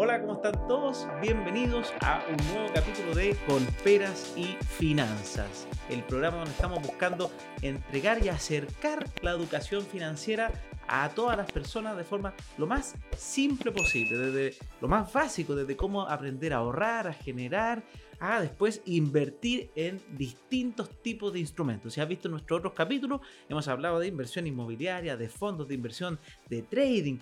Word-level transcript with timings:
Hola, 0.00 0.20
¿cómo 0.20 0.34
están 0.34 0.52
todos? 0.68 1.08
Bienvenidos 1.20 1.92
a 2.02 2.22
un 2.30 2.54
nuevo 2.54 2.72
capítulo 2.72 3.16
de 3.16 3.36
Colperas 3.48 4.32
y 4.36 4.56
Finanzas, 4.64 5.66
el 5.90 6.04
programa 6.04 6.36
donde 6.36 6.52
estamos 6.52 6.80
buscando 6.82 7.32
entregar 7.62 8.24
y 8.24 8.28
acercar 8.28 9.04
la 9.22 9.32
educación 9.32 9.82
financiera 9.82 10.52
a 10.86 11.08
todas 11.08 11.36
las 11.36 11.50
personas 11.50 11.96
de 11.96 12.04
forma 12.04 12.32
lo 12.58 12.68
más 12.68 12.94
simple 13.16 13.72
posible, 13.72 14.18
desde 14.18 14.64
lo 14.80 14.86
más 14.86 15.12
básico, 15.12 15.56
desde 15.56 15.76
cómo 15.76 16.02
aprender 16.02 16.52
a 16.52 16.58
ahorrar, 16.58 17.08
a 17.08 17.12
generar, 17.12 17.82
a 18.20 18.40
después 18.40 18.82
invertir 18.84 19.72
en 19.74 20.00
distintos 20.16 21.02
tipos 21.02 21.32
de 21.32 21.40
instrumentos. 21.40 21.94
Si 21.94 22.00
has 22.00 22.06
visto 22.06 22.28
nuestros 22.28 22.60
otros 22.60 22.72
capítulos, 22.72 23.20
hemos 23.48 23.66
hablado 23.66 23.98
de 23.98 24.06
inversión 24.06 24.46
inmobiliaria, 24.46 25.16
de 25.16 25.28
fondos 25.28 25.66
de 25.66 25.74
inversión, 25.74 26.20
de 26.48 26.62
trading, 26.62 27.18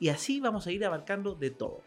y 0.00 0.08
así 0.08 0.40
vamos 0.40 0.66
a 0.66 0.72
ir 0.72 0.84
abarcando 0.84 1.34
de 1.34 1.50
todo. 1.50 1.82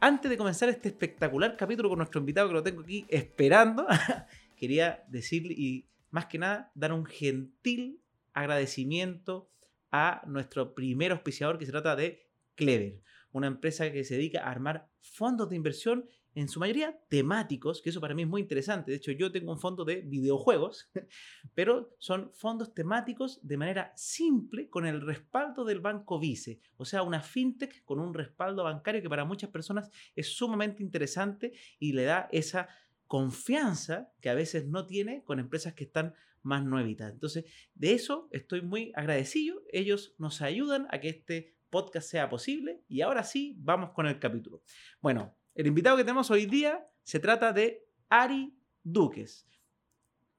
Antes 0.00 0.30
de 0.30 0.38
comenzar 0.38 0.68
este 0.68 0.90
espectacular 0.90 1.56
capítulo 1.56 1.88
con 1.88 1.98
nuestro 1.98 2.20
invitado 2.20 2.46
que 2.46 2.54
lo 2.54 2.62
tengo 2.62 2.82
aquí 2.82 3.04
esperando, 3.08 3.84
quería 4.56 5.04
decirle 5.08 5.54
y 5.54 5.88
más 6.10 6.26
que 6.26 6.38
nada 6.38 6.70
dar 6.76 6.92
un 6.92 7.04
gentil 7.04 8.00
agradecimiento 8.32 9.50
a 9.90 10.22
nuestro 10.28 10.76
primer 10.76 11.10
auspiciador 11.10 11.58
que 11.58 11.66
se 11.66 11.72
trata 11.72 11.96
de 11.96 12.30
Clever, 12.54 13.02
una 13.32 13.48
empresa 13.48 13.90
que 13.90 14.04
se 14.04 14.14
dedica 14.14 14.44
a 14.44 14.50
armar 14.52 14.88
fondos 15.00 15.50
de 15.50 15.56
inversión 15.56 16.08
en 16.40 16.48
su 16.48 16.60
mayoría 16.60 16.98
temáticos, 17.08 17.82
que 17.82 17.90
eso 17.90 18.00
para 18.00 18.14
mí 18.14 18.22
es 18.22 18.28
muy 18.28 18.40
interesante. 18.40 18.90
De 18.90 18.96
hecho, 18.96 19.12
yo 19.12 19.32
tengo 19.32 19.52
un 19.52 19.58
fondo 19.58 19.84
de 19.84 20.02
videojuegos, 20.02 20.90
pero 21.54 21.94
son 21.98 22.30
fondos 22.32 22.74
temáticos 22.74 23.40
de 23.42 23.56
manera 23.56 23.92
simple 23.96 24.68
con 24.70 24.86
el 24.86 25.00
respaldo 25.00 25.64
del 25.64 25.80
banco 25.80 26.18
Vice, 26.18 26.60
o 26.76 26.84
sea, 26.84 27.02
una 27.02 27.22
fintech 27.22 27.84
con 27.84 27.98
un 27.98 28.14
respaldo 28.14 28.64
bancario 28.64 29.02
que 29.02 29.08
para 29.08 29.24
muchas 29.24 29.50
personas 29.50 29.90
es 30.14 30.28
sumamente 30.28 30.82
interesante 30.82 31.52
y 31.78 31.92
le 31.92 32.04
da 32.04 32.28
esa 32.30 32.68
confianza 33.06 34.12
que 34.20 34.28
a 34.30 34.34
veces 34.34 34.66
no 34.66 34.86
tiene 34.86 35.24
con 35.24 35.40
empresas 35.40 35.74
que 35.74 35.84
están 35.84 36.14
más 36.42 36.64
nuevitas. 36.64 37.12
Entonces, 37.12 37.46
de 37.74 37.92
eso 37.92 38.28
estoy 38.32 38.62
muy 38.62 38.92
agradecido. 38.94 39.62
Ellos 39.72 40.14
nos 40.18 40.40
ayudan 40.42 40.86
a 40.90 41.00
que 41.00 41.08
este 41.08 41.56
podcast 41.70 42.08
sea 42.08 42.28
posible 42.28 42.82
y 42.88 43.00
ahora 43.00 43.24
sí, 43.24 43.56
vamos 43.58 43.90
con 43.90 44.06
el 44.06 44.18
capítulo. 44.18 44.62
Bueno, 45.00 45.37
el 45.58 45.66
invitado 45.66 45.96
que 45.96 46.04
tenemos 46.04 46.30
hoy 46.30 46.46
día 46.46 46.88
se 47.02 47.18
trata 47.18 47.52
de 47.52 47.84
Ari 48.08 48.56
Duques. 48.84 49.44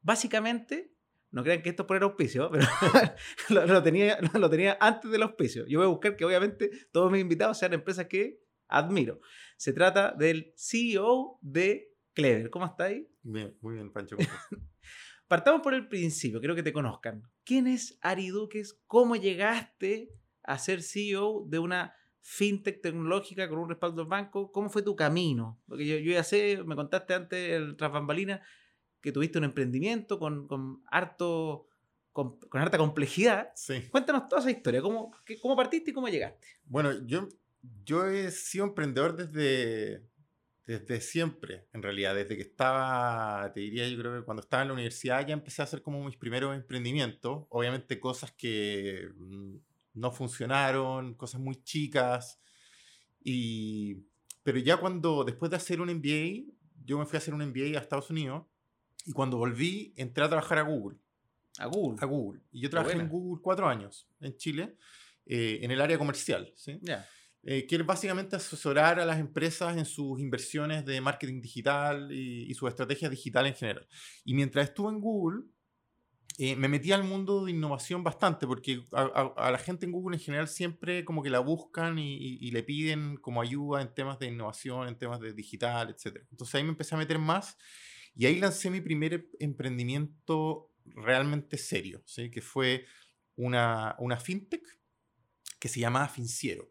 Básicamente, 0.01 0.95
no 1.31 1.43
crean 1.43 1.61
que 1.61 1.69
esto 1.69 1.83
es 1.83 1.87
por 1.87 1.97
el 1.97 2.03
auspicio, 2.03 2.49
pero 2.49 2.65
lo, 3.67 3.83
tenía, 3.83 4.17
lo 4.33 4.49
tenía 4.49 4.77
antes 4.79 5.11
del 5.11 5.23
auspicio. 5.23 5.65
Yo 5.67 5.79
voy 5.79 5.87
a 5.87 5.89
buscar 5.89 6.15
que 6.15 6.23
obviamente 6.23 6.71
todos 6.93 7.11
mis 7.11 7.19
invitados 7.19 7.57
sean 7.57 7.73
empresas 7.73 8.07
que 8.07 8.41
admiro. 8.69 9.19
Se 9.57 9.73
trata 9.73 10.13
del 10.13 10.53
CEO 10.55 11.37
de 11.41 11.93
Clever. 12.13 12.49
¿Cómo 12.49 12.65
está 12.65 12.85
ahí? 12.85 13.11
Bien, 13.21 13.57
muy 13.59 13.73
bien, 13.73 13.91
Pancho. 13.91 14.15
Partamos 15.27 15.59
por 15.61 15.73
el 15.73 15.89
principio, 15.89 16.39
quiero 16.39 16.55
que 16.55 16.63
te 16.63 16.71
conozcan. 16.71 17.23
¿Quién 17.43 17.67
es 17.67 17.99
Ari 18.01 18.29
Duques? 18.29 18.79
¿Cómo 18.87 19.17
llegaste 19.17 20.15
a 20.43 20.57
ser 20.57 20.81
CEO 20.81 21.43
de 21.45 21.59
una 21.59 21.93
fintech 22.21 22.81
tecnológica 22.81 23.47
con 23.49 23.59
un 23.59 23.69
respaldo 23.69 24.01
del 24.01 24.09
banco, 24.09 24.51
¿cómo 24.51 24.69
fue 24.69 24.81
tu 24.81 24.95
camino? 24.95 25.61
Porque 25.67 25.85
yo, 25.85 26.11
ya 26.11 26.23
sé, 26.23 26.61
me 26.65 26.75
contaste 26.75 27.13
antes, 27.13 27.51
el 27.53 27.75
tras 27.77 27.91
bambalina, 27.91 28.41
que 29.01 29.11
tuviste 29.11 29.37
un 29.37 29.45
emprendimiento 29.45 30.19
con, 30.19 30.47
con 30.47 30.83
harto... 30.87 31.65
Con, 32.11 32.37
harta 32.51 32.77
complejidad. 32.77 33.51
Sí. 33.55 33.83
Cuéntanos 33.89 34.27
toda 34.27 34.41
esa 34.41 34.51
historia. 34.51 34.81
¿Cómo, 34.81 35.11
¿Cómo 35.41 35.55
partiste 35.55 35.91
y 35.91 35.93
cómo 35.93 36.09
llegaste? 36.09 36.47
Bueno, 36.65 36.91
yo, 37.05 37.29
yo 37.85 38.07
he 38.07 38.29
sido 38.31 38.65
emprendedor 38.65 39.15
desde, 39.15 40.03
desde 40.65 40.99
siempre, 41.01 41.67
en 41.71 41.81
realidad. 41.81 42.15
Desde 42.15 42.35
que 42.35 42.41
estaba, 42.41 43.51
te 43.53 43.61
diría, 43.61 43.87
yo 43.87 43.97
creo 43.97 44.19
que 44.19 44.25
cuando 44.25 44.41
estaba 44.41 44.63
en 44.63 44.67
la 44.67 44.73
universidad 44.73 45.25
ya 45.25 45.33
empecé 45.33 45.61
a 45.61 45.65
hacer 45.65 45.81
como 45.81 46.03
mis 46.03 46.17
primeros 46.17 46.53
emprendimientos. 46.55 47.45
Obviamente 47.49 47.99
cosas 47.99 48.31
que 48.33 49.07
mm, 49.15 49.55
no 49.99 50.11
funcionaron, 50.11 51.13
cosas 51.15 51.41
muy 51.41 51.63
chicas. 51.63 52.39
Y, 53.23 54.05
pero 54.43 54.57
ya 54.59 54.77
cuando, 54.77 55.23
después 55.23 55.51
de 55.51 55.57
hacer 55.57 55.81
un 55.81 55.93
MBA, 55.93 56.51
yo 56.85 56.97
me 56.97 57.05
fui 57.05 57.17
a 57.17 57.19
hacer 57.19 57.33
un 57.33 57.45
MBA 57.45 57.77
a 57.77 57.81
Estados 57.81 58.09
Unidos 58.09 58.45
y 59.05 59.11
cuando 59.11 59.37
volví 59.37 59.93
entré 59.95 60.23
a 60.23 60.29
trabajar 60.29 60.57
a 60.59 60.63
Google. 60.63 60.97
A 61.59 61.67
Google. 61.67 61.97
A 62.01 62.05
Google. 62.05 62.41
Y 62.51 62.61
yo 62.61 62.69
trabajé 62.69 62.93
en 62.93 63.09
Google 63.09 63.41
cuatro 63.41 63.67
años 63.67 64.07
en 64.21 64.35
Chile, 64.37 64.77
eh, 65.25 65.59
en 65.61 65.71
el 65.71 65.81
área 65.81 65.97
comercial. 65.97 66.51
¿sí? 66.55 66.79
Eh, 67.43 67.65
que 67.65 67.75
es 67.75 67.85
básicamente 67.85 68.35
asesorar 68.35 68.99
a 68.99 69.05
las 69.05 69.19
empresas 69.19 69.77
en 69.77 69.85
sus 69.85 70.19
inversiones 70.19 70.85
de 70.85 70.99
marketing 70.99 71.41
digital 71.41 72.11
y, 72.11 72.49
y 72.49 72.53
su 72.53 72.67
estrategia 72.67 73.09
digital 73.09 73.45
en 73.47 73.55
general. 73.55 73.87
Y 74.25 74.33
mientras 74.33 74.69
estuve 74.69 74.91
en 74.91 74.99
Google, 74.99 75.43
eh, 76.41 76.55
me 76.55 76.69
metí 76.69 76.93
al 76.93 77.03
mundo 77.03 77.43
de 77.43 77.51
innovación 77.51 78.01
bastante, 78.01 78.47
porque 78.47 78.85
a, 78.93 79.51
la 79.51 79.57
gente 79.57 79.85
en 79.85 79.91
Google 79.91 80.15
en 80.15 80.23
general 80.23 80.47
siempre 80.47 81.03
como 81.03 81.21
que 81.21 81.29
la 81.29 81.39
buscan 81.39 81.99
y, 81.99 82.49
le 82.51 82.63
piden 82.63 83.17
como 83.17 83.41
ayuda 83.41 83.81
en 83.81 83.93
temas 83.93 84.19
de 84.19 84.27
innovación, 84.27 84.87
en 84.87 84.97
temas 84.97 85.19
de 85.19 85.33
digital, 85.33 85.89
etc. 85.89 86.21
Entonces 86.31 86.55
ahí 86.55 86.63
me 86.63 86.69
empecé 86.69 86.95
a 86.95 86.97
meter 86.97 87.19
más 87.19 87.57
y 88.15 88.25
ahí 88.25 88.39
lancé 88.39 88.69
mi 88.69 88.79
primer 88.79 89.27
emprendimiento 89.41 90.71
realmente 90.85 91.57
serio, 91.57 92.01
¿sí? 92.05 92.31
que 92.31 92.41
fue 92.41 92.85
una, 93.35 93.97
una 93.99 94.17
fintech 94.17 94.63
que 95.59 95.67
se 95.67 95.81
llamaba 95.81 96.07
Finciero. 96.07 96.69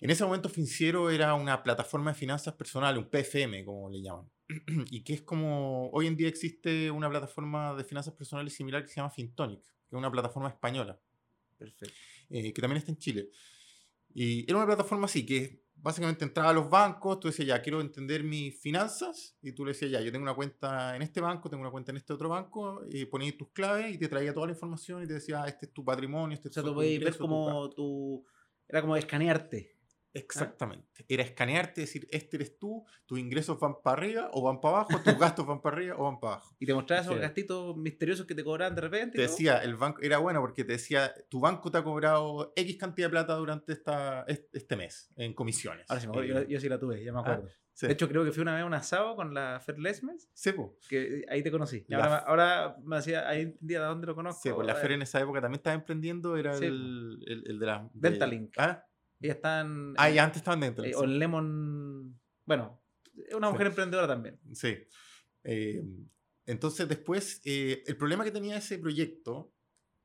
En 0.00 0.10
ese 0.10 0.24
momento 0.24 0.48
Finciero 0.48 1.08
era 1.08 1.34
una 1.34 1.62
plataforma 1.62 2.10
de 2.10 2.18
finanzas 2.18 2.54
personales, 2.54 3.00
un 3.00 3.08
PFM 3.08 3.64
como 3.64 3.90
le 3.90 4.02
llaman. 4.02 4.28
y 4.90 5.02
que 5.02 5.14
es 5.14 5.22
como, 5.22 5.90
hoy 5.90 6.06
en 6.06 6.16
día 6.16 6.28
existe 6.28 6.90
una 6.90 7.08
plataforma 7.08 7.74
de 7.74 7.84
finanzas 7.84 8.14
personales 8.14 8.52
similar 8.54 8.82
que 8.82 8.88
se 8.88 8.96
llama 8.96 9.10
Fintonic, 9.10 9.62
que 9.62 9.96
es 9.96 9.98
una 9.98 10.10
plataforma 10.10 10.48
española. 10.48 11.00
Perfecto. 11.56 11.94
Eh, 12.30 12.52
que 12.52 12.60
también 12.60 12.78
está 12.78 12.92
en 12.92 12.98
Chile. 12.98 13.30
Y 14.14 14.44
era 14.44 14.56
una 14.56 14.66
plataforma 14.66 15.06
así, 15.06 15.26
que 15.26 15.64
básicamente 15.80 16.24
entraba 16.24 16.50
a 16.50 16.52
los 16.52 16.68
bancos, 16.68 17.20
tú 17.20 17.28
decías, 17.28 17.48
ya, 17.48 17.62
quiero 17.62 17.80
entender 17.80 18.24
mis 18.24 18.58
finanzas, 18.58 19.36
y 19.42 19.52
tú 19.52 19.64
le 19.64 19.72
decías, 19.72 19.90
ya, 19.90 20.00
yo 20.00 20.10
tengo 20.10 20.24
una 20.24 20.34
cuenta 20.34 20.96
en 20.96 21.02
este 21.02 21.20
banco, 21.20 21.48
tengo 21.48 21.60
una 21.62 21.70
cuenta 21.70 21.92
en 21.92 21.98
este 21.98 22.12
otro 22.12 22.28
banco, 22.28 22.82
y 22.90 23.04
ponías 23.04 23.36
tus 23.36 23.50
claves 23.50 23.94
y 23.94 23.98
te 23.98 24.08
traía 24.08 24.34
toda 24.34 24.46
la 24.46 24.52
información 24.52 25.02
y 25.02 25.06
te 25.06 25.14
decía, 25.14 25.42
ah, 25.42 25.48
este 25.48 25.66
es 25.66 25.72
tu 25.72 25.84
patrimonio, 25.84 26.34
este 26.34 26.48
es 26.48 26.54
tu... 26.54 26.60
O 26.60 26.62
sea, 26.62 26.70
tú 26.70 26.74
podías 26.74 27.02
ver 27.02 27.16
como 27.16 27.70
tu... 27.70 28.24
Era 28.66 28.80
como 28.82 28.96
escanearte. 28.96 29.77
Exactamente. 30.18 31.04
Era 31.08 31.22
escanearte, 31.22 31.80
decir, 31.82 32.08
este 32.10 32.36
eres 32.36 32.58
tú, 32.58 32.84
tus 33.06 33.18
ingresos 33.18 33.58
van 33.58 33.80
para 33.82 33.96
arriba 33.96 34.30
o 34.32 34.42
van 34.42 34.60
para 34.60 34.76
abajo, 34.78 35.00
tus 35.02 35.18
gastos 35.18 35.46
van 35.46 35.60
para 35.60 35.76
arriba 35.76 35.96
o 35.96 36.04
van 36.04 36.20
para 36.20 36.34
abajo. 36.34 36.56
Y 36.58 36.66
te 36.66 36.74
mostraba 36.74 37.02
esos 37.02 37.18
gastitos 37.18 37.76
misteriosos 37.76 38.26
que 38.26 38.34
te 38.34 38.44
cobraban 38.44 38.74
de 38.74 38.80
repente. 38.80 39.16
Te 39.16 39.22
decía, 39.22 39.58
el 39.58 39.76
banco, 39.76 40.00
era 40.02 40.18
bueno 40.18 40.40
porque 40.40 40.64
te 40.64 40.72
decía, 40.72 41.12
tu 41.28 41.40
banco 41.40 41.70
te 41.70 41.78
ha 41.78 41.84
cobrado 41.84 42.52
X 42.56 42.76
cantidad 42.76 43.08
de 43.08 43.10
plata 43.10 43.34
durante 43.34 43.72
esta, 43.72 44.24
este 44.28 44.76
mes 44.76 45.10
en 45.16 45.34
comisiones. 45.34 45.86
Ahora 45.88 46.00
sí, 46.00 46.08
yo, 46.48 46.60
sí 46.60 46.68
la 46.68 46.78
tuve, 46.78 47.02
ya 47.04 47.12
me 47.12 47.18
ah, 47.18 47.22
acuerdo. 47.22 47.48
De 47.86 47.92
hecho, 47.92 48.08
creo 48.08 48.24
que 48.24 48.32
fui 48.32 48.42
una 48.42 48.54
vez 48.54 48.62
a 48.62 48.66
un 48.66 48.74
asado 48.74 49.14
con 49.14 49.34
la 49.34 49.60
Ferlesmes. 49.60 50.28
Sí, 50.34 50.52
pues. 50.52 50.70
Que 50.88 51.24
ahí 51.28 51.42
te 51.42 51.50
conocí. 51.50 51.86
Ahora, 51.92 52.76
me 52.82 52.96
hacía, 52.96 53.28
ahí 53.28 53.42
entendía 53.42 53.80
de 53.80 53.86
dónde 53.86 54.06
lo 54.06 54.14
conozco. 54.14 54.42
Sí, 54.42 54.50
pues 54.52 54.66
la 54.66 54.74
Fer 54.74 54.92
en 54.92 55.02
esa 55.02 55.20
época 55.20 55.40
también 55.40 55.58
estaba 55.58 55.74
emprendiendo, 55.74 56.36
era 56.36 56.56
el, 56.56 57.22
el, 57.26 57.58
de 57.58 57.66
la... 57.66 57.88
Dentalink. 57.92 58.54
¿Ah? 58.58 58.84
Y 59.20 59.28
están. 59.28 59.94
Ah, 59.96 60.10
y 60.10 60.18
antes 60.18 60.38
estaban 60.38 60.60
dentro. 60.60 60.84
Eh, 60.84 60.94
o 60.94 61.06
Lemon. 61.06 62.18
Bueno, 62.44 62.80
es 63.28 63.34
una 63.34 63.50
mujer 63.50 63.68
emprendedora 63.68 64.06
también. 64.06 64.38
Sí. 64.54 64.76
Eh, 65.44 65.82
entonces, 66.46 66.88
después, 66.88 67.40
eh, 67.44 67.82
el 67.86 67.96
problema 67.96 68.24
que 68.24 68.30
tenía 68.30 68.56
ese 68.56 68.78
proyecto 68.78 69.52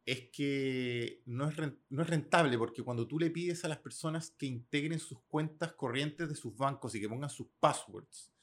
es 0.05 0.29
que 0.31 1.21
no 1.25 1.47
es, 1.47 1.55
no 1.89 2.01
es 2.01 2.09
rentable 2.09 2.57
porque 2.57 2.83
cuando 2.83 3.07
tú 3.07 3.17
le 3.17 3.29
pides 3.29 3.63
a 3.63 3.69
las 3.69 3.77
personas 3.77 4.31
que 4.31 4.45
integren 4.45 4.99
sus 4.99 5.21
cuentas 5.23 5.73
corrientes 5.73 6.27
de 6.27 6.35
sus 6.35 6.55
bancos 6.55 6.93
y 6.95 6.99
que 6.99 7.07
pongan 7.07 7.29
sus 7.29 7.47
passwords, 7.59 8.33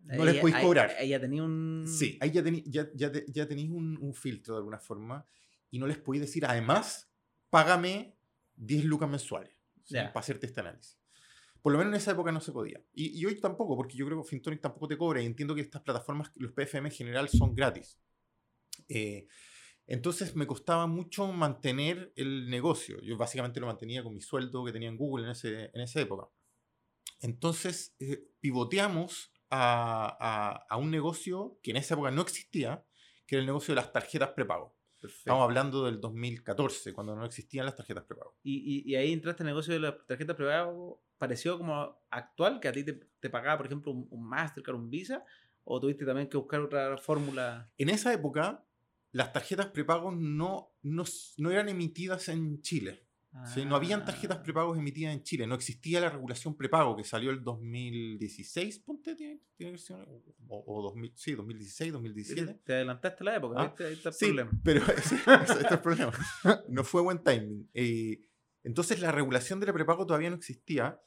no 0.00 0.24
les 0.24 0.38
puedes 0.38 0.58
cobrar. 0.58 0.90
Ahí 0.98 1.08
ya 1.08 1.20
tenía 1.20 1.42
un... 1.42 1.86
Sí, 1.88 2.18
ahí 2.20 2.30
ya, 2.30 2.42
ya, 2.66 2.90
ya, 2.94 3.10
ya 3.26 3.48
tenéis 3.48 3.70
un, 3.70 3.96
un, 3.98 4.12
filtro 4.12 4.54
de 4.54 4.58
alguna 4.58 4.78
forma 4.78 5.24
y 5.70 5.78
no 5.78 5.86
les 5.86 5.96
podéis 5.96 6.26
decir, 6.26 6.44
además, 6.44 7.10
págame 7.48 8.13
10 8.56 8.84
lucas 8.84 9.08
mensuales 9.08 9.50
para 9.90 10.20
hacerte 10.20 10.46
este 10.46 10.60
análisis. 10.60 10.98
Por 11.64 11.72
lo 11.72 11.78
menos 11.78 11.94
en 11.94 11.96
esa 11.96 12.10
época 12.10 12.30
no 12.30 12.40
se 12.40 12.52
podía. 12.52 12.84
Y, 12.92 13.24
hoy 13.24 13.40
tampoco, 13.40 13.74
porque 13.74 13.96
yo 13.96 14.04
creo 14.04 14.22
que 14.22 14.28
Fintonic 14.28 14.60
tampoco 14.60 14.86
te 14.86 14.98
cobra 14.98 15.22
y 15.22 15.26
entiendo 15.26 15.54
que 15.54 15.62
estas 15.62 15.80
plataformas, 15.80 16.30
los 16.34 16.52
PFM 16.52 16.90
en 16.90 16.94
general, 16.94 17.28
son 17.30 17.54
gratis. 17.54 17.98
Eh, 18.88 19.26
entonces 19.86 20.36
me 20.36 20.46
costaba 20.46 20.86
mucho 20.86 21.32
mantener 21.32 22.12
el 22.16 22.50
negocio. 22.50 23.00
Yo 23.00 23.16
básicamente 23.16 23.60
lo 23.60 23.66
mantenía 23.66 24.02
con 24.02 24.12
mi 24.12 24.20
sueldo 24.20 24.62
que 24.62 24.72
tenía 24.72 24.90
en 24.90 24.98
Google 24.98 25.24
en, 25.24 25.30
ese, 25.30 25.70
en 25.72 25.80
esa 25.80 26.02
época. 26.02 26.28
Entonces 27.20 27.94
eh, 27.98 28.28
pivoteamos 28.40 29.32
a, 29.48 30.66
a, 30.68 30.76
un 30.76 30.90
negocio 30.90 31.58
que 31.62 31.70
en 31.70 31.78
esa 31.78 31.94
época 31.94 32.10
no 32.10 32.20
existía, 32.20 32.84
que 33.26 33.36
era 33.36 33.40
el 33.40 33.46
negocio 33.46 33.74
de 33.74 33.80
las 33.80 33.90
tarjetas 33.90 34.30
prepago. 34.30 34.73
Estamos 35.06 35.42
hablando 35.42 35.84
del 35.84 36.00
2014, 36.00 36.92
cuando 36.92 37.14
no 37.14 37.24
existían 37.24 37.66
las 37.66 37.76
tarjetas 37.76 38.04
prepago. 38.04 38.36
¿Y, 38.42 38.90
y, 38.90 38.94
ahí 38.96 39.12
entraste 39.12 39.42
al 39.42 39.48
negocio 39.48 39.74
de 39.74 39.80
las 39.80 40.06
tarjetas 40.06 40.36
prepago 40.36 41.02
parecido 41.18 41.58
como 41.58 42.02
actual, 42.10 42.60
que 42.60 42.68
a 42.68 42.72
ti 42.72 42.84
te, 42.84 43.30
pagaba, 43.30 43.58
por 43.58 43.66
ejemplo, 43.66 43.92
un, 43.92 44.28
Mastercard, 44.28 44.76
un 44.76 44.90
Visa, 44.90 45.24
o 45.64 45.80
tuviste 45.80 46.04
también 46.04 46.28
que 46.28 46.36
buscar 46.36 46.60
otra 46.60 46.96
fórmula? 46.98 47.70
En 47.78 47.88
esa 47.88 48.12
época, 48.12 48.64
las 49.12 49.32
tarjetas 49.32 49.66
prepagos 49.66 50.14
no, 50.16 50.74
no, 50.82 51.04
no 51.38 51.50
eran 51.50 51.68
emitidas 51.68 52.28
en 52.28 52.60
Chile. 52.62 53.03
No 53.66 53.74
habían 53.74 54.04
tarjetas 54.04 54.38
ah. 54.38 54.42
prepagos 54.42 54.78
emitidas 54.78 55.12
en 55.12 55.22
Chile, 55.24 55.46
no 55.46 55.56
existía 55.56 56.00
la 56.00 56.08
regulación 56.08 56.56
prepago 56.56 56.96
que 56.96 57.02
salió 57.02 57.32
el 57.32 57.42
2016, 57.42 58.78
ponte, 58.78 59.16
tiene, 59.16 59.40
o, 60.48 60.82
2000, 60.82 61.12
sí, 61.16 61.32
2016, 61.32 61.92
2017. 61.92 62.60
Te 62.64 62.74
adelantaste 62.74 63.24
la 63.24 63.36
época, 63.36 63.64
¿viste? 63.64 63.86
Ahí 63.86 63.92
está 63.94 64.10
el 64.10 64.14
sí, 64.14 64.26
problema. 64.26 64.50
Pero 64.62 64.86
ese, 64.96 65.16
es 65.16 65.70
el 65.70 65.80
problema. 65.80 66.12
No 66.68 66.84
fue 66.84 67.02
buen 67.02 67.22
timing. 67.24 67.68
Eh, 67.74 68.20
entonces 68.62 69.00
la 69.00 69.10
regulación 69.10 69.58
de 69.58 69.66
la 69.66 69.72
prepago 69.72 70.06
todavía 70.06 70.30
no 70.30 70.36
existía 70.36 71.00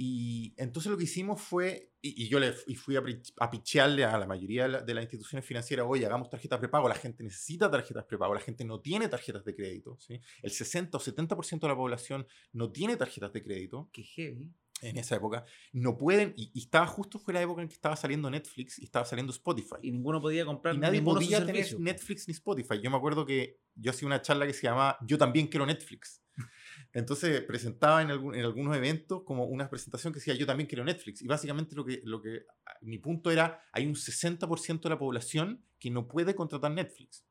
y 0.00 0.54
entonces 0.56 0.92
lo 0.92 0.96
que 0.96 1.04
hicimos 1.04 1.40
fue, 1.40 1.90
y, 2.00 2.28
yo 2.28 2.38
le 2.38 2.54
y 2.68 2.76
fui 2.76 2.94
a, 2.94 3.02
a 3.40 3.50
pichearle 3.50 4.04
a 4.04 4.16
la 4.16 4.26
mayoría 4.26 4.68
de, 4.68 4.94
las 4.94 5.02
instituciones 5.02 5.44
financieras, 5.44 5.86
oye, 5.88 6.06
hagamos 6.06 6.30
tarjetas 6.30 6.60
prepago, 6.60 6.88
la 6.88 6.94
gente 6.94 7.24
necesita 7.24 7.68
tarjetas 7.68 8.04
prepago, 8.04 8.32
la 8.32 8.40
gente 8.40 8.64
no 8.64 8.80
tiene 8.80 9.08
tarjetas 9.08 9.44
de 9.44 9.56
crédito. 9.56 9.98
¿sí? 9.98 10.20
El 10.40 10.52
60 10.52 10.96
o 10.96 11.00
70% 11.00 11.58
de 11.58 11.68
la 11.68 11.74
población 11.74 12.28
no 12.52 12.70
tiene 12.70 12.96
tarjetas 12.96 13.32
de 13.32 13.42
crédito. 13.42 13.90
Qué 13.92 14.04
heavy. 14.04 14.54
En 14.82 14.96
esa 14.96 15.16
época. 15.16 15.44
No 15.72 15.98
pueden, 15.98 16.32
y, 16.36 16.56
estaba 16.56 16.86
justo 16.86 17.18
fue 17.18 17.34
la 17.34 17.42
época 17.42 17.62
en 17.62 17.66
que 17.66 17.74
estaba 17.74 17.96
saliendo 17.96 18.30
Netflix 18.30 18.78
y 18.78 18.84
estaba 18.84 19.04
saliendo 19.04 19.32
Spotify. 19.32 19.78
Y 19.82 19.90
ninguno 19.90 20.20
podía 20.20 20.44
comprar. 20.44 20.76
Y 20.76 20.78
nadie 20.78 21.02
podía 21.02 21.44
tener 21.44 21.80
Netflix 21.80 22.28
ni 22.28 22.34
Spotify. 22.34 22.80
Yo 22.80 22.88
me 22.88 22.96
acuerdo 22.96 23.26
que 23.26 23.58
yo 23.74 23.90
hacía 23.90 24.06
una 24.06 24.22
charla 24.22 24.46
que 24.46 24.52
se 24.52 24.62
llamaba 24.62 24.96
Yo 25.04 25.18
también 25.18 25.48
quiero 25.48 25.66
Netflix. 25.66 26.22
Entonces 26.92 27.42
presentaba 27.42 28.02
en, 28.02 28.10
en, 28.10 28.44
algunos 28.44 28.76
eventos 28.76 29.22
como 29.24 29.44
una 29.44 29.68
presentación 29.68 30.12
que 30.12 30.20
decía 30.20 30.34
yo 30.34 30.46
también 30.46 30.66
quiero 30.66 30.84
Netflix. 30.84 31.22
Y 31.22 31.26
básicamente 31.26 31.76
lo 31.76 31.84
que, 31.84 32.00
lo 32.04 32.20
que 32.22 32.44
ah, 32.66 32.76
mi 32.82 32.98
punto 32.98 33.30
era, 33.30 33.62
hay 33.72 33.86
un 33.86 33.94
60% 33.94 34.80
de 34.80 34.88
la 34.88 34.98
población 34.98 35.64
que 35.78 35.90
no 35.90 36.08
puede 36.08 36.34
contratar 36.34 36.70
Netflix. 36.72 37.24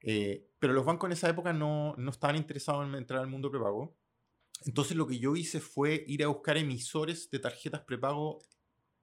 Eh, 0.00 0.48
pero 0.58 0.72
los 0.72 0.84
bancos 0.84 1.08
en 1.08 1.12
esa 1.12 1.28
época 1.28 1.52
no, 1.52 1.94
no 1.96 2.10
estaban 2.10 2.36
interesados 2.36 2.86
en 2.86 2.94
entrar 2.94 3.20
al 3.20 3.28
mundo 3.28 3.50
prepago. 3.50 3.96
Entonces 4.64 4.96
lo 4.96 5.06
que 5.06 5.18
yo 5.18 5.36
hice 5.36 5.60
fue 5.60 6.04
ir 6.06 6.24
a 6.24 6.28
buscar 6.28 6.56
emisores 6.56 7.30
de 7.30 7.38
tarjetas 7.38 7.82
prepago 7.82 8.42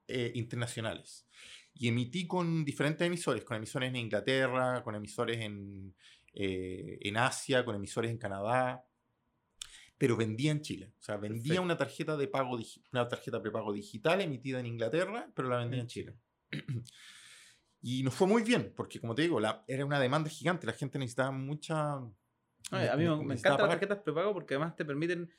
eh, 0.08 0.32
internacionales. 0.36 1.28
Y 1.74 1.88
emití 1.88 2.28
con 2.28 2.66
diferentes 2.66 3.06
emisores, 3.06 3.44
con 3.44 3.58
emisores 3.58 3.90
en 3.90 3.96
Inglaterra, 3.96 4.84
con 4.84 4.96
emisores 4.96 5.40
en, 5.40 5.96
eh, 6.34 6.98
en 7.02 7.18
Asia, 7.18 7.64
con 7.64 7.76
emisores 7.76 8.12
en 8.12 8.18
Canadá, 8.18 8.86
pero 10.00 10.16
vendía 10.16 10.52
en 10.52 10.62
Chile. 10.62 10.94
O 10.98 11.02
sea, 11.04 11.18
vendía 11.18 11.60
una 11.60 11.78
tarjeta 11.78 12.16
de 12.16 12.30
pago 12.30 12.58
una 12.94 13.08
tarjeta 13.10 13.42
prepago 13.42 13.74
digital 13.74 14.22
emitida 14.22 14.60
en 14.60 14.66
Inglaterra, 14.66 15.30
pero 15.36 15.50
la 15.50 15.58
vendía 15.58 15.82
en 15.82 15.88
Chile. 15.88 16.16
y 17.82 18.02
nos 18.02 18.14
fue 18.14 18.26
muy 18.26 18.42
bien, 18.42 18.74
porque 18.76 19.02
como 19.02 19.14
te 19.14 19.24
digo, 19.24 19.42
la, 19.42 19.66
era 19.68 19.86
una 19.86 20.00
demanda 20.00 20.30
gigante, 20.30 20.66
la 20.66 20.74
gente 20.74 20.98
necesitaba 20.98 21.32
mucha... 21.32 21.96
a 21.96 22.08
mí 22.72 23.04
me, 23.04 23.36
encantan 23.36 23.58
las 23.58 23.70
tarjetas 23.72 24.00
prepago 24.00 24.34
porque 24.34 24.54
además 24.54 24.78
te 24.78 24.86
permiten 24.86 25.30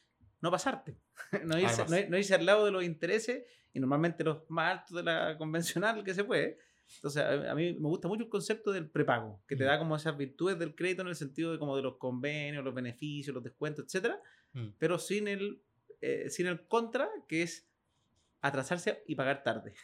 no 0.43 0.51
pasarte, 0.51 0.99
no, 1.45 1.59
irse, 1.59 2.09
no, 2.09 2.19
irse, 2.19 2.35
al 2.35 2.45
lado 2.45 2.67
de 2.67 2.71
los 2.71 2.85
intereses 2.85 3.45
y 3.73 3.81
normalmente 3.81 4.25
los 4.25 4.43
más 4.51 4.79
altos 4.81 4.97
de 4.99 5.03
la 5.03 5.39
convencional 5.39 6.05
que 6.05 6.13
se 6.13 6.25
puede. 6.25 6.59
Entonces, 6.97 7.23
a, 7.23 7.55
mí 7.55 7.75
me 7.75 7.89
gusta 7.89 8.09
mucho 8.09 8.25
el 8.25 8.29
concepto 8.29 8.73
del 8.73 8.91
prepago, 8.91 9.43
que 9.47 9.57
te 9.57 9.65
da 9.65 9.79
como 9.79 9.97
esas 9.97 10.17
virtudes 10.17 10.59
del 10.59 10.75
crédito 10.75 11.03
en 11.03 11.09
el 11.09 11.15
sentido 11.15 11.53
de 11.53 11.59
como 11.59 11.77
de 11.77 11.83
los 11.83 11.97
convenios, 11.97 12.65
los 12.65 12.75
beneficios, 12.75 13.35
los 13.35 13.43
descuentos, 13.45 13.85
etcétera, 13.85 14.21
mm. 14.53 14.69
pero 14.79 14.99
sin 14.99 15.29
el, 15.29 15.63
eh, 16.01 16.29
sin 16.31 16.47
el 16.47 16.67
contra, 16.67 17.09
que 17.29 17.43
es 17.43 17.69
atrasarse 18.41 19.03
y 19.07 19.15
pagar 19.15 19.43
tarde. 19.43 19.75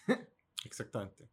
Exactamente. 0.65 1.29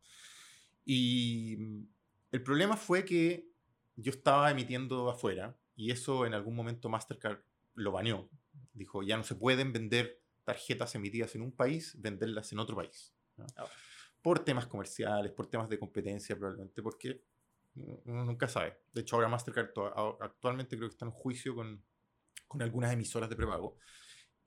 Y 0.85 1.55
mm, 1.57 1.87
el 2.31 2.43
problema 2.43 2.77
fue 2.77 3.03
que 3.05 3.49
yo 3.95 4.11
estaba 4.11 4.51
emitiendo 4.51 5.09
afuera 5.09 5.57
y 5.75 5.91
eso 5.91 6.25
en 6.25 6.33
algún 6.33 6.55
momento 6.55 6.89
Mastercard 6.89 7.39
lo 7.75 7.91
baneó. 7.91 8.29
Dijo, 8.73 9.03
ya 9.03 9.17
no 9.17 9.23
se 9.23 9.35
pueden 9.35 9.73
vender 9.73 10.21
tarjetas 10.43 10.95
emitidas 10.95 11.35
en 11.35 11.41
un 11.41 11.51
país, 11.51 11.95
venderlas 11.99 12.51
en 12.51 12.59
otro 12.59 12.75
país. 12.75 13.13
Ah, 13.55 13.65
por 14.23 14.39
temas 14.39 14.65
comerciales, 14.65 15.31
por 15.33 15.47
temas 15.47 15.69
de 15.69 15.77
competencia 15.77 16.35
probablemente, 16.35 16.81
porque 16.81 17.21
uno 17.75 18.23
nunca 18.23 18.47
sabe. 18.47 18.79
De 18.93 19.01
hecho, 19.01 19.17
ahora 19.17 19.27
Mastercard 19.27 19.71
actualmente 20.21 20.77
creo 20.77 20.87
que 20.87 20.93
está 20.93 21.05
en 21.05 21.11
juicio 21.11 21.53
con, 21.53 21.83
con 22.47 22.61
algunas 22.61 22.93
emisoras 22.93 23.29
de 23.29 23.35
prepago. 23.35 23.77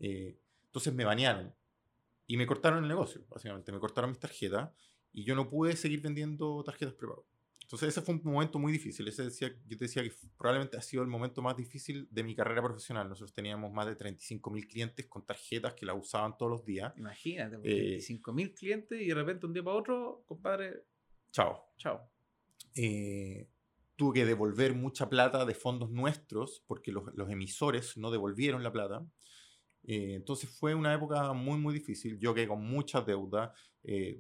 Eh, 0.01 0.39
entonces 0.65 0.95
me 0.95 1.05
banearon 1.05 1.55
y 2.27 2.37
me 2.37 2.47
cortaron 2.47 2.83
el 2.83 2.89
negocio, 2.89 3.25
básicamente. 3.29 3.71
Me 3.71 3.79
cortaron 3.79 4.11
mis 4.11 4.19
tarjetas 4.19 4.71
y 5.13 5.25
yo 5.25 5.35
no 5.35 5.49
pude 5.49 5.77
seguir 5.77 6.01
vendiendo 6.01 6.65
tarjetas 6.65 6.95
prepago. 6.95 7.27
Entonces 7.67 7.89
ese 7.89 8.01
fue 8.01 8.15
un 8.15 8.21
momento 8.23 8.61
muy 8.61 8.71
difícil. 8.71 9.09
Ese 9.09 9.25
decía, 9.25 9.49
yo 9.49 9.77
te 9.77 9.87
decía 9.87 10.01
que 10.05 10.13
probablemente 10.39 10.77
ha 10.77 10.81
sido 10.81 11.03
el 11.03 11.09
momento 11.09 11.43
más 11.43 11.57
difícil 11.57 12.07
de 12.13 12.23
mi 12.23 12.33
carrera 12.33 12.63
profesional. 12.63 13.09
Nosotros 13.09 13.33
teníamos 13.33 13.73
más 13.73 13.87
de 13.87 13.97
35 13.97 14.53
mil 14.53 14.69
clientes 14.69 15.05
con 15.07 15.27
tarjetas 15.27 15.75
que 15.75 15.85
la 15.85 15.93
usaban 15.95 16.39
todos 16.39 16.53
los 16.53 16.65
días. 16.65 16.97
Imagínate, 16.97 17.59
35 17.59 18.23
pues, 18.23 18.33
eh, 18.33 18.37
mil 18.37 18.55
clientes 18.55 19.03
y 19.03 19.09
de 19.09 19.15
repente 19.15 19.47
un 19.47 19.53
día 19.53 19.65
para 19.65 19.79
otro, 19.79 20.23
compadre. 20.27 20.85
Chao. 21.33 21.73
Chao. 21.77 22.09
Eh, 22.77 23.49
tuve 23.97 24.21
que 24.21 24.27
devolver 24.27 24.73
mucha 24.73 25.09
plata 25.09 25.45
de 25.45 25.55
fondos 25.55 25.91
nuestros 25.91 26.63
porque 26.69 26.93
los, 26.93 27.13
los 27.17 27.29
emisores 27.31 27.97
no 27.97 28.13
devolvieron 28.13 28.63
la 28.63 28.71
plata. 28.71 29.05
Eh, 29.83 30.15
entonces 30.15 30.49
fue 30.49 30.73
una 30.77 30.95
época 30.95 31.33
muy, 31.33 31.59
muy 31.59 31.75
difícil. 31.75 32.17
Yo 32.21 32.33
quedé 32.33 32.47
con 32.47 32.65
muchas 32.65 33.05
deudas, 33.05 33.51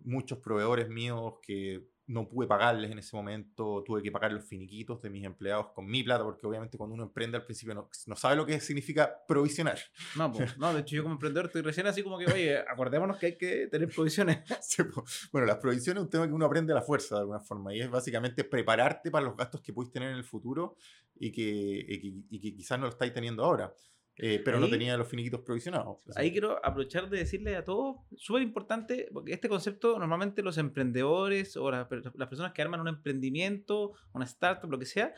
muchos 0.02 0.38
proveedores 0.38 0.88
míos 0.88 1.34
que 1.42 1.86
no 2.08 2.28
pude 2.28 2.46
pagarles 2.46 2.90
en 2.90 2.98
ese 2.98 3.16
momento, 3.16 3.82
tuve 3.84 4.02
que 4.02 4.12
pagar 4.12 4.32
los 4.32 4.44
finiquitos 4.44 5.02
de 5.02 5.10
mis 5.10 5.24
empleados 5.24 5.68
con 5.74 5.86
mi 5.86 6.04
plata, 6.04 6.22
porque 6.22 6.46
obviamente 6.46 6.78
cuando 6.78 6.94
uno 6.94 7.04
emprende 7.04 7.36
al 7.36 7.44
principio 7.44 7.74
no, 7.74 7.90
no 8.06 8.16
sabe 8.16 8.36
lo 8.36 8.46
que 8.46 8.60
significa 8.60 9.24
provisionar. 9.26 9.78
No, 10.14 10.32
pues, 10.32 10.56
no, 10.56 10.72
de 10.72 10.80
hecho 10.80 10.94
yo 10.94 11.02
como 11.02 11.14
emprendedor 11.14 11.46
estoy 11.46 11.62
recién 11.62 11.86
así 11.86 12.02
como 12.02 12.18
que, 12.18 12.26
oye, 12.26 12.58
acordémonos 12.58 13.16
que 13.16 13.26
hay 13.26 13.36
que 13.36 13.66
tener 13.66 13.88
provisiones. 13.88 14.38
bueno, 15.32 15.46
las 15.46 15.56
provisiones 15.56 16.00
es 16.00 16.04
un 16.04 16.10
tema 16.10 16.26
que 16.26 16.32
uno 16.32 16.46
aprende 16.46 16.72
a 16.72 16.76
la 16.76 16.82
fuerza 16.82 17.16
de 17.16 17.22
alguna 17.22 17.40
forma, 17.40 17.74
y 17.74 17.80
es 17.80 17.90
básicamente 17.90 18.44
prepararte 18.44 19.10
para 19.10 19.24
los 19.24 19.36
gastos 19.36 19.60
que 19.60 19.72
puedes 19.72 19.90
tener 19.90 20.10
en 20.10 20.16
el 20.16 20.24
futuro 20.24 20.76
y 21.16 21.32
que, 21.32 21.42
y 21.42 22.00
que, 22.00 22.14
y 22.30 22.40
que 22.40 22.54
quizás 22.54 22.78
no 22.78 22.86
lo 22.86 22.92
estáis 22.92 23.12
teniendo 23.12 23.44
ahora. 23.44 23.72
Eh, 24.18 24.40
pero 24.42 24.58
no 24.58 24.68
tenía 24.68 24.96
los 24.96 25.08
finiquitos 25.08 25.40
provisionados. 25.40 25.98
Ahí 26.14 26.32
quiero 26.32 26.64
aprovechar 26.64 27.10
de 27.10 27.18
decirle 27.18 27.54
a 27.54 27.64
todos, 27.64 27.96
súper 28.16 28.42
importante, 28.42 29.08
porque 29.12 29.34
este 29.34 29.48
concepto 29.48 29.98
normalmente 29.98 30.42
los 30.42 30.56
emprendedores 30.56 31.56
o 31.56 31.70
las, 31.70 31.86
personas 31.86 32.52
que 32.52 32.62
arman 32.62 32.80
un 32.80 32.88
emprendimiento, 32.88 33.92
una 34.14 34.24
startup, 34.24 34.70
lo 34.70 34.78
que 34.78 34.86
sea, 34.86 35.12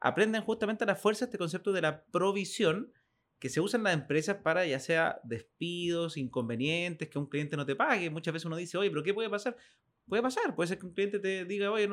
aprenden 0.00 0.42
justamente 0.42 0.82
a 0.82 0.86
la 0.86 0.96
fuerza 0.96 1.26
este 1.26 1.38
concepto 1.38 1.72
de 1.72 1.82
la 1.82 2.04
provisión 2.06 2.92
que 3.38 3.48
se 3.48 3.60
usa 3.60 3.78
en 3.78 3.84
las 3.84 3.94
empresas 3.94 4.38
para 4.38 4.66
ya 4.66 4.80
sea 4.80 5.20
despidos, 5.22 6.16
inconvenientes, 6.16 7.08
que 7.08 7.18
un 7.18 7.26
cliente 7.26 7.56
no 7.56 7.64
te 7.64 7.76
pague. 7.76 8.10
Muchas 8.10 8.34
veces 8.34 8.46
uno 8.46 8.56
dice, 8.56 8.76
oye, 8.78 8.90
pero 8.90 9.02
¿qué 9.02 9.14
puede 9.14 9.30
pasar? 9.30 9.56
Puede 10.08 10.22
pasar, 10.22 10.56
puede 10.56 10.66
ser 10.66 10.78
que 10.78 10.86
un 10.86 10.92
cliente 10.92 11.20
te 11.20 11.44
diga, 11.44 11.70
oye, 11.70 11.88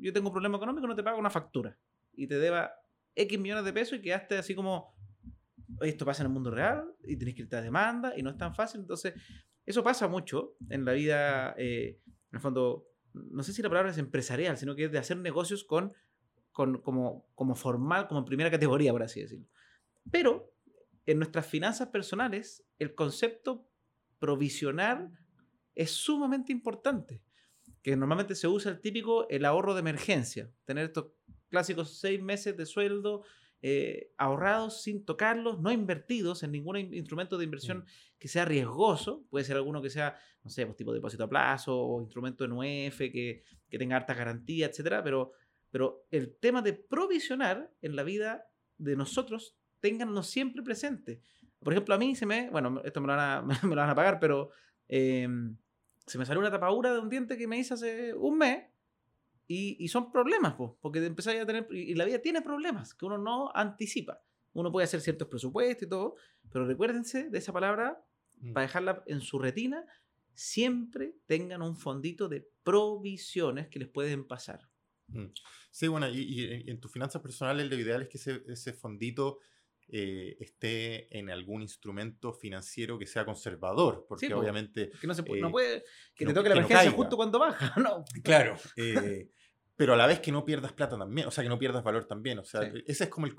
yo 0.00 0.12
tengo 0.12 0.28
un 0.28 0.32
problema 0.32 0.58
económico, 0.58 0.86
no 0.86 0.94
te 0.94 1.02
pago 1.02 1.18
una 1.18 1.30
factura 1.30 1.78
y 2.14 2.26
te 2.26 2.38
deba 2.38 2.74
X 3.14 3.38
millones 3.38 3.64
de 3.64 3.72
pesos 3.72 3.98
y 3.98 4.02
quedaste 4.02 4.36
así 4.36 4.54
como 4.54 4.91
esto 5.80 6.04
pasa 6.04 6.22
en 6.22 6.28
el 6.28 6.32
mundo 6.32 6.50
real 6.50 6.84
y 7.04 7.16
tienes 7.16 7.34
que 7.34 7.42
irte 7.42 7.56
a 7.56 7.62
demanda 7.62 8.12
y 8.16 8.22
no 8.22 8.30
es 8.30 8.36
tan 8.36 8.54
fácil. 8.54 8.80
Entonces, 8.80 9.14
eso 9.64 9.82
pasa 9.82 10.08
mucho 10.08 10.56
en 10.68 10.84
la 10.84 10.92
vida, 10.92 11.54
eh, 11.56 12.00
en 12.06 12.36
el 12.36 12.40
fondo, 12.40 12.88
no 13.12 13.42
sé 13.42 13.52
si 13.52 13.62
la 13.62 13.68
palabra 13.68 13.90
es 13.90 13.98
empresarial, 13.98 14.56
sino 14.56 14.74
que 14.74 14.84
es 14.84 14.92
de 14.92 14.98
hacer 14.98 15.16
negocios 15.16 15.64
con, 15.64 15.92
con, 16.50 16.80
como, 16.82 17.28
como 17.34 17.54
formal, 17.54 18.08
como 18.08 18.24
primera 18.24 18.50
categoría, 18.50 18.92
por 18.92 19.02
así 19.02 19.20
decirlo. 19.20 19.46
Pero 20.10 20.52
en 21.06 21.18
nuestras 21.18 21.46
finanzas 21.46 21.88
personales, 21.88 22.64
el 22.78 22.94
concepto 22.94 23.68
provisionar 24.18 25.10
es 25.74 25.90
sumamente 25.90 26.52
importante. 26.52 27.22
Que 27.82 27.96
normalmente 27.96 28.36
se 28.36 28.46
usa 28.46 28.70
el 28.70 28.80
típico 28.80 29.28
el 29.28 29.44
ahorro 29.44 29.74
de 29.74 29.80
emergencia. 29.80 30.52
Tener 30.64 30.86
estos 30.86 31.12
clásicos 31.48 31.98
seis 31.98 32.22
meses 32.22 32.56
de 32.56 32.66
sueldo 32.66 33.24
eh, 33.64 34.12
ahorrados 34.18 34.82
sin 34.82 35.04
tocarlos, 35.04 35.60
no 35.60 35.70
invertidos 35.70 36.42
en 36.42 36.50
ningún 36.50 36.78
instrumento 36.78 37.38
de 37.38 37.44
inversión 37.44 37.78
mm. 37.78 37.84
que 38.18 38.26
sea 38.26 38.44
riesgoso. 38.44 39.24
Puede 39.30 39.44
ser 39.44 39.56
alguno 39.56 39.80
que 39.80 39.88
sea, 39.88 40.16
no 40.42 40.50
sé, 40.50 40.66
pues, 40.66 40.76
tipo 40.76 40.90
de 40.90 40.98
depósito 40.98 41.24
a 41.24 41.28
plazo 41.28 41.78
o 41.78 42.00
instrumento 42.00 42.44
en 42.44 42.52
UF 42.52 42.98
que, 42.98 43.44
que 43.68 43.78
tenga 43.78 43.96
harta 43.96 44.14
garantía, 44.14 44.66
etcétera. 44.66 45.04
Pero, 45.04 45.32
pero 45.70 46.06
el 46.10 46.34
tema 46.34 46.60
de 46.60 46.72
provisionar 46.72 47.72
en 47.80 47.94
la 47.94 48.02
vida 48.02 48.48
de 48.78 48.96
nosotros, 48.96 49.56
ténganlo 49.78 50.24
siempre 50.24 50.62
presente. 50.64 51.20
Por 51.60 51.72
ejemplo, 51.72 51.94
a 51.94 51.98
mí 51.98 52.16
se 52.16 52.26
me, 52.26 52.50
bueno, 52.50 52.82
esto 52.84 53.00
me 53.00 53.06
lo 53.06 53.14
van 53.14 53.20
a, 53.20 53.42
me 53.62 53.76
lo 53.76 53.80
van 53.80 53.90
a 53.90 53.94
pagar, 53.94 54.18
pero 54.18 54.50
em, 54.88 55.56
se 56.04 56.18
me 56.18 56.26
salió 56.26 56.40
una 56.40 56.50
tapadura 56.50 56.92
de 56.92 56.98
un 56.98 57.08
diente 57.08 57.36
que 57.36 57.46
me 57.46 57.58
hice 57.58 57.74
hace 57.74 58.12
un 58.14 58.38
mes 58.38 58.64
y, 59.46 59.88
son 59.88 60.10
problemas, 60.10 60.54
porque 60.80 61.04
empezáis 61.04 61.40
a 61.40 61.46
tener. 61.46 61.66
Y 61.70 61.94
la 61.94 62.04
vida 62.04 62.20
tiene 62.20 62.42
problemas 62.42 62.94
que 62.94 63.04
uno 63.04 63.18
no 63.18 63.50
anticipa. 63.54 64.22
Uno 64.54 64.70
puede 64.72 64.84
hacer 64.84 65.00
ciertos 65.00 65.28
presupuestos 65.28 65.86
y 65.86 65.88
todo, 65.88 66.16
pero 66.50 66.66
recuérdense 66.66 67.28
de 67.30 67.38
esa 67.38 67.52
palabra 67.52 68.02
mm. 68.40 68.52
para 68.52 68.66
dejarla 68.66 69.02
en 69.06 69.20
su 69.20 69.38
retina, 69.38 69.84
siempre 70.34 71.16
tengan 71.26 71.62
un 71.62 71.76
fondito 71.76 72.28
de 72.28 72.48
provisiones 72.62 73.68
que 73.68 73.78
les 73.78 73.88
pueden 73.88 74.26
pasar. 74.26 74.68
Mm. 75.08 75.26
Sí, 75.70 75.88
bueno, 75.88 76.08
y, 76.08 76.64
en 76.66 76.80
tus 76.80 76.92
finanzas 76.92 77.22
personales 77.22 77.68
lo 77.68 77.76
ideal 77.76 78.02
es 78.02 78.08
que 78.08 78.18
ese, 78.18 78.42
ese 78.46 78.72
fondito 78.72 79.38
eh, 79.88 80.36
esté 80.40 81.18
en 81.18 81.30
algún 81.30 81.62
instrumento 81.62 82.32
financiero 82.32 82.98
que 82.98 83.06
sea 83.06 83.24
conservador, 83.24 84.06
porque 84.08 84.32
obviamente... 84.32 84.90
Que 85.00 85.06
no, 85.06 85.14
se, 85.14 85.22
no 85.22 85.48
eh, 85.48 85.50
puede... 85.50 85.84
Que, 86.14 86.26
te 86.26 86.32
toque 86.32 86.48
la 86.48 86.56
emergencia 86.56 86.90
justo 86.92 87.16
cuando 87.16 87.38
baja, 87.38 87.74
¿no? 87.80 88.04
Claro. 88.22 88.56
Eh, 88.76 89.28
pero 89.76 89.94
a 89.94 89.96
la 89.96 90.06
vez 90.06 90.20
que 90.20 90.32
no 90.32 90.44
pierdas 90.44 90.72
plata 90.72 90.96
también, 90.96 91.26
o 91.26 91.30
sea, 91.30 91.42
que 91.42 91.50
no 91.50 91.58
pierdas 91.58 91.82
valor 91.82 92.04
también. 92.04 92.38
O 92.38 92.44
sea, 92.44 92.62
ese 92.86 93.04
es 93.04 93.10
como 93.10 93.26
el, 93.26 93.34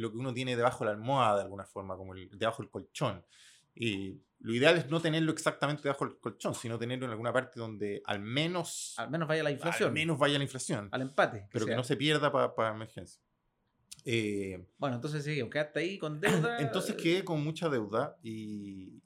lo 0.00 0.12
que 0.12 0.18
uno 0.18 0.32
tiene 0.34 0.54
debajo 0.54 0.84
de 0.84 0.90
la 0.90 0.96
almohada 0.96 1.36
de 1.36 1.42
alguna 1.42 1.64
forma, 1.64 1.96
como 1.96 2.14
el, 2.14 2.28
debajo 2.38 2.62
del 2.62 2.70
colchón. 2.70 3.24
Y 3.74 4.20
lo 4.40 4.54
ideal 4.54 4.76
es 4.76 4.88
no 4.88 5.00
tenerlo 5.00 5.32
exactamente 5.32 5.82
debajo 5.82 6.06
del 6.06 6.18
colchón, 6.18 6.54
sino 6.54 6.78
tenerlo 6.78 7.06
en 7.06 7.12
alguna 7.12 7.32
parte 7.32 7.58
donde 7.58 8.02
al 8.04 8.20
menos... 8.20 8.94
Al 8.96 9.10
menos 9.10 9.26
vaya 9.26 9.42
la 9.42 9.50
inflación. 9.50 9.88
Al 9.88 9.94
menos 9.94 10.18
vaya 10.18 10.38
la 10.38 10.44
inflación. 10.44 10.88
Al 10.92 11.02
empate. 11.02 11.48
Pero 11.50 11.66
que, 11.66 11.74
no 11.74 11.82
se 11.82 11.96
pierda 11.96 12.30
para 12.30 12.74
emergencia. 12.74 13.22
Eh, 14.08 14.64
bueno, 14.78 14.94
entonces 14.94 15.24
sí, 15.24 15.34
quedaste 15.50 15.80
ahí 15.80 15.98
con 15.98 16.20
deuda. 16.20 16.60
Entonces 16.60 16.94
quedé 16.94 17.24
con 17.24 17.42
mucha 17.42 17.68
deuda 17.68 18.16
y, 18.22 19.02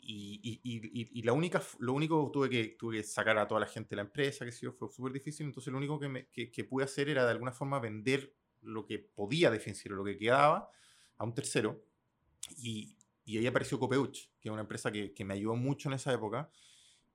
y, 0.00 0.60
y, 0.62 1.08
y, 1.12 1.22
la 1.22 1.32
única, 1.32 1.60
lo 1.80 1.92
único 1.92 2.30
tuve 2.32 2.48
que 2.48 2.76
tuve 2.78 2.98
que 2.98 3.02
sacar 3.02 3.36
a 3.36 3.48
toda 3.48 3.60
la 3.60 3.66
gente 3.66 3.90
de 3.90 3.96
la 3.96 4.02
empresa, 4.02 4.44
que 4.44 4.52
sí, 4.52 4.64
fue 4.78 4.88
súper 4.90 5.12
difícil. 5.12 5.44
Entonces 5.44 5.72
lo 5.72 5.78
único 5.78 5.98
que, 5.98 6.08
me, 6.08 6.28
que, 6.28 6.64
pude 6.64 6.84
hacer 6.84 7.08
era 7.08 7.24
de 7.24 7.32
alguna 7.32 7.50
forma 7.50 7.80
vender 7.80 8.32
lo 8.62 8.86
que 8.86 9.00
podía 9.00 9.50
de 9.50 9.58
financiero, 9.58 9.96
lo 9.96 10.04
que 10.04 10.16
quedaba, 10.16 10.70
a 11.16 11.24
un 11.24 11.34
tercero. 11.34 11.84
Y, 12.58 12.96
y 13.24 13.38
ahí 13.38 13.46
apareció 13.48 13.80
Copeuch, 13.80 14.30
que 14.40 14.48
es 14.48 14.52
una 14.52 14.62
empresa 14.62 14.92
que, 14.92 15.12
que, 15.12 15.24
me 15.24 15.34
ayudó 15.34 15.56
mucho 15.56 15.88
en 15.88 15.96
esa 15.96 16.12
época. 16.12 16.48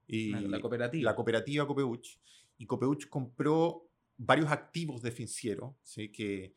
Y 0.07 0.31
la 0.31 0.59
cooperativa. 0.59 1.09
La 1.09 1.15
cooperativa 1.15 1.65
Copeuch. 1.65 2.19
Y 2.57 2.65
Copeuch 2.65 3.07
compró 3.07 3.87
varios 4.17 4.51
activos 4.51 5.01
de 5.01 5.11
financiero, 5.11 5.77
¿sí? 5.81 6.11
que, 6.11 6.53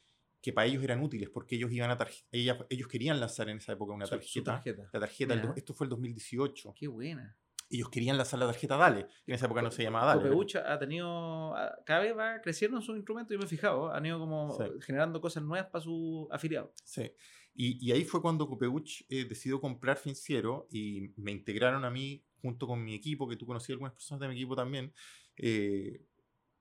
que 0.47 0.53
para 0.53 0.69
ellos 0.69 0.85
eran 0.85 1.03
útiles 1.03 1.29
porque 1.29 1.57
ellos 1.57 1.73
iban 1.73 1.91
a 1.91 1.99
ellos 2.31 2.87
querían 2.87 3.19
lanzar 3.19 3.49
en 3.49 3.57
esa 3.57 3.73
época 3.73 3.95
una 3.95 4.07
tarjeta. 4.07 4.63
La 4.93 5.01
tarjeta, 5.01 5.55
esto 5.57 5.75
fue 5.75 5.87
el 5.87 5.91
2018. 5.91 6.73
Qué 6.79 6.87
buena. 6.87 7.37
Ellos 7.69 7.91
querían 7.91 8.17
lanzar 8.17 8.39
la 8.39 8.47
tarjeta 8.47 8.77
Dale, 8.77 9.09
que 9.25 9.33
en 9.33 9.35
esa 9.35 9.47
época 9.47 9.61
no 9.61 9.73
se 9.73 9.83
llamaba 9.83 10.15
Dale. 10.15 10.23
Copeucha 10.23 10.73
ha 10.73 10.79
tenido, 10.79 11.53
cada 11.85 11.99
vez 11.99 12.17
va 12.17 12.41
creciendo 12.43 12.77
en 12.77 12.85
sus 12.85 12.95
instrumentos, 12.95 13.33
yo 13.33 13.41
me 13.41 13.47
he 13.47 13.49
fijado, 13.49 13.93
han 13.93 14.07
ido 14.07 14.21
como 14.21 14.57
generando 14.83 15.21
cosas 15.21 15.43
nuevas 15.43 15.69
para 15.69 15.83
sus 15.83 16.29
afiliados. 16.31 16.71
Sí. 16.85 17.11
Y, 17.53 17.85
y, 17.85 17.91
ahí 17.91 18.05
fue 18.05 18.23
cuando 18.23 18.47
Copeuch 18.47 19.05
eh, 19.09 19.25
decidió 19.25 19.61
comprar 19.61 19.97
Finciero 19.97 20.69
y 20.71 21.13
me 21.17 21.33
integraron 21.33 21.85
a 21.85 21.91
mí 21.91 22.25
junto 22.41 22.69
con 22.69 22.85
mi 22.85 22.95
equipo, 22.95 23.27
que 23.27 23.35
tú 23.35 23.47
conocías 23.47 23.71
algunas 23.71 23.95
personas 23.95 24.21
de 24.21 24.29
mi 24.29 24.35
equipo 24.35 24.55
también. 24.55 24.93
Eh, 25.39 26.05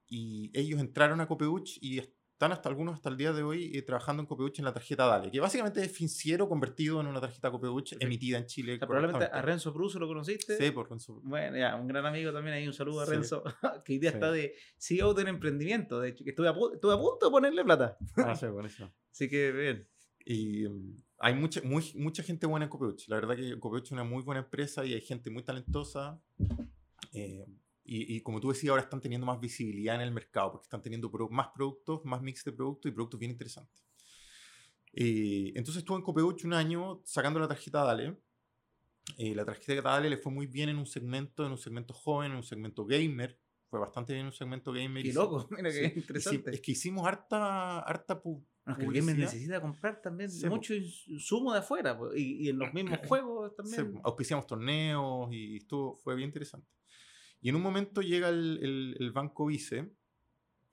y 0.08 0.50
ellos 0.56 0.80
entraron 0.80 1.22
a 1.22 1.28
Copeuch 1.28 1.78
y 1.82 2.02
están 2.36 2.52
hasta 2.52 2.68
algunos 2.68 2.96
hasta 2.96 3.08
el 3.08 3.16
día 3.16 3.32
de 3.32 3.44
hoy 3.44 3.72
eh, 3.74 3.82
trabajando 3.82 4.22
en 4.22 4.28
Copeuch 4.28 4.60
en 4.60 4.66
la 4.66 4.74
tarjeta 4.74 5.06
Dale, 5.06 5.32
que 5.32 5.40
básicamente 5.40 5.82
es 5.82 5.90
financiero 5.90 6.50
convertido 6.50 7.00
en 7.00 7.08
una 7.08 7.22
tarjeta 7.22 7.50
Copeuch 7.50 7.96
emitida 8.02 8.38
en 8.38 8.46
Chile. 8.46 8.78
probablemente 8.78 9.24
a 9.32 9.42
Renzo 9.42 9.74
Pruso 9.74 10.00
lo 10.00 10.08
conociste. 10.08 10.58
Sí, 10.58 10.72
por 10.72 10.90
Renzo. 10.90 11.22
Bueno, 11.24 11.56
ya, 11.56 11.78
un 11.78 11.88
gran 11.88 12.06
amigo 12.06 12.34
también 12.34 12.58
ahí, 12.58 12.68
un 12.68 12.74
saludo 12.74 13.00
a 13.00 13.06
Renzo, 13.06 13.42
que 13.86 13.94
hoy 13.94 14.00
día 14.00 14.10
está 14.10 14.34
de 14.34 14.54
CEO 14.78 15.14
de 15.14 15.22
un 15.22 15.30
emprendimiento, 15.30 16.02
de 16.02 16.10
hecho, 16.10 16.26
que 16.26 16.32
estuve 16.32 16.50
a, 16.50 16.56
estuve 16.74 16.94
a 16.94 16.98
punto 16.98 17.28
de 17.28 17.32
ponerle 17.32 17.64
plata. 17.64 17.98
Ah, 18.18 18.36
sí, 18.36 18.48
eso. 18.66 18.92
Así 19.12 19.30
que 19.30 19.52
bien. 19.54 19.88
Y 20.26 20.68
mm, 20.68 21.04
hay 21.20 21.36
mucha, 21.36 21.62
muy, 21.64 21.90
mucha 21.96 22.22
gente 22.22 22.48
buena 22.48 22.66
en 22.66 22.70
Copeuch. 22.70 23.08
La 23.08 23.16
verdad 23.16 23.38
que 23.38 23.58
Copeuch 23.58 23.86
es 23.86 23.92
una 23.94 24.04
muy 24.04 24.24
buena 24.24 24.42
empresa 24.42 24.86
y 24.86 24.94
hay 24.94 25.02
gente 25.02 25.30
muy 25.30 25.44
talentosa. 25.44 26.22
Eh, 27.14 27.46
y, 27.88 28.20
como 28.22 28.42
tú 28.42 28.50
decías, 28.50 28.72
ahora 28.72 28.82
están 28.82 29.00
teniendo 29.00 29.28
más 29.28 29.40
visibilidad 29.40 29.96
en 29.96 30.02
el 30.02 30.12
mercado 30.12 30.54
porque 30.54 30.66
están 30.66 30.82
teniendo 30.82 31.10
más 31.30 31.50
productos, 31.54 32.04
más 32.04 32.22
mix 32.22 32.44
de 32.44 32.52
productos 32.52 32.92
y 32.92 32.94
productos 32.94 33.20
bien 33.20 33.32
interesantes. 33.32 33.86
Eh, 34.92 35.52
entonces 35.56 35.82
estuve 35.82 35.98
en 35.98 36.04
Copeuch 36.04 36.46
un 36.46 36.54
año 36.54 37.02
sacando 37.06 37.40
la 37.40 37.48
tarjeta 37.48 37.84
Dale. 37.84 38.18
Eh, 39.18 39.36
la 39.36 39.46
tarjeta 39.46 39.82
Dale 39.82 40.10
le 40.10 40.18
fue 40.18 40.32
muy 40.32 40.48
bien 40.48 40.70
en 40.70 40.78
un 40.78 40.88
segmento, 40.88 41.46
en 41.46 41.52
un 41.52 41.58
segmento 41.60 41.94
joven, 41.94 42.32
en 42.32 42.38
un 42.38 42.44
segmento 42.44 42.86
gamer. 42.86 43.40
Fue 43.70 43.80
bastante 43.80 44.14
bien 44.14 44.22
en 44.22 44.28
un 44.28 44.34
segmento 44.34 44.72
gamer. 44.72 45.04
Qué 45.04 45.14
loco, 45.14 45.48
mira 45.52 45.70
qué 45.70 45.94
interesante. 45.96 46.56
es 46.56 46.62
que 46.62 46.72
hicimos 46.72 47.06
harta, 47.06 47.82
harta 47.82 48.20
no, 48.66 48.78
que 48.78 48.86
el 48.86 48.94
gamer 48.94 49.16
necesita 49.16 49.62
comprar 49.62 50.02
también 50.02 50.32
mucho 50.50 50.74
insumo 50.74 51.54
de 51.54 51.60
afuera 51.60 52.00
y, 52.16 52.50
en 52.50 52.58
los 52.58 52.74
mismos 52.74 52.98
juegos 53.08 53.56
también. 53.56 54.00
auspiciamos 54.04 54.48
torneos 54.48 55.32
y 55.32 55.58
estuvo, 55.58 55.98
fue 55.98 56.16
bien 56.16 56.30
interesante. 56.30 56.68
Y 57.46 57.50
en 57.50 57.56
un 57.58 57.62
momento 57.62 58.02
llega 58.02 58.30
el, 58.30 58.98
el, 59.00 59.12
Banco 59.12 59.46
Vice. 59.46 59.88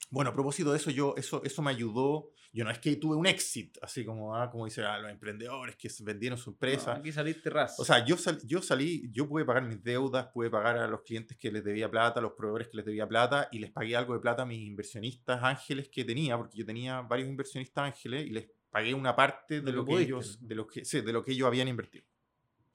Bueno, 0.09 0.31
a 0.31 0.33
propósito 0.33 0.71
de 0.71 0.79
eso, 0.79 0.91
yo, 0.91 1.12
eso, 1.19 1.43
eso 1.45 1.61
me 1.61 1.71
ayudó. 1.71 2.31
Yo 2.50 2.64
no 2.64 2.71
es 2.71 2.79
que 2.79 2.97
tuve 2.97 3.14
un 3.14 3.26
exit, 3.26 3.76
así 3.83 4.07
como, 4.07 4.35
ah, 4.35 4.50
como 4.50 4.64
dicen 4.64 4.85
ah, 4.85 4.99
los 4.99 5.11
emprendedores 5.11 5.76
que 5.76 5.91
vendieron 6.00 6.38
su 6.38 6.49
empresa. 6.49 6.95
aquí 6.95 7.12
saliste 7.12 7.50
ras. 7.50 7.79
O 7.79 7.85
sea, 7.85 8.02
yo, 8.07 8.17
yo 8.47 8.62
salí, 8.62 9.11
yo 9.12 9.29
pude 9.29 9.45
pagar 9.45 9.64
mis 9.64 9.85
deudas, 9.85 10.29
pude 10.33 10.49
pagar 10.49 10.79
a 10.79 10.88
los 10.88 11.02
clientes 11.02 11.37
que 11.37 11.52
les 11.52 11.62
debía 11.62 11.91
plata, 11.91 12.21
a 12.21 12.23
los 12.23 12.33
proveedores 12.33 12.69
que 12.69 12.79
les 12.79 12.87
debía 12.87 13.07
plata, 13.07 13.50
y 13.52 13.59
les 13.59 13.71
pagué 13.71 13.95
algo 13.95 14.14
de 14.14 14.21
plata 14.21 14.45
a 14.45 14.47
mis 14.47 14.67
inversionistas 14.67 15.43
ángeles 15.43 15.91
que 15.91 16.07
tenía, 16.07 16.38
porque 16.38 16.57
yo 16.57 16.64
tenía 16.64 17.02
varios 17.02 17.29
inversionistas 17.29 17.85
ángeles, 17.85 18.29
y 18.29 18.31
les 18.31 18.49
pagué 18.71 18.95
una 18.95 19.14
parte 19.14 19.61
de, 19.61 19.73
lo, 19.73 19.85
que 19.85 19.99
ellos, 19.99 20.38
de 20.41 20.55
lo 20.55 20.67
que, 20.67 20.87
sí, 20.87 21.02
de 21.02 21.12
lo 21.12 21.23
que 21.23 21.33
ellos 21.33 21.47
habían 21.47 21.69
invertido. 21.69 22.07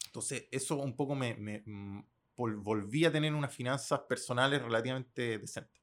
Entonces, 0.05 0.47
eso 0.51 0.75
un 0.77 0.95
poco 0.95 1.15
me, 1.15 1.33
me 1.33 1.63
mm, 1.65 2.03
volví 2.37 3.05
a 3.05 3.11
tener 3.11 3.33
unas 3.33 3.53
finanzas 3.53 4.01
personales 4.07 4.61
relativamente 4.61 5.39
decentes. 5.39 5.81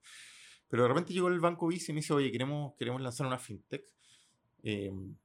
Pero 0.68 0.84
de 0.84 0.88
repente 0.88 1.12
llegó 1.12 1.28
el 1.28 1.40
Banco 1.40 1.68
Vice 1.68 1.92
y 1.92 1.94
me 1.94 2.00
dice, 2.00 2.12
oye, 2.14 2.30
queremos, 2.30 2.74
queremos 2.76 3.00
lanzar 3.00 3.26
una 3.26 3.38
fintech. 3.38 3.84
Em, 4.62 5.16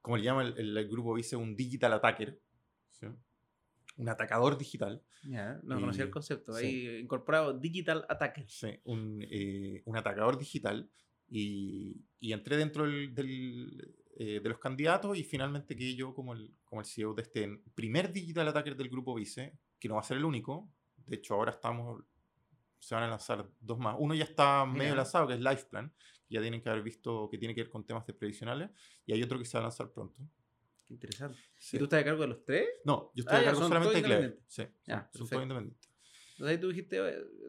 como 0.00 0.16
le 0.16 0.24
llama 0.24 0.42
el, 0.42 0.88
grupo 0.88 1.14
Vice, 1.14 1.36
un 1.36 1.54
digital 1.54 1.92
attacker. 1.92 2.40
Un 3.96 4.08
atacador 4.08 4.56
digital. 4.56 5.02
no 5.62 5.80
conocía 5.80 6.04
el 6.04 6.10
concepto. 6.10 6.54
Ahí 6.54 6.98
incorporado 6.98 7.58
digital 7.58 8.06
attacker. 8.08 8.48
Sí, 8.48 8.80
un, 8.84 9.24
eh, 9.30 9.82
un 9.84 9.96
atacador 9.96 10.38
digital. 10.38 10.90
Y, 11.28 12.02
y 12.18 12.32
entré 12.32 12.56
dentro 12.56 12.84
del, 12.84 13.94
eh, 14.16 14.40
de 14.42 14.48
los 14.50 14.58
candidatos 14.58 15.16
y 15.16 15.24
finalmente 15.24 15.74
quedé 15.74 15.94
yo 15.94 16.14
como 16.14 16.34
el, 16.34 16.52
como 16.64 16.82
el 16.82 16.86
CEO 16.86 17.14
de 17.14 17.22
este 17.22 17.62
primer 17.74 18.12
digital 18.12 18.48
attacker 18.48 18.76
del 18.76 18.90
grupo 18.90 19.14
Vice, 19.14 19.56
que 19.80 19.88
no 19.88 19.94
va 19.94 20.00
a 20.02 20.04
ser 20.04 20.18
el 20.18 20.24
único. 20.24 20.70
De 21.06 21.16
hecho, 21.16 21.34
ahora 21.34 21.52
estamos, 21.52 22.04
se 22.78 22.94
van 22.94 23.04
a 23.04 23.08
lanzar 23.08 23.48
dos 23.58 23.78
más. 23.78 23.96
Uno 23.98 24.14
ya 24.14 24.24
está 24.24 24.64
medio 24.66 24.94
lanzado, 24.94 25.26
que 25.26 25.34
es 25.34 25.40
LifePlan, 25.40 25.92
que 26.28 26.34
ya 26.34 26.40
tienen 26.40 26.60
que 26.60 26.68
haber 26.68 26.82
visto 26.82 27.28
que 27.30 27.38
tiene 27.38 27.54
que 27.54 27.62
ver 27.62 27.70
con 27.70 27.84
temas 27.84 28.06
de 28.06 28.14
previsionales, 28.14 28.70
y 29.06 29.12
hay 29.12 29.22
otro 29.22 29.38
que 29.38 29.44
se 29.44 29.56
va 29.56 29.62
a 29.62 29.68
lanzar 29.68 29.90
pronto. 29.90 30.22
Qué 30.84 30.94
interesante. 30.94 31.38
¿Y 31.72 31.78
tú 31.78 31.84
estás 31.84 32.02
a 32.02 32.04
cargo 32.04 32.20
de 32.20 32.28
los 32.28 32.44
tres? 32.44 32.68
No, 32.84 33.10
yo 33.14 33.22
estoy 33.22 33.36
a 33.36 33.40
ah, 33.40 33.44
cargo 33.44 33.60
solamente 33.60 33.94
de 33.94 34.02
Clever. 34.02 34.40
Sí, 34.46 34.64
ya, 34.84 35.10
son, 35.14 35.42
independientes. 35.42 35.89
Entonces 36.40 36.56
ahí 36.56 36.60
tú 36.62 36.68
dijiste, 36.68 36.98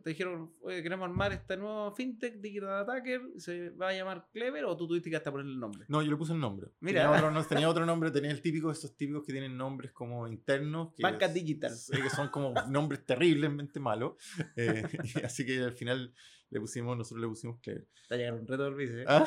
te 0.03 0.09
dijeron, 0.09 0.53
oye, 0.59 0.83
queremos 0.83 1.05
armar 1.05 1.31
este 1.31 1.55
nuevo 1.55 1.95
fintech, 1.95 2.41
Digital 2.41 2.81
Attacker, 2.81 3.21
¿se 3.37 3.69
va 3.69 3.87
a 3.87 3.93
llamar 3.93 4.27
Clever 4.33 4.65
o 4.65 4.75
tú 4.75 4.85
tuviste 4.85 5.09
que 5.09 5.15
hasta 5.15 5.31
ponerle 5.31 5.53
el 5.53 5.61
nombre? 5.61 5.85
No, 5.87 6.01
yo 6.01 6.11
le 6.11 6.17
puse 6.17 6.33
el 6.33 6.41
nombre. 6.41 6.71
Mira. 6.81 7.03
Tenía 7.03 7.17
otro, 7.17 7.31
no, 7.31 7.45
tenía 7.45 7.69
otro 7.69 7.85
nombre, 7.85 8.11
tenía 8.11 8.31
el 8.31 8.41
típico, 8.41 8.69
esos 8.69 8.97
típicos 8.97 9.23
que 9.23 9.31
tienen 9.31 9.55
nombres 9.55 9.93
como 9.93 10.27
internos. 10.27 10.93
Que 10.93 11.03
Banca 11.03 11.29
Digital. 11.29 11.71
Que 11.71 12.09
son 12.09 12.27
como 12.27 12.53
nombres 12.67 13.05
terriblemente 13.05 13.79
malos. 13.79 14.15
Eh, 14.57 14.83
así 15.23 15.45
que 15.45 15.59
al 15.59 15.71
final 15.71 16.13
le 16.49 16.59
pusimos, 16.59 16.97
nosotros 16.97 17.21
le 17.21 17.29
pusimos 17.29 17.61
Clever. 17.61 17.87
Te 18.09 18.17
llegar 18.17 18.33
un 18.33 18.45
reto 18.45 18.65
del 18.65 18.75
vice. 18.75 19.05
¿Ah? 19.07 19.25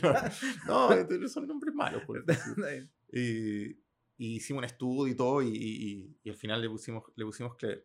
no, 0.66 1.04
no, 1.04 1.28
son 1.28 1.46
nombres 1.46 1.72
malos. 1.72 2.02
Por 2.02 2.24
y, 3.12 3.66
y, 3.70 3.76
hicimos 4.16 4.58
un 4.58 4.64
estudio 4.64 5.06
y 5.12 5.14
todo 5.14 5.42
y, 5.42 5.50
y, 5.50 6.18
y 6.24 6.28
al 6.28 6.34
final 6.34 6.60
le 6.60 6.68
pusimos, 6.68 7.04
le 7.14 7.24
pusimos 7.24 7.54
Clever. 7.54 7.84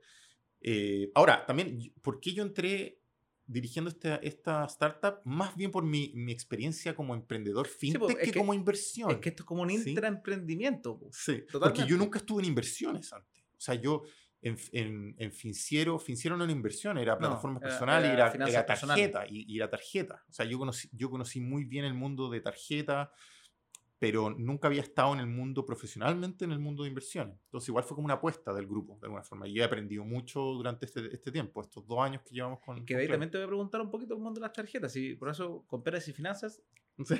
Eh, 0.62 1.12
ahora, 1.15 1.46
también, 1.46 1.91
¿por 2.01 2.20
qué 2.20 2.34
yo 2.34 2.44
entré 2.44 3.00
dirigiendo 3.46 3.89
esta, 3.89 4.15
esta 4.18 4.65
startup? 4.65 5.20
Más 5.25 5.56
bien 5.56 5.72
por 5.72 5.84
mi, 5.84 6.12
mi 6.15 6.32
experiencia 6.32 6.96
como 6.96 7.15
emprendedor 7.15 7.68
fintech 7.68 8.20
que, 8.20 8.34
como 8.34 8.53
inversión. 8.53 9.12
Es 9.12 9.18
que 9.18 9.30
esto 9.30 9.44
es 9.44 9.48
como 9.48 9.63
un 9.63 9.72
intraemprendimiento. 9.72 11.00
Sí, 11.12 11.44
porque 11.51 11.86
yo 11.86 11.98
nunca 11.98 12.20
estuve 12.20 12.44
en 12.44 12.50
inversiones 12.50 13.12
antes. 13.12 13.44
O 13.58 13.63
sea, 13.63 13.75
yo 13.75 14.03
en, 14.41 14.58
en, 14.72 15.15
en 15.18 15.32
Finciero, 15.32 16.00
Finciero 16.00 16.38
no 16.38 16.44
era 16.44 16.53
inversión, 16.53 16.98
era 16.98 17.18
plataforma 17.18 17.60
personal 17.60 18.03
y 18.06 18.08
era, 18.08 18.65
tarjeta. 18.65 19.25
Y, 19.27 19.53
y, 19.53 19.58
la 19.58 19.70
tarjeta. 19.70 20.24
O 20.30 20.34
sea, 20.34 20.46
yo 20.46 20.58
conocí, 20.58 20.89
yo 20.94 21.10
conocí 21.10 21.41
muy 21.41 21.65
bien 21.65 21.86
el 21.86 21.94
mundo 21.94 22.30
de 22.30 22.41
tarjeta 22.41 23.12
pero 24.01 24.31
nunca 24.31 24.67
había 24.67 24.81
estado 24.81 25.13
en 25.13 25.20
el 25.20 25.27
mundo 25.27 25.63
profesionalmente, 25.63 26.43
en 26.43 26.51
el 26.51 26.58
mundo 26.58 26.81
de 26.81 26.89
inversiones. 26.89 27.38
Entonces 27.46 27.70
igual 27.70 27.84
fue 27.84 27.93
como 27.93 28.05
una 28.05 28.15
apuesta 28.15 28.51
del 28.51 28.65
grupo, 28.65 28.98
de 29.00 29.05
alguna 29.05 29.22
forma. 29.22 29.48
Y 29.48 29.60
he 29.60 29.63
aprendido 29.63 30.03
mucho 30.03 30.41
durante 30.41 30.88
este, 30.88 31.13
este 31.13 31.31
tiempo, 31.31 31.62
estos 31.62 31.86
dos 31.86 32.00
años 32.00 32.24
que 32.24 32.34
llevamos 32.34 32.62
con... 32.62 32.84
Que 32.84 32.96
ahí 32.96 33.08
también 33.08 33.29
te 33.29 33.38
voy 33.38 33.46
a 33.46 33.48
preguntar 33.48 33.79
un 33.79 33.91
poquito 33.91 34.15
el 34.15 34.20
mundo 34.20 34.39
de 34.39 34.48
las 34.48 34.53
tarjetas. 34.53 34.96
Y 34.96 35.13
por 35.13 35.29
eso, 35.29 35.63
con 35.67 35.84
Pérez 35.84 36.08
y 36.08 36.13
Finanzas, 36.13 36.63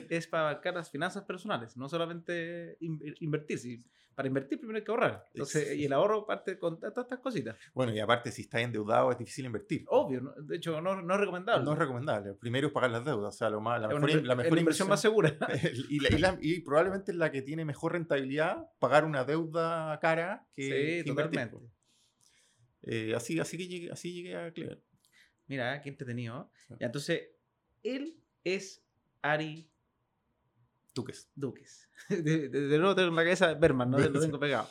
es 0.09 0.27
para 0.27 0.49
abarcar 0.49 0.73
las 0.75 0.89
finanzas 0.89 1.23
personales, 1.23 1.77
no 1.77 1.89
solamente 1.89 2.77
invertir. 2.79 3.83
para 4.15 4.27
invertir 4.27 4.59
primero 4.59 4.77
hay 4.77 4.83
que 4.83 4.91
ahorrar. 4.91 5.25
Entonces, 5.33 5.75
y 5.75 5.85
el 5.85 5.93
ahorro 5.93 6.25
parte 6.25 6.59
con 6.59 6.79
todas 6.79 6.97
estas 6.97 7.19
cositas. 7.19 7.57
Bueno, 7.73 7.93
y 7.93 7.99
aparte, 7.99 8.31
si 8.31 8.43
estás 8.43 8.61
endeudado 8.61 9.11
es 9.11 9.17
difícil 9.17 9.45
invertir. 9.45 9.85
Obvio, 9.87 10.33
de 10.41 10.57
hecho, 10.57 10.81
no, 10.81 11.01
no, 11.01 11.13
es 11.13 11.19
recomendable. 11.19 11.65
No 11.65 11.73
es 11.73 11.79
recomendable. 11.79 12.33
Primero 12.35 12.67
es 12.67 12.73
pagar 12.73 12.91
las 12.91 13.05
deudas, 13.05 13.35
o 13.35 13.37
sea, 13.37 13.49
lo 13.49 13.61
más, 13.61 13.81
la, 13.81 13.87
mejor, 13.87 14.23
la 14.23 14.35
mejor 14.35 14.59
inversión, 14.59 14.87
más 14.87 15.01
segura. 15.01 15.37
y, 15.89 16.59
probablemente 16.61 17.13
la 17.13 17.31
que 17.31 17.41
tiene 17.41 17.65
mejor 17.65 17.93
rentabilidad, 17.93 18.69
pagar 18.79 19.05
una 19.05 19.23
deuda 19.23 19.99
cara 19.99 20.47
que, 20.53 21.03
sí, 21.03 21.09
totalmente. 21.09 21.57
Eh, 22.83 23.13
así, 23.15 23.39
así 23.39 23.57
que 23.57 23.67
llegué, 23.67 23.91
así 23.91 24.13
llegué 24.13 24.35
a 24.35 24.51
Clever. 24.51 24.81
Mira, 25.47 25.81
qué 25.81 25.89
entretenido. 25.89 26.49
entonces, 26.79 27.29
él 27.83 28.17
es 28.43 28.83
Ari 29.21 29.71
Duques. 30.93 31.29
Duques. 31.35 31.89
De, 32.09 32.77
nuevo 32.77 32.95
tengo 32.95 33.09
en 33.09 33.15
la 33.15 33.23
cabeza 33.23 33.53
Berman, 33.53 33.91
no 33.91 33.97
lo 33.97 34.19
tengo 34.19 34.39
pegado. 34.39 34.67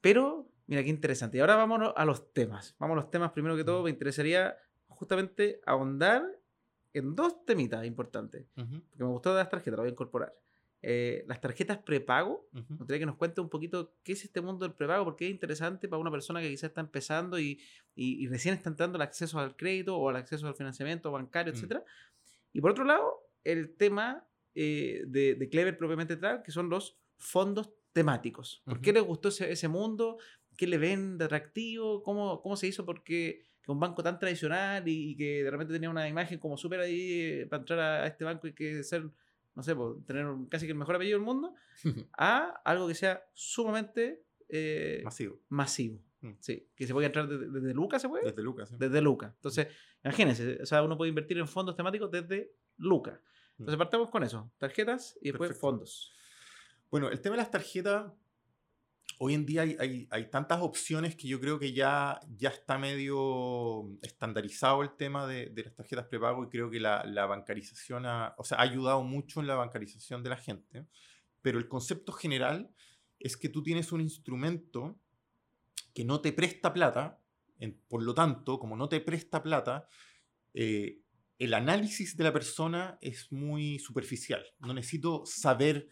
Pero, 0.00 0.48
mira 0.66 0.82
qué 0.82 0.90
interesante. 0.90 1.38
Y 1.38 1.40
ahora 1.40 1.56
vámonos 1.56 1.92
a 1.96 2.04
los 2.04 2.32
temas. 2.32 2.74
Vamos 2.78 2.94
a 2.94 3.00
los 3.00 3.10
temas. 3.10 3.32
Primero 3.32 3.56
que 3.56 3.64
todo, 3.64 3.82
me 3.82 3.90
interesaría 3.90 4.56
justamente 4.86 5.60
ahondar 5.66 6.24
en 6.92 7.14
dos 7.14 7.44
temitas 7.44 7.84
importantes. 7.84 8.46
Porque 8.54 8.82
me 8.98 9.06
gustó 9.06 9.30
de 9.30 9.40
las 9.40 9.50
tarjetas, 9.50 9.76
lo 9.76 9.82
voy 9.82 9.88
a 9.88 9.92
incorporar. 9.92 10.34
Eh, 10.82 11.24
las 11.26 11.40
tarjetas 11.40 11.78
prepago. 11.78 12.46
Me 12.52 12.62
gustaría 12.76 13.00
que 13.00 13.06
nos 13.06 13.16
cuente 13.16 13.40
un 13.40 13.48
poquito 13.48 13.94
qué 14.04 14.12
es 14.12 14.22
este 14.22 14.40
mundo 14.40 14.66
del 14.66 14.74
prepago, 14.74 15.04
porque 15.04 15.24
es 15.24 15.30
interesante 15.30 15.88
para 15.88 15.98
una 15.98 16.10
persona 16.10 16.40
que 16.40 16.50
quizás 16.50 16.68
está 16.68 16.82
empezando 16.82 17.40
y, 17.40 17.60
y, 17.96 18.26
recién 18.28 18.54
está 18.54 18.68
entrando 18.68 18.96
el 18.96 19.02
acceso 19.02 19.38
al 19.38 19.56
crédito 19.56 19.96
o 19.96 20.10
el 20.10 20.16
acceso 20.16 20.46
al 20.46 20.54
financiamiento 20.54 21.10
bancario, 21.10 21.52
etc. 21.54 21.78
Y 22.52 22.60
por 22.60 22.72
otro 22.72 22.84
lado, 22.84 23.23
el 23.44 23.76
tema 23.76 24.26
eh, 24.54 25.04
de, 25.06 25.34
de, 25.34 25.48
Clever 25.48 25.76
propiamente 25.76 26.16
tal, 26.16 26.42
que 26.42 26.50
son 26.50 26.68
los 26.68 26.98
fondos 27.16 27.70
temáticos. 27.92 28.62
¿Por 28.64 28.80
qué 28.80 28.92
les 28.92 29.02
gustó 29.02 29.28
ese, 29.28 29.50
ese, 29.52 29.68
mundo? 29.68 30.18
¿Qué 30.56 30.66
le 30.66 30.78
ven 30.78 31.18
de 31.18 31.26
atractivo? 31.26 32.02
¿Cómo, 32.02 32.42
cómo 32.42 32.56
se 32.56 32.66
hizo? 32.66 32.84
Porque 32.84 33.44
que 33.64 33.72
un 33.72 33.80
banco 33.80 34.02
tan 34.02 34.18
tradicional 34.18 34.86
y, 34.86 35.16
que 35.16 35.42
de 35.42 35.50
repente 35.50 35.72
tenía 35.72 35.88
una 35.88 36.06
imagen 36.06 36.38
como 36.38 36.56
súper 36.58 36.80
ahí 36.80 37.20
eh, 37.22 37.46
para 37.48 37.60
entrar 37.62 37.78
a, 37.78 38.06
este 38.06 38.22
banco 38.22 38.46
y 38.46 38.52
que 38.52 38.82
ser, 38.84 39.08
no 39.54 39.62
sé, 39.62 39.74
tener 40.06 40.26
casi 40.50 40.66
que 40.66 40.72
el 40.72 40.78
mejor 40.78 40.96
apellido 40.96 41.18
del 41.18 41.24
mundo, 41.24 41.54
a 42.18 42.60
algo 42.64 42.86
que 42.86 42.94
sea 42.94 43.24
sumamente 43.32 44.22
eh, 44.50 45.00
masivo. 45.02 45.40
Masivo. 45.48 45.98
Mm. 46.20 46.32
Sí, 46.40 46.68
que 46.74 46.86
se 46.86 46.92
puede 46.92 47.06
entrar 47.06 47.26
desde, 47.26 47.48
desde 47.48 47.72
Lucas, 47.72 48.02
¿se 48.02 48.08
puede? 48.08 48.24
Desde 48.26 48.42
Lucas. 48.42 48.78
Desde 48.78 49.00
Lucas. 49.00 49.32
Entonces, 49.34 49.68
imagínense, 50.04 50.58
o 50.60 50.66
sea, 50.66 50.82
uno 50.82 50.98
puede 50.98 51.08
invertir 51.08 51.38
en 51.38 51.48
fondos 51.48 51.74
temáticos 51.74 52.10
desde 52.10 52.52
Lucas. 52.76 53.18
Entonces 53.58 53.78
partamos 53.78 54.10
con 54.10 54.24
eso, 54.24 54.50
tarjetas 54.58 55.16
y 55.20 55.30
después 55.30 55.58
fondos. 55.58 56.12
Bueno, 56.90 57.08
el 57.08 57.20
tema 57.20 57.36
de 57.36 57.42
las 57.42 57.50
tarjetas, 57.50 58.12
hoy 59.18 59.34
en 59.34 59.46
día 59.46 59.62
hay, 59.62 60.08
hay, 60.10 60.30
tantas 60.30 60.60
opciones 60.60 61.16
que 61.16 61.28
yo 61.28 61.40
creo 61.40 61.58
que 61.58 61.72
ya, 61.72 62.20
ya 62.36 62.50
está 62.50 62.78
medio 62.78 63.88
estandarizado 64.02 64.82
el 64.82 64.96
tema 64.96 65.26
de, 65.26 65.50
de 65.50 65.64
las 65.64 65.74
tarjetas 65.74 66.06
prepago 66.06 66.44
y 66.44 66.48
creo 66.48 66.70
que 66.70 66.80
la, 66.80 67.04
la 67.04 67.26
bancarización 67.26 68.06
ha, 68.06 68.34
o 68.38 68.44
sea, 68.44 68.58
ha 68.58 68.62
ayudado 68.62 69.02
mucho 69.02 69.40
en 69.40 69.46
la 69.46 69.54
bancarización 69.54 70.22
de 70.22 70.30
la 70.30 70.36
gente. 70.36 70.86
Pero 71.42 71.58
el 71.58 71.68
concepto 71.68 72.12
general 72.12 72.70
es 73.20 73.36
que 73.36 73.48
tú 73.48 73.62
tienes 73.62 73.92
un 73.92 74.00
instrumento 74.00 74.98
que 75.94 76.04
no 76.04 76.20
te 76.20 76.32
presta 76.32 76.72
plata, 76.72 77.20
por 77.88 78.02
lo 78.02 78.14
tanto, 78.14 78.58
como 78.58 78.76
no 78.76 78.88
te 78.88 79.00
presta 79.00 79.42
plata, 79.42 79.88
eh, 80.52 81.03
el 81.38 81.54
análisis 81.54 82.16
de 82.16 82.24
la 82.24 82.32
persona 82.32 82.98
es 83.00 83.30
muy 83.32 83.78
superficial. 83.78 84.44
No 84.60 84.72
necesito 84.74 85.24
saber 85.26 85.88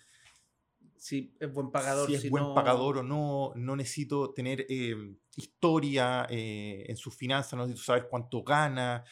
si 0.97 1.35
es 1.41 1.53
buen 1.53 1.73
pagador, 1.73 2.09
si 2.09 2.15
es 2.15 2.31
buen 2.31 2.55
pagador 2.55 2.99
o 2.99 3.03
no. 3.03 3.53
No 3.57 3.75
necesito 3.75 4.33
tener 4.33 4.67
eh, 4.69 4.95
historia 5.37 6.27
eh, 6.31 6.85
en 6.89 6.97
sus 6.97 7.17
finanzas, 7.17 7.55
no 7.55 7.67
necesito 7.67 7.87
saber 7.87 8.07
cuánto 8.09 8.45
gana, 8.45 9.05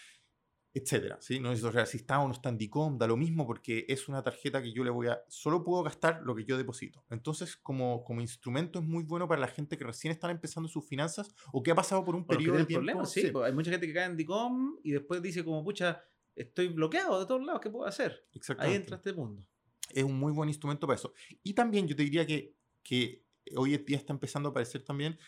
etcétera. 0.72 1.18
¿sí? 1.20 1.40
No 1.40 1.48
necesito 1.48 1.72
saber 1.72 1.88
si 1.88 1.96
está 1.96 2.20
o 2.20 2.28
no 2.28 2.32
está 2.32 2.48
en 2.48 2.58
DICOM, 2.58 2.96
da 2.96 3.08
lo 3.08 3.16
mismo 3.16 3.44
porque 3.44 3.84
es 3.88 4.08
una 4.08 4.22
tarjeta 4.22 4.62
que 4.62 4.72
yo 4.72 4.84
le 4.84 4.90
voy 4.90 5.08
a. 5.08 5.20
Solo 5.28 5.64
puedo 5.64 5.82
gastar 5.82 6.22
lo 6.22 6.36
que 6.36 6.44
yo 6.44 6.56
deposito. 6.56 7.04
Entonces, 7.10 7.56
como, 7.56 8.04
como 8.04 8.20
instrumento, 8.20 8.78
es 8.78 8.84
muy 8.84 9.02
bueno 9.02 9.26
para 9.26 9.40
la 9.40 9.48
gente 9.48 9.76
que 9.76 9.84
recién 9.84 10.12
están 10.12 10.30
empezando 10.30 10.68
sus 10.68 10.86
finanzas 10.86 11.34
o 11.52 11.60
que 11.60 11.72
ha 11.72 11.74
pasado 11.74 12.04
por 12.04 12.14
un 12.14 12.24
periodo 12.24 12.58
de 12.58 12.66
tiempo. 12.66 12.86
Problema, 12.86 13.04
sí, 13.04 13.30
pues, 13.32 13.46
hay 13.46 13.52
mucha 13.52 13.72
gente 13.72 13.88
que 13.88 13.94
cae 13.94 14.06
en 14.06 14.16
DICOM 14.16 14.78
y 14.84 14.92
después 14.92 15.20
dice, 15.20 15.44
como, 15.44 15.64
pucha 15.64 16.04
estoy 16.36 16.68
bloqueado 16.68 17.20
de 17.20 17.26
todos 17.26 17.44
lados, 17.44 17.60
¿qué 17.60 17.70
puedo 17.70 17.86
hacer? 17.86 18.26
Ahí 18.58 18.74
entra 18.74 18.96
este 18.96 19.12
mundo. 19.12 19.46
Es 19.90 20.04
un 20.04 20.18
muy 20.18 20.32
buen 20.32 20.48
instrumento 20.48 20.86
para 20.86 20.98
eso. 20.98 21.12
Y 21.42 21.54
también 21.54 21.86
yo 21.88 21.96
te 21.96 22.02
diría 22.02 22.26
que, 22.26 22.54
que 22.82 23.24
hoy 23.56 23.74
en 23.74 23.84
día 23.84 23.96
está 23.96 24.12
empezando 24.12 24.48
a 24.48 24.50
aparecer 24.50 24.82
también 24.82 25.18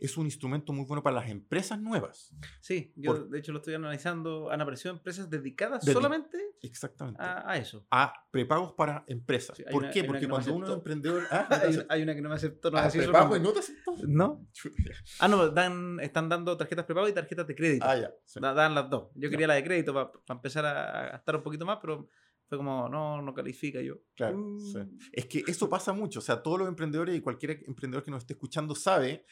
es 0.00 0.16
un 0.16 0.24
instrumento 0.24 0.72
muy 0.72 0.86
bueno 0.86 1.02
para 1.02 1.16
las 1.16 1.28
empresas 1.28 1.78
nuevas. 1.78 2.34
Sí, 2.60 2.92
yo 2.96 3.26
de 3.26 3.38
hecho 3.38 3.52
lo 3.52 3.58
estoy 3.58 3.74
analizando. 3.74 4.50
Han 4.50 4.60
aparecido 4.60 4.94
empresas 4.94 5.28
dedicadas 5.28 5.84
solamente 5.84 6.38
exactamente. 6.62 7.22
A, 7.22 7.56
eso. 7.58 7.86
A 7.90 8.12
prepagos 8.30 8.72
para 8.72 9.04
empresas. 9.06 9.62
¿Por 9.70 9.90
qué? 9.90 10.04
Porque 10.04 10.26
cuando 10.28 10.54
uno 10.54 10.66
es 10.66 10.72
emprendedor. 10.72 11.22
Ah, 11.32 11.62
hay, 11.88 12.02
una 12.02 12.14
que 12.14 12.20
no 12.20 12.28
me 12.28 12.34
aceptó. 12.34 12.70
No 12.70 12.78
ah, 12.78 12.88
prepago 12.92 13.36
y 13.36 13.40
no 13.40 13.52
te 13.52 13.60
aceptó. 13.60 13.94
No. 14.06 14.46
ah, 15.20 15.28
no, 15.28 15.48
dan, 15.48 15.98
están 16.00 16.28
dando 16.28 16.56
tarjetas 16.56 16.84
prepago 16.84 17.08
y 17.08 17.12
tarjetas 17.12 17.46
de 17.46 17.54
crédito. 17.54 17.86
Ah, 17.88 17.96
ya. 17.96 18.10
Dan 18.40 18.74
las 18.74 18.90
dos. 18.90 19.10
Yo 19.14 19.30
quería 19.30 19.46
la 19.46 19.54
de 19.54 19.64
crédito 19.64 19.94
para, 19.94 20.10
empezar 20.28 20.66
a 20.66 21.10
gastar 21.12 21.36
un 21.36 21.42
poquito 21.42 21.64
más, 21.64 21.78
pero 21.80 22.08
fue 22.50 22.58
como, 22.58 22.88
no, 22.88 23.22
no 23.22 23.32
califica 23.32 23.80
yo. 23.80 23.98
Claro, 24.16 24.38
mm. 24.38 24.98
Es 25.12 25.26
que 25.26 25.44
eso 25.46 25.68
pasa 25.68 25.92
mucho. 25.92 26.18
O 26.18 26.22
sea, 26.22 26.42
todos 26.42 26.58
los 26.58 26.68
emprendedores 26.68 27.16
y 27.16 27.20
cualquier 27.20 27.62
emprendedor 27.66 28.02
que 28.02 28.10
nos 28.10 28.24
esté 28.24 28.32
escuchando 28.32 28.74
sabe 28.74 29.24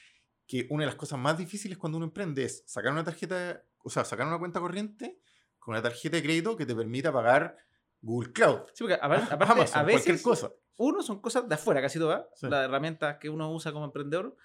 que 0.49 0.67
una 0.71 0.83
de 0.83 0.87
las 0.87 0.97
cosas 0.97 1.19
más 1.19 1.37
difíciles 1.37 1.77
cuando 1.77 1.99
uno 1.99 2.07
emprende 2.07 2.43
es 2.43 2.65
sacar 2.67 2.91
una 2.91 3.05
tarjeta, 3.05 3.63
o 3.85 3.91
sea, 3.91 4.05
sacar 4.05 4.27
una 4.27 4.39
cuenta 4.39 4.59
corriente 4.59 5.21
con 5.59 5.75
una 5.75 5.83
tarjeta 5.83 6.17
de 6.17 6.23
crédito 6.23 6.57
que 6.57 6.65
te 6.65 6.75
permita 6.75 7.13
pagar 7.13 7.59
Google 8.01 8.33
Cloud. 8.33 8.61
Sí, 8.73 8.85
porque 8.85 8.95
aparte, 9.01 9.35
a 9.75 9.83
veces, 9.83 10.23
cosa. 10.23 10.51
uno 10.79 11.03
son 11.03 11.21
cosas 11.21 11.47
de 11.47 11.55
afuera, 11.55 11.83
casi 11.83 11.99
todas, 11.99 12.25
las 12.41 12.65
herramientas 12.65 13.19
que 13.19 13.29
uno 13.29 13.53
usa 13.53 13.73
como 13.73 13.85
emprendedor. 13.85 14.37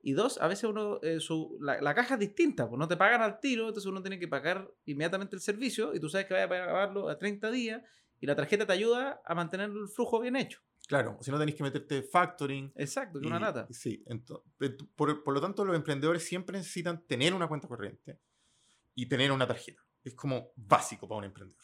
Y 0.00 0.12
dos, 0.12 0.40
a 0.40 0.46
veces 0.46 0.70
uno, 0.70 1.00
eh, 1.02 1.18
su, 1.18 1.58
la, 1.60 1.92
caja 1.92 2.14
es 2.14 2.20
distinta, 2.20 2.68
pues 2.68 2.78
no 2.78 2.86
te 2.86 2.96
pagan 2.96 3.20
al 3.20 3.40
tiro, 3.40 3.66
entonces 3.66 3.90
uno 3.90 4.00
tiene 4.00 4.20
que 4.20 4.28
pagar 4.28 4.70
inmediatamente 4.84 5.34
el 5.34 5.42
servicio 5.42 5.92
y 5.92 5.98
tú 5.98 6.08
sabes 6.08 6.28
que 6.28 6.34
vaya 6.34 6.44
a 6.44 6.48
pagarlo 6.48 7.08
a 7.08 7.18
30 7.18 7.50
días 7.50 7.82
y 8.20 8.26
la 8.26 8.36
tarjeta 8.36 8.64
te 8.64 8.74
ayuda 8.74 9.20
a 9.24 9.34
mantener 9.34 9.70
el 9.70 9.88
flujo 9.88 10.20
bien 10.20 10.36
hecho. 10.36 10.60
Claro, 10.88 11.18
si 11.20 11.30
no 11.30 11.38
tenéis 11.38 11.54
que 11.54 11.62
meterte 11.62 12.02
factoring. 12.02 12.72
Exacto, 12.74 13.20
que 13.20 13.26
una 13.26 13.38
lata. 13.38 13.68
Sí, 13.70 14.02
por, 14.96 15.22
por, 15.22 15.34
lo 15.34 15.40
tanto 15.40 15.62
los 15.62 15.76
emprendedores 15.76 16.24
siempre 16.24 16.56
necesitan 16.56 17.06
tener 17.06 17.34
una 17.34 17.46
cuenta 17.46 17.68
corriente 17.68 18.18
y 18.94 19.04
tener 19.04 19.30
una 19.30 19.46
tarjeta. 19.46 19.82
Es 20.02 20.14
como 20.14 20.50
básico 20.56 21.06
para 21.06 21.18
un 21.18 21.24
emprendedor. 21.24 21.62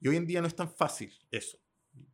Y 0.00 0.08
hoy 0.08 0.16
en 0.16 0.26
día 0.26 0.40
no 0.40 0.46
es 0.46 0.56
tan 0.56 0.70
fácil 0.70 1.12
eso. 1.30 1.58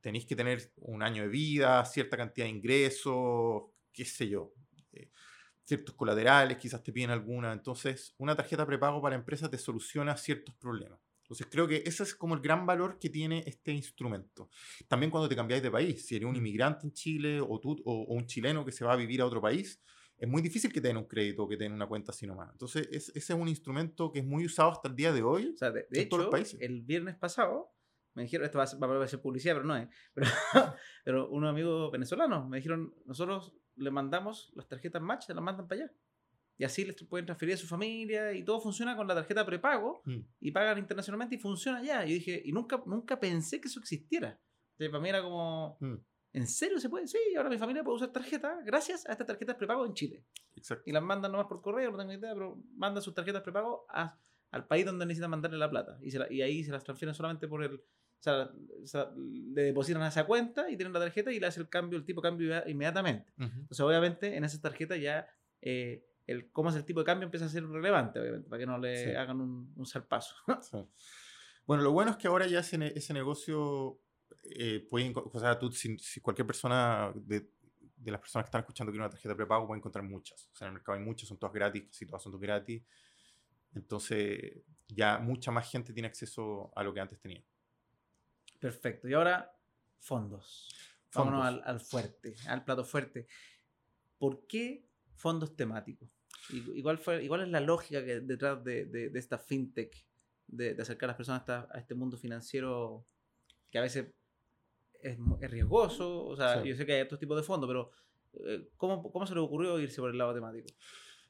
Tenéis 0.00 0.26
que 0.26 0.34
tener 0.34 0.72
un 0.78 1.04
año 1.04 1.22
de 1.22 1.28
vida, 1.28 1.84
cierta 1.84 2.16
cantidad 2.16 2.46
de 2.46 2.50
ingresos, 2.50 3.62
qué 3.92 4.04
sé 4.04 4.28
yo, 4.28 4.52
eh, 4.92 5.08
ciertos 5.62 5.94
colaterales, 5.94 6.58
quizás 6.58 6.82
te 6.82 6.92
piden 6.92 7.10
alguna. 7.10 7.52
Entonces, 7.52 8.12
una 8.18 8.34
tarjeta 8.34 8.66
prepago 8.66 9.00
para 9.00 9.14
empresas 9.14 9.48
te 9.50 9.56
soluciona 9.56 10.16
ciertos 10.16 10.56
problemas. 10.56 10.98
Entonces 11.30 11.46
creo 11.48 11.68
que 11.68 11.84
ese 11.86 12.02
es 12.02 12.12
como 12.12 12.34
el 12.34 12.40
gran 12.40 12.66
valor 12.66 12.98
que 12.98 13.08
tiene 13.08 13.44
este 13.46 13.70
instrumento. 13.70 14.50
También 14.88 15.12
cuando 15.12 15.28
te 15.28 15.36
cambiáis 15.36 15.62
de 15.62 15.70
país, 15.70 16.04
si 16.04 16.16
eres 16.16 16.26
un 16.26 16.32
mm. 16.32 16.36
inmigrante 16.38 16.86
en 16.88 16.92
Chile 16.92 17.40
o, 17.40 17.60
tú, 17.60 17.80
o, 17.84 18.16
un 18.16 18.26
chileno 18.26 18.64
que 18.64 18.72
se 18.72 18.84
va 18.84 18.94
a 18.94 18.96
vivir 18.96 19.20
a 19.20 19.26
otro 19.26 19.40
país, 19.40 19.80
es 20.18 20.28
muy 20.28 20.42
difícil 20.42 20.72
que 20.72 20.80
te 20.80 20.88
den 20.88 20.96
un 20.96 21.06
crédito 21.06 21.44
o 21.44 21.48
que 21.48 21.56
te 21.56 21.62
den 21.62 21.72
una 21.72 21.86
cuenta 21.86 22.10
así 22.10 22.26
nomás. 22.26 22.50
Entonces 22.50 22.88
ese 22.90 23.12
es 23.16 23.30
un 23.30 23.46
instrumento 23.46 24.10
que 24.10 24.18
es 24.18 24.24
muy 24.24 24.44
usado 24.44 24.72
hasta 24.72 24.88
el 24.88 24.96
día 24.96 25.12
de 25.12 25.22
hoy 25.22 25.54
de, 25.60 25.86
en 25.92 26.08
todos 26.08 26.24
los 26.24 26.32
países. 26.32 26.60
El 26.60 26.82
viernes 26.82 27.14
pasado 27.14 27.76
me 28.14 28.24
dijeron, 28.24 28.46
esto 28.46 28.58
va 28.58 28.64
a, 28.64 29.06
ser, 29.06 29.22
publicidad, 29.22 29.54
pero 29.54 29.66
no 29.66 29.76
es, 29.76 29.88
pero, 30.14 30.28
pero 31.04 31.30
unos 31.30 31.48
amigos 31.48 31.92
venezolanos 31.92 32.48
me 32.48 32.56
dijeron, 32.56 32.92
nosotros 33.04 33.54
le 33.76 33.92
mandamos 33.92 34.52
las 34.56 34.66
tarjetas 34.66 35.00
Match, 35.00 35.26
se 35.26 35.34
las 35.34 35.44
mandan 35.44 35.68
para 35.68 35.84
allá 35.84 35.92
y 36.60 36.64
así 36.64 36.84
les 36.84 36.94
pueden 37.04 37.24
transferir 37.24 37.54
a 37.54 37.56
su 37.56 37.66
familia 37.66 38.34
y 38.34 38.44
todo 38.44 38.60
funciona 38.60 38.94
con 38.94 39.08
la 39.08 39.14
tarjeta 39.14 39.46
prepago 39.46 40.02
mm. 40.04 40.18
y 40.40 40.50
pagan 40.50 40.76
internacionalmente 40.76 41.36
y 41.36 41.38
funciona 41.38 41.82
ya. 41.82 42.04
Y 42.04 42.12
dije, 42.12 42.42
y 42.44 42.52
nunca, 42.52 42.82
nunca 42.84 43.18
pensé 43.18 43.62
que 43.62 43.68
eso 43.68 43.80
existiera. 43.80 44.38
Entonces, 44.72 44.90
para 44.90 45.02
mí 45.02 45.08
era 45.08 45.22
como, 45.22 45.78
mm. 45.80 45.94
¿en 46.34 46.46
serio 46.46 46.78
se 46.78 46.90
puede? 46.90 47.08
Sí, 47.08 47.16
ahora 47.34 47.48
mi 47.48 47.56
familia 47.56 47.82
puede 47.82 47.96
usar 47.96 48.12
tarjeta 48.12 48.60
gracias 48.62 49.06
a 49.06 49.12
estas 49.12 49.26
tarjetas 49.26 49.56
prepago 49.56 49.86
en 49.86 49.94
Chile. 49.94 50.22
Exacto. 50.54 50.82
Y 50.84 50.92
las 50.92 51.02
mandan 51.02 51.32
nomás 51.32 51.46
por 51.46 51.62
correo, 51.62 51.92
no 51.92 51.96
tengo 51.96 52.12
idea, 52.12 52.34
pero 52.34 52.62
mandan 52.74 53.02
sus 53.02 53.14
tarjetas 53.14 53.40
prepago 53.40 53.86
al 54.50 54.66
país 54.66 54.84
donde 54.84 55.06
necesitan 55.06 55.30
mandarle 55.30 55.56
la 55.56 55.70
plata. 55.70 55.98
Y, 56.02 56.14
y 56.34 56.42
ahí 56.42 56.62
se 56.62 56.72
las 56.72 56.84
transfieren 56.84 57.14
solamente 57.14 57.48
por 57.48 57.64
el, 57.64 57.76
o 57.76 58.86
sea, 58.86 59.10
le 59.14 59.62
depositan 59.62 60.02
a 60.02 60.08
esa 60.08 60.26
cuenta 60.26 60.68
y 60.68 60.76
tienen 60.76 60.92
la 60.92 61.00
tarjeta 61.00 61.32
y 61.32 61.40
le 61.40 61.46
hace 61.46 61.58
el 61.58 61.70
cambio, 61.70 61.98
el 61.98 62.04
tipo 62.04 62.20
de 62.20 62.28
cambio 62.28 62.68
inmediatamente. 62.68 63.32
Entonces, 63.38 63.80
obviamente, 63.80 64.36
en 64.36 64.44
esa 64.44 64.60
tarjeta 64.60 64.98
ya 64.98 65.26
eh, 65.62 66.04
el 66.30 66.50
cómo 66.50 66.70
es 66.70 66.76
el 66.76 66.84
tipo 66.84 67.00
de 67.00 67.06
cambio 67.06 67.24
empieza 67.24 67.46
a 67.46 67.48
ser 67.48 67.66
relevante, 67.66 68.20
obviamente, 68.20 68.48
para 68.48 68.60
que 68.60 68.66
no 68.66 68.78
le 68.78 69.16
hagan 69.16 69.40
un, 69.40 69.72
un 69.76 69.86
salpazo. 69.86 70.34
Bueno, 71.66 71.84
lo 71.84 71.92
bueno 71.92 72.10
es 72.10 72.16
que 72.16 72.26
ahora 72.26 72.48
ya 72.48 72.60
ese, 72.60 72.92
ese 72.96 73.14
negocio 73.14 74.00
eh, 74.42 74.84
pueden, 74.90 75.14
o 75.14 75.38
sea, 75.38 75.56
tú, 75.56 75.70
si, 75.70 76.20
cualquier 76.20 76.44
persona 76.44 77.12
de, 77.14 77.48
de, 77.96 78.10
las 78.10 78.20
personas 78.20 78.44
que 78.44 78.48
están 78.48 78.62
escuchando 78.62 78.90
quiere 78.90 79.04
una 79.04 79.10
tarjeta 79.10 79.36
prepago, 79.36 79.68
puede 79.68 79.78
encontrar 79.78 80.04
muchas. 80.04 80.48
O 80.52 80.56
sea, 80.56 80.66
en 80.66 80.70
el 80.70 80.74
mercado 80.74 80.98
hay 80.98 81.04
muchas, 81.04 81.28
son 81.28 81.38
todas 81.38 81.54
gratis, 81.54 81.84
casi 81.84 82.06
todas 82.06 82.24
son 82.24 82.40
gratis. 82.40 82.82
Entonces, 83.72 84.62
ya 84.88 85.18
mucha 85.18 85.52
más 85.52 85.70
gente 85.70 85.92
tiene 85.92 86.08
acceso 86.08 86.72
a 86.74 86.82
lo 86.82 86.92
que 86.92 87.00
antes 87.00 87.20
tenía. 87.20 87.44
Perfecto. 88.58 89.06
Y 89.06 89.12
ahora, 89.14 89.56
fondos. 89.98 90.74
Vámonos 91.14 91.44
al, 91.44 91.62
al, 91.64 91.78
fuerte, 91.78 92.34
al 92.48 92.64
plato 92.64 92.84
fuerte. 92.84 93.28
¿Por 94.18 94.44
qué 94.48 94.88
fondos 95.14 95.54
temáticos? 95.54 96.19
Igual, 96.48 96.98
fue, 96.98 97.22
igual 97.22 97.42
es 97.42 97.48
la 97.48 97.60
lógica 97.60 98.04
que 98.04 98.20
detrás 98.20 98.62
de, 98.64 98.86
de, 98.86 99.18
esta 99.18 99.38
fintech, 99.38 99.94
de, 100.46 100.74
de, 100.74 100.82
acercar 100.82 101.08
a 101.08 101.12
las 101.12 101.16
personas 101.16 101.48
a, 101.48 101.78
este 101.78 101.94
mundo 101.94 102.16
financiero 102.16 103.06
que 103.70 103.78
a 103.78 103.82
veces 103.82 104.12
es, 105.00 105.18
es 105.40 105.50
riesgoso. 105.50 106.26
O 106.26 106.36
sea, 106.36 106.62
yo 106.64 106.74
sé 106.74 106.84
que 106.86 106.94
hay 106.94 107.02
otros 107.02 107.20
tipos 107.20 107.36
de 107.36 107.42
fondos, 107.42 107.68
pero 107.68 107.90
eh, 108.46 108.68
¿cómo, 108.76 109.10
¿cómo 109.10 109.26
se 109.26 109.34
le 109.34 109.40
ocurrió 109.40 109.78
irse 109.78 110.00
por 110.00 110.10
el 110.10 110.18
lado 110.18 110.34
temático? 110.34 110.66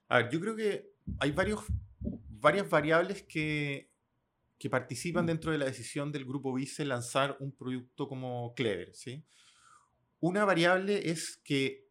A 0.09 0.19
ver, 0.19 0.31
yo 0.31 0.41
creo 0.41 0.57
que 0.57 0.93
hay 1.19 1.33
varios, 1.33 1.61
varias 2.01 2.69
variables 2.69 3.23
que, 3.23 3.91
que 4.59 4.71
participan 4.71 5.27
dentro 5.27 5.53
de 5.53 5.59
la 5.59 5.67
decisión 5.67 6.13
del 6.13 6.25
grupo 6.25 6.53
Vice 6.53 6.85
lanzar 6.85 7.37
un 7.41 7.53
producto 7.53 8.09
como 8.09 8.55
Clever. 8.55 8.95
¿sí? 8.95 9.25
Una 10.19 10.45
variable 10.45 11.11
es 11.11 11.41
que 11.45 11.89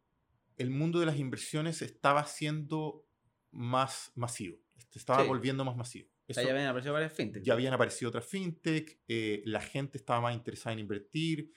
el 0.57 0.69
mundo 0.69 0.99
de 0.99 1.05
las 1.05 1.17
inversiones 1.17 1.81
estaba 1.81 2.25
siendo 2.25 3.05
más 3.51 4.11
masivo, 4.15 4.57
estaba 4.93 5.23
volviendo 5.23 5.65
más 5.65 5.75
masivo. 5.75 6.09
ya 6.27 6.41
habían 6.41 6.67
aparecido 6.67 6.93
varias 6.93 7.13
fintech. 7.13 7.43
Ya 7.43 7.53
habían 7.53 7.73
aparecido 7.73 8.09
otras 8.09 8.25
fintech, 8.25 8.99
eh, 9.07 9.41
la 9.45 9.61
gente 9.61 9.97
estaba 9.97 10.21
más 10.21 10.35
interesada 10.35 10.73
en 10.73 10.79
invertir, 10.79 11.51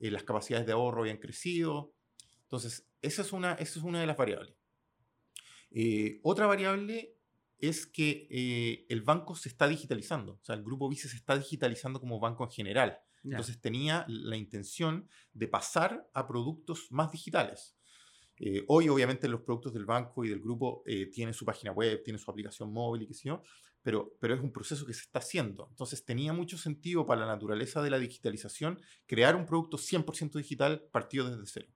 eh, 0.00 0.10
las 0.10 0.22
capacidades 0.22 0.66
de 0.66 0.72
ahorro 0.72 1.02
habían 1.02 1.18
crecido. 1.18 1.94
Entonces, 2.42 2.88
esa 3.02 3.22
es 3.22 3.32
una, 3.32 3.54
esa 3.54 3.78
es 3.78 3.84
una 3.84 4.00
de 4.00 4.06
las 4.06 4.16
variables. 4.16 4.54
Eh, 5.70 6.20
otra 6.22 6.46
variable 6.46 7.14
es 7.58 7.86
que 7.86 8.86
el 8.88 9.02
banco 9.02 9.34
se 9.34 9.48
está 9.48 9.66
digitalizando, 9.66 10.34
o 10.34 10.44
sea, 10.44 10.54
el 10.54 10.62
grupo 10.62 10.88
Vice 10.88 11.08
se 11.08 11.16
está 11.16 11.36
digitalizando 11.36 12.00
como 12.00 12.20
banco 12.20 12.44
en 12.44 12.50
general. 12.50 13.00
Entonces 13.24 13.60
tenía 13.60 14.04
la 14.08 14.36
intención 14.36 15.08
de 15.32 15.48
pasar 15.48 16.08
a 16.14 16.26
productos 16.26 16.86
más 16.90 17.10
digitales. 17.10 17.77
Eh, 18.40 18.64
hoy, 18.68 18.88
obviamente, 18.88 19.28
los 19.28 19.42
productos 19.42 19.72
del 19.72 19.84
banco 19.84 20.24
y 20.24 20.28
del 20.28 20.40
grupo 20.40 20.82
eh, 20.86 21.06
tienen 21.06 21.34
su 21.34 21.44
página 21.44 21.72
web, 21.72 22.02
tienen 22.02 22.20
su 22.20 22.30
aplicación 22.30 22.72
móvil 22.72 23.02
y 23.02 23.06
qué 23.08 23.14
sé 23.14 23.28
yo, 23.28 23.42
pero, 23.82 24.16
pero 24.20 24.34
es 24.34 24.40
un 24.40 24.52
proceso 24.52 24.86
que 24.86 24.94
se 24.94 25.02
está 25.02 25.18
haciendo. 25.18 25.68
Entonces, 25.70 26.04
tenía 26.04 26.32
mucho 26.32 26.58
sentido 26.58 27.06
para 27.06 27.22
la 27.22 27.26
naturaleza 27.26 27.82
de 27.82 27.90
la 27.90 27.98
digitalización 27.98 28.80
crear 29.06 29.36
un 29.36 29.46
producto 29.46 29.76
100% 29.76 30.32
digital 30.32 30.88
partido 30.92 31.28
desde 31.28 31.46
cero. 31.46 31.68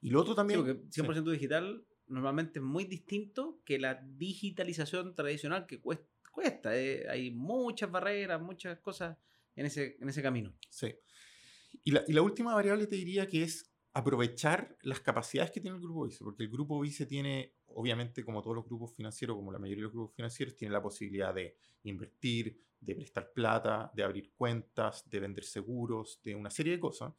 Y 0.00 0.10
lo 0.10 0.20
otro 0.20 0.34
también... 0.34 0.60
Sí, 0.90 1.02
porque 1.02 1.20
100% 1.20 1.30
digital 1.30 1.86
normalmente 2.06 2.58
es 2.58 2.64
muy 2.64 2.84
distinto 2.84 3.60
que 3.64 3.78
la 3.78 3.94
digitalización 3.94 5.14
tradicional 5.14 5.66
que 5.66 5.80
cuesta. 5.80 6.06
cuesta 6.30 6.76
eh, 6.76 7.06
hay 7.08 7.30
muchas 7.30 7.90
barreras, 7.90 8.40
muchas 8.40 8.78
cosas 8.80 9.16
en 9.56 9.66
ese, 9.66 9.96
en 10.00 10.08
ese 10.08 10.22
camino. 10.22 10.54
Sí. 10.68 10.94
Y 11.82 11.92
la, 11.92 12.04
y 12.06 12.12
la 12.12 12.22
última 12.22 12.54
variable 12.54 12.86
te 12.86 12.96
diría 12.96 13.26
que 13.26 13.42
es 13.42 13.73
aprovechar 13.94 14.76
las 14.82 15.00
capacidades 15.00 15.52
que 15.52 15.60
tiene 15.60 15.76
el 15.76 15.82
grupo 15.82 16.04
Vice, 16.04 16.24
porque 16.24 16.42
el 16.42 16.50
grupo 16.50 16.80
Vice 16.80 17.06
tiene, 17.06 17.54
obviamente, 17.68 18.24
como 18.24 18.42
todos 18.42 18.56
los 18.56 18.66
grupos 18.66 18.92
financieros, 18.92 19.36
como 19.36 19.52
la 19.52 19.60
mayoría 19.60 19.82
de 19.82 19.84
los 19.84 19.92
grupos 19.92 20.16
financieros, 20.16 20.56
tiene 20.56 20.72
la 20.72 20.82
posibilidad 20.82 21.32
de 21.32 21.56
invertir, 21.84 22.60
de 22.80 22.96
prestar 22.96 23.32
plata, 23.32 23.92
de 23.94 24.02
abrir 24.02 24.32
cuentas, 24.32 25.08
de 25.08 25.20
vender 25.20 25.44
seguros, 25.44 26.20
de 26.24 26.34
una 26.34 26.50
serie 26.50 26.72
de 26.72 26.80
cosas. 26.80 27.14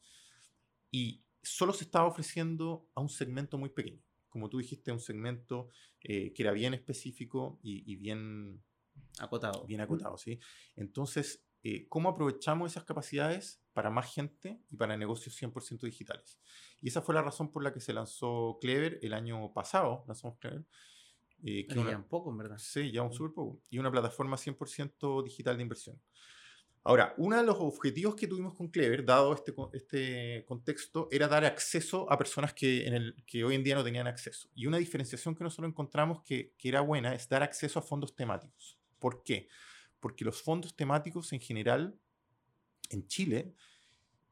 Y 0.90 1.24
solo 1.42 1.72
se 1.72 1.84
estaba 1.84 2.06
ofreciendo 2.06 2.90
a 2.94 3.00
un 3.00 3.08
segmento 3.08 3.56
muy 3.56 3.70
pequeño. 3.70 4.02
Como 4.28 4.50
tú 4.50 4.58
dijiste, 4.58 4.92
un 4.92 5.00
segmento 5.00 5.70
eh, 6.02 6.34
que 6.34 6.42
era 6.42 6.52
bien 6.52 6.74
específico 6.74 7.58
y, 7.62 7.96
bien 7.96 8.62
acotado. 9.18 9.64
Bien 9.64 9.80
acotado, 9.80 10.18
¿sí? 10.18 10.38
Entonces, 10.76 11.42
eh, 11.62 11.88
¿cómo 11.88 12.10
aprovechamos 12.10 12.70
esas 12.70 12.84
capacidades 12.84 13.62
para 13.76 13.90
más 13.90 14.12
gente 14.12 14.58
y 14.70 14.76
para 14.76 14.96
negocios 14.96 15.36
100% 15.40 15.82
digitales? 15.82 16.40
Y 16.80 16.88
esa 16.88 17.02
fue 17.02 17.14
la 17.14 17.20
razón 17.20 17.52
por 17.52 17.62
la 17.62 17.74
que 17.74 17.80
se 17.80 17.92
lanzó 17.92 18.56
Clever 18.58 18.98
el 19.02 19.12
año 19.12 19.52
pasado, 19.52 20.02
lanzamos 20.06 20.38
Clever. 20.38 20.64
Eh, 21.44 21.66
que 21.66 21.78
un 21.78 22.08
poco, 22.08 22.30
en 22.30 22.38
verdad. 22.38 22.56
Sí, 22.58 22.90
ya 22.90 23.02
un 23.02 23.12
súper 23.12 23.34
poco. 23.34 23.60
Y 23.68 23.78
una 23.78 23.90
plataforma 23.90 24.38
100% 24.38 25.22
digital 25.22 25.56
de 25.58 25.62
inversión. 25.62 26.00
Ahora, 26.82 27.12
uno 27.18 27.36
de 27.36 27.42
los 27.42 27.56
objetivos 27.58 28.14
que 28.14 28.26
tuvimos 28.26 28.54
con 28.54 28.68
Clever, 28.68 29.04
dado 29.04 29.34
este, 29.34 29.52
este 29.74 30.44
contexto, 30.46 31.08
era 31.10 31.28
dar 31.28 31.44
acceso 31.44 32.10
a 32.10 32.16
personas 32.16 32.54
que, 32.54 32.86
en 32.86 32.94
el, 32.94 33.24
que 33.26 33.44
hoy 33.44 33.56
en 33.56 33.64
día 33.64 33.74
no 33.74 33.84
tenían 33.84 34.06
acceso. 34.06 34.48
Y 34.54 34.66
una 34.66 34.78
diferenciación 34.78 35.34
que 35.34 35.44
nosotros 35.44 35.68
encontramos 35.68 36.22
que, 36.22 36.54
que 36.56 36.68
era 36.68 36.80
buena 36.80 37.14
es 37.14 37.28
dar 37.28 37.42
acceso 37.42 37.78
a 37.78 37.82
fondos 37.82 38.14
temáticos. 38.14 38.78
¿Por 38.98 39.22
qué? 39.22 39.48
Porque 40.00 40.24
los 40.24 40.40
fondos 40.40 40.74
temáticos 40.74 41.32
en 41.34 41.40
general 41.40 41.98
en 42.90 43.06
Chile 43.06 43.54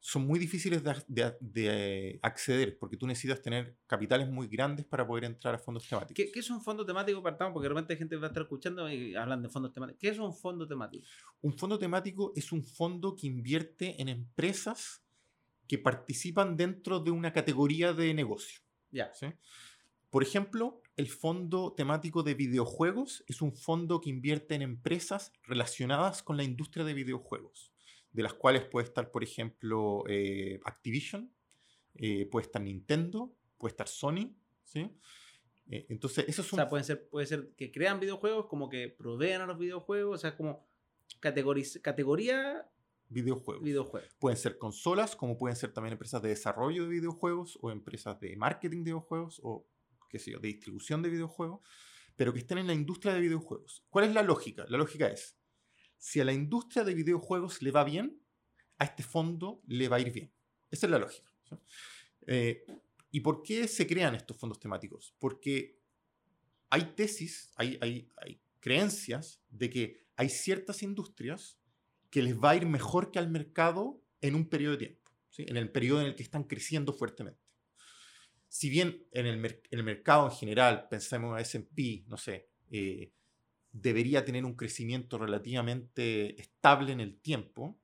son 0.06 0.26
muy 0.26 0.38
difíciles 0.38 0.82
de, 1.08 2.18
acceder 2.20 2.78
porque 2.78 2.98
tú 2.98 3.06
necesitas 3.06 3.40
tener 3.40 3.78
capitales 3.86 4.28
muy 4.28 4.48
grandes 4.48 4.84
para 4.84 5.06
poder 5.06 5.24
entrar 5.24 5.54
a 5.54 5.58
fondos 5.58 5.88
temáticos. 5.88 6.26
¿Qué, 6.30 6.38
es 6.38 6.50
un 6.50 6.60
fondo 6.60 6.84
temático, 6.84 7.22
partamos? 7.22 7.54
Porque 7.54 7.68
realmente 7.68 7.94
hay 7.94 7.98
gente 7.98 8.14
va 8.16 8.26
a 8.26 8.28
estar 8.28 8.42
escuchando 8.42 8.86
y 8.92 9.16
hablan 9.16 9.42
de 9.42 9.48
fondos 9.48 9.72
temáticos. 9.72 9.98
¿Qué 10.02 10.08
es 10.08 10.18
un 10.18 10.34
fondo 10.34 10.68
temático? 10.68 11.06
Un 11.40 11.56
fondo 11.56 11.78
temático 11.78 12.34
es 12.36 12.52
un 12.52 12.62
fondo 12.62 13.16
que 13.16 13.28
invierte 13.28 13.98
en 14.02 14.10
empresas 14.10 15.02
que 15.66 15.78
participan 15.78 16.54
dentro 16.58 17.00
de 17.00 17.10
una 17.10 17.32
categoría 17.32 17.94
de 17.94 18.12
negocio. 18.12 18.60
Ya. 18.90 19.10
Por 20.10 20.22
ejemplo, 20.22 20.82
el 20.98 21.08
fondo 21.08 21.72
temático 21.74 22.22
de 22.22 22.34
videojuegos 22.34 23.24
es 23.26 23.40
un 23.40 23.56
fondo 23.56 24.02
que 24.02 24.10
invierte 24.10 24.54
en 24.54 24.60
empresas 24.60 25.32
relacionadas 25.44 26.22
con 26.22 26.36
la 26.36 26.44
industria 26.44 26.84
de 26.84 26.92
videojuegos 26.92 27.73
de 28.14 28.22
las 28.22 28.32
cuales 28.32 28.64
puede 28.64 28.86
estar, 28.86 29.10
por 29.10 29.24
ejemplo, 29.24 30.04
eh, 30.08 30.60
Activision, 30.64 31.30
eh, 31.96 32.26
puede 32.26 32.46
estar 32.46 32.62
Nintendo, 32.62 33.34
puede 33.58 33.72
estar 33.72 33.88
Sony, 33.88 34.32
¿sí? 34.62 34.88
Eh, 35.68 35.86
entonces, 35.88 36.24
eso 36.28 36.42
es 36.42 36.52
un... 36.52 36.60
O 36.60 36.62
sea, 36.62 36.68
puede 36.68 36.84
ser, 36.84 37.08
puede 37.08 37.26
ser 37.26 37.52
que 37.56 37.72
crean 37.72 37.98
videojuegos, 37.98 38.46
como 38.46 38.68
que 38.68 38.88
provean 38.88 39.42
a 39.42 39.46
los 39.46 39.58
videojuegos, 39.58 40.14
o 40.14 40.18
sea, 40.18 40.36
como 40.36 40.64
categoría... 41.18 42.70
Videojuegos. 43.08 43.62
videojuegos. 43.62 44.14
Pueden 44.20 44.38
ser 44.38 44.58
consolas, 44.58 45.16
como 45.16 45.36
pueden 45.36 45.56
ser 45.56 45.72
también 45.72 45.92
empresas 45.92 46.22
de 46.22 46.28
desarrollo 46.28 46.84
de 46.84 46.88
videojuegos 46.90 47.58
o 47.60 47.70
empresas 47.72 48.18
de 48.20 48.36
marketing 48.36 48.78
de 48.78 48.84
videojuegos 48.84 49.40
o, 49.42 49.66
qué 50.08 50.20
sé 50.20 50.30
yo, 50.30 50.38
de 50.38 50.48
distribución 50.48 51.02
de 51.02 51.10
videojuegos, 51.10 51.60
pero 52.14 52.32
que 52.32 52.38
estén 52.38 52.58
en 52.58 52.68
la 52.68 52.74
industria 52.74 53.12
de 53.12 53.20
videojuegos. 53.20 53.84
¿Cuál 53.90 54.04
es 54.04 54.14
la 54.14 54.22
lógica? 54.22 54.64
La 54.68 54.78
lógica 54.78 55.08
es, 55.08 55.36
si 56.04 56.20
a 56.20 56.24
la 56.26 56.34
industria 56.34 56.84
de 56.84 56.92
videojuegos 56.92 57.62
le 57.62 57.70
va 57.70 57.82
bien, 57.82 58.20
a 58.76 58.84
este 58.84 59.02
fondo 59.02 59.62
le 59.66 59.88
va 59.88 59.96
a 59.96 60.00
ir 60.00 60.12
bien. 60.12 60.30
Esa 60.70 60.86
es 60.86 60.90
la 60.90 60.98
lógica. 60.98 61.32
Eh, 62.26 62.66
¿Y 63.10 63.20
por 63.20 63.42
qué 63.42 63.66
se 63.66 63.86
crean 63.86 64.14
estos 64.14 64.36
fondos 64.36 64.60
temáticos? 64.60 65.14
Porque 65.18 65.78
hay 66.68 66.92
tesis, 66.94 67.52
hay, 67.56 68.10
creencias 68.60 69.40
de 69.48 69.70
que 69.70 70.06
hay 70.16 70.28
ciertas 70.28 70.82
industrias 70.82 71.58
que 72.10 72.22
les 72.22 72.38
va 72.38 72.50
a 72.50 72.56
ir 72.56 72.66
mejor 72.66 73.10
que 73.10 73.18
al 73.18 73.30
mercado 73.30 74.02
en 74.20 74.34
un 74.34 74.46
periodo 74.50 74.72
de 74.72 74.86
tiempo, 74.86 75.10
en 75.38 75.56
el 75.56 75.70
periodo 75.70 76.02
en 76.02 76.08
el 76.08 76.16
que 76.16 76.22
están 76.22 76.44
creciendo 76.44 76.92
fuertemente. 76.92 77.40
Si 78.48 78.68
bien 78.68 79.06
en 79.12 79.26
el, 79.26 79.84
mercado 79.84 80.26
en 80.26 80.36
general, 80.36 80.86
pensemos 80.90 81.38
en 81.38 81.44
SP, 81.48 82.04
no 82.08 82.18
sé, 82.18 82.50
eh, 82.70 83.10
debería 83.74 84.24
tener 84.24 84.44
un 84.44 84.54
crecimiento 84.54 85.18
relativamente 85.18 86.40
estable 86.40 86.92
en 86.92 87.00
el 87.00 87.18
tiempo 87.18 87.76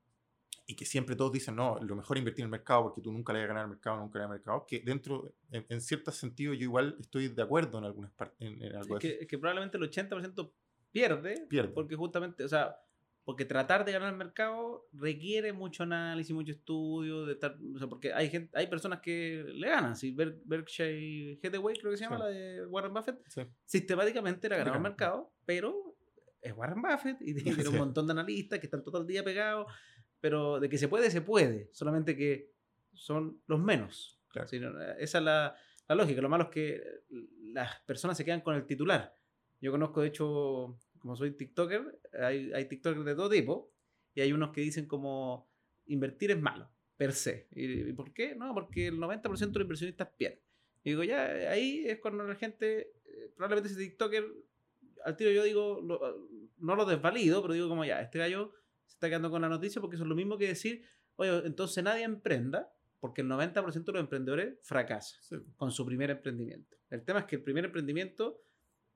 y 0.64 0.76
que 0.76 0.84
siempre 0.84 1.16
todos 1.16 1.32
dicen, 1.32 1.56
no, 1.56 1.80
lo 1.80 1.96
mejor 1.96 2.16
es 2.16 2.20
invertir 2.20 2.42
en 2.42 2.46
el 2.46 2.50
mercado 2.52 2.84
porque 2.84 3.00
tú 3.00 3.10
nunca 3.12 3.32
le 3.32 3.40
vas 3.40 3.46
a 3.46 3.48
ganar 3.48 3.64
al 3.64 3.70
mercado, 3.70 3.96
nunca 3.98 4.20
le 4.20 4.24
vas 4.24 4.30
al 4.30 4.38
mercado, 4.38 4.66
que 4.68 4.80
dentro, 4.80 5.34
en, 5.50 5.80
cierto 5.80 6.12
sentido, 6.12 6.54
yo 6.54 6.62
igual 6.62 6.96
estoy 7.00 7.26
de 7.26 7.42
acuerdo 7.42 7.78
en 7.78 7.84
algunas 7.84 8.12
partes. 8.12 8.36
En, 8.40 8.62
es, 8.62 8.86
que, 9.00 9.18
es, 9.22 9.26
que, 9.26 9.36
probablemente 9.36 9.78
el 9.78 9.90
80% 9.90 10.52
pierde, 10.92 11.46
pierde, 11.48 11.72
porque 11.72 11.96
justamente, 11.96 12.44
o 12.44 12.48
sea, 12.48 12.76
porque 13.24 13.44
tratar 13.44 13.84
de 13.84 13.92
ganar 13.92 14.10
el 14.10 14.16
mercado 14.16 14.88
requiere 14.92 15.52
mucho 15.52 15.82
análisis, 15.82 16.34
mucho 16.34 16.52
estudio, 16.52 17.26
de 17.26 17.34
estar, 17.34 17.56
o 17.74 17.78
sea, 17.78 17.88
porque 17.88 18.12
hay 18.12 18.30
gente, 18.30 18.50
hay 18.58 18.66
personas 18.66 19.00
que 19.00 19.44
le 19.46 19.68
ganan, 19.68 19.94
si 19.96 20.12
Berkshire 20.12 21.38
Hathaway, 21.42 21.76
creo 21.76 21.90
que 21.90 21.98
se 21.98 22.04
llama, 22.04 22.18
la 22.18 22.26
de 22.26 22.66
Warren 22.66 22.94
Buffett, 22.94 23.20
sistemáticamente 23.64 24.48
le 24.48 24.54
ha 24.54 24.58
ganado 24.58 24.76
el 24.76 24.82
mercado, 24.82 25.32
pero 25.44 25.96
es 26.40 26.52
Warren 26.56 26.82
Buffett 26.82 27.18
y 27.20 27.34
tiene 27.42 27.68
un 27.68 27.76
montón 27.76 28.06
de 28.06 28.12
analistas 28.12 28.58
que 28.58 28.66
están 28.66 28.82
todo 28.82 29.00
el 29.00 29.06
día 29.06 29.22
pegados, 29.22 29.70
pero 30.20 30.58
de 30.58 30.68
que 30.68 30.78
se 30.78 30.88
puede, 30.88 31.10
se 31.10 31.20
puede, 31.20 31.68
solamente 31.72 32.16
que 32.16 32.52
son 32.94 33.40
los 33.46 33.60
menos. 33.60 34.18
esa 34.98 35.18
es 35.18 35.24
la, 35.24 35.56
la 35.88 35.94
lógica, 35.94 36.22
lo 36.22 36.28
malo 36.28 36.44
es 36.44 36.50
que 36.50 36.82
las 37.52 37.80
personas 37.80 38.16
se 38.16 38.24
quedan 38.24 38.40
con 38.40 38.54
el 38.54 38.66
titular. 38.66 39.14
Yo 39.60 39.70
conozco, 39.72 40.00
de 40.00 40.08
hecho, 40.08 40.78
como 41.00 41.16
soy 41.16 41.32
TikToker, 41.32 42.00
hay, 42.20 42.52
hay 42.52 42.64
TikTokers 42.66 43.04
de 43.04 43.14
todo 43.14 43.28
tipo 43.28 43.72
y 44.14 44.20
hay 44.20 44.32
unos 44.32 44.52
que 44.52 44.60
dicen 44.60 44.86
como 44.86 45.50
invertir 45.86 46.30
es 46.30 46.40
malo. 46.40 46.70
per 46.96 47.12
se. 47.12 47.48
¿Y, 47.52 47.92
por 47.94 48.12
qué? 48.12 48.34
No, 48.34 48.52
porque 48.54 48.88
el 48.88 48.98
90% 48.98 49.22
de 49.22 49.58
los 49.58 49.62
inversionistas 49.62 50.08
pierden. 50.16 50.40
Y 50.84 50.90
digo, 50.90 51.02
ya, 51.02 51.24
ahí 51.50 51.84
es 51.86 51.98
cuando 51.98 52.24
la 52.24 52.34
gente, 52.34 52.92
eh, 53.04 53.32
probablemente 53.34 53.70
ese 53.70 53.80
TikToker, 53.80 54.24
al 55.04 55.16
tiro 55.16 55.30
yo 55.30 55.44
digo, 55.44 55.80
no 56.58 56.76
lo 56.76 56.84
desvalido, 56.84 57.40
pero 57.42 57.54
digo 57.54 57.68
como 57.68 57.84
ya, 57.84 58.00
este 58.00 58.18
gallo 58.18 58.52
se 58.84 58.94
está 58.94 59.08
quedando 59.08 59.30
con 59.30 59.40
la 59.42 59.48
noticia 59.48 59.80
porque 59.80 59.96
eso 59.96 60.04
es 60.04 60.08
lo 60.08 60.14
mismo 60.14 60.36
que 60.36 60.48
decir, 60.48 60.84
oye, 61.16 61.42
entonces 61.46 61.82
nadie 61.82 62.04
emprenda, 62.04 62.72
porque 62.98 63.22
el 63.22 63.28
90% 63.28 63.84
de 63.84 63.92
los 63.92 64.00
emprendedores 64.00 64.58
fracasa 64.62 65.16
con 65.56 65.70
su 65.70 65.86
primer 65.86 66.10
emprendimiento. 66.10 66.76
El 66.90 67.02
tema 67.04 67.20
es 67.20 67.26
que 67.26 67.36
el 67.36 67.42
primer 67.42 67.64
emprendimiento, 67.64 68.42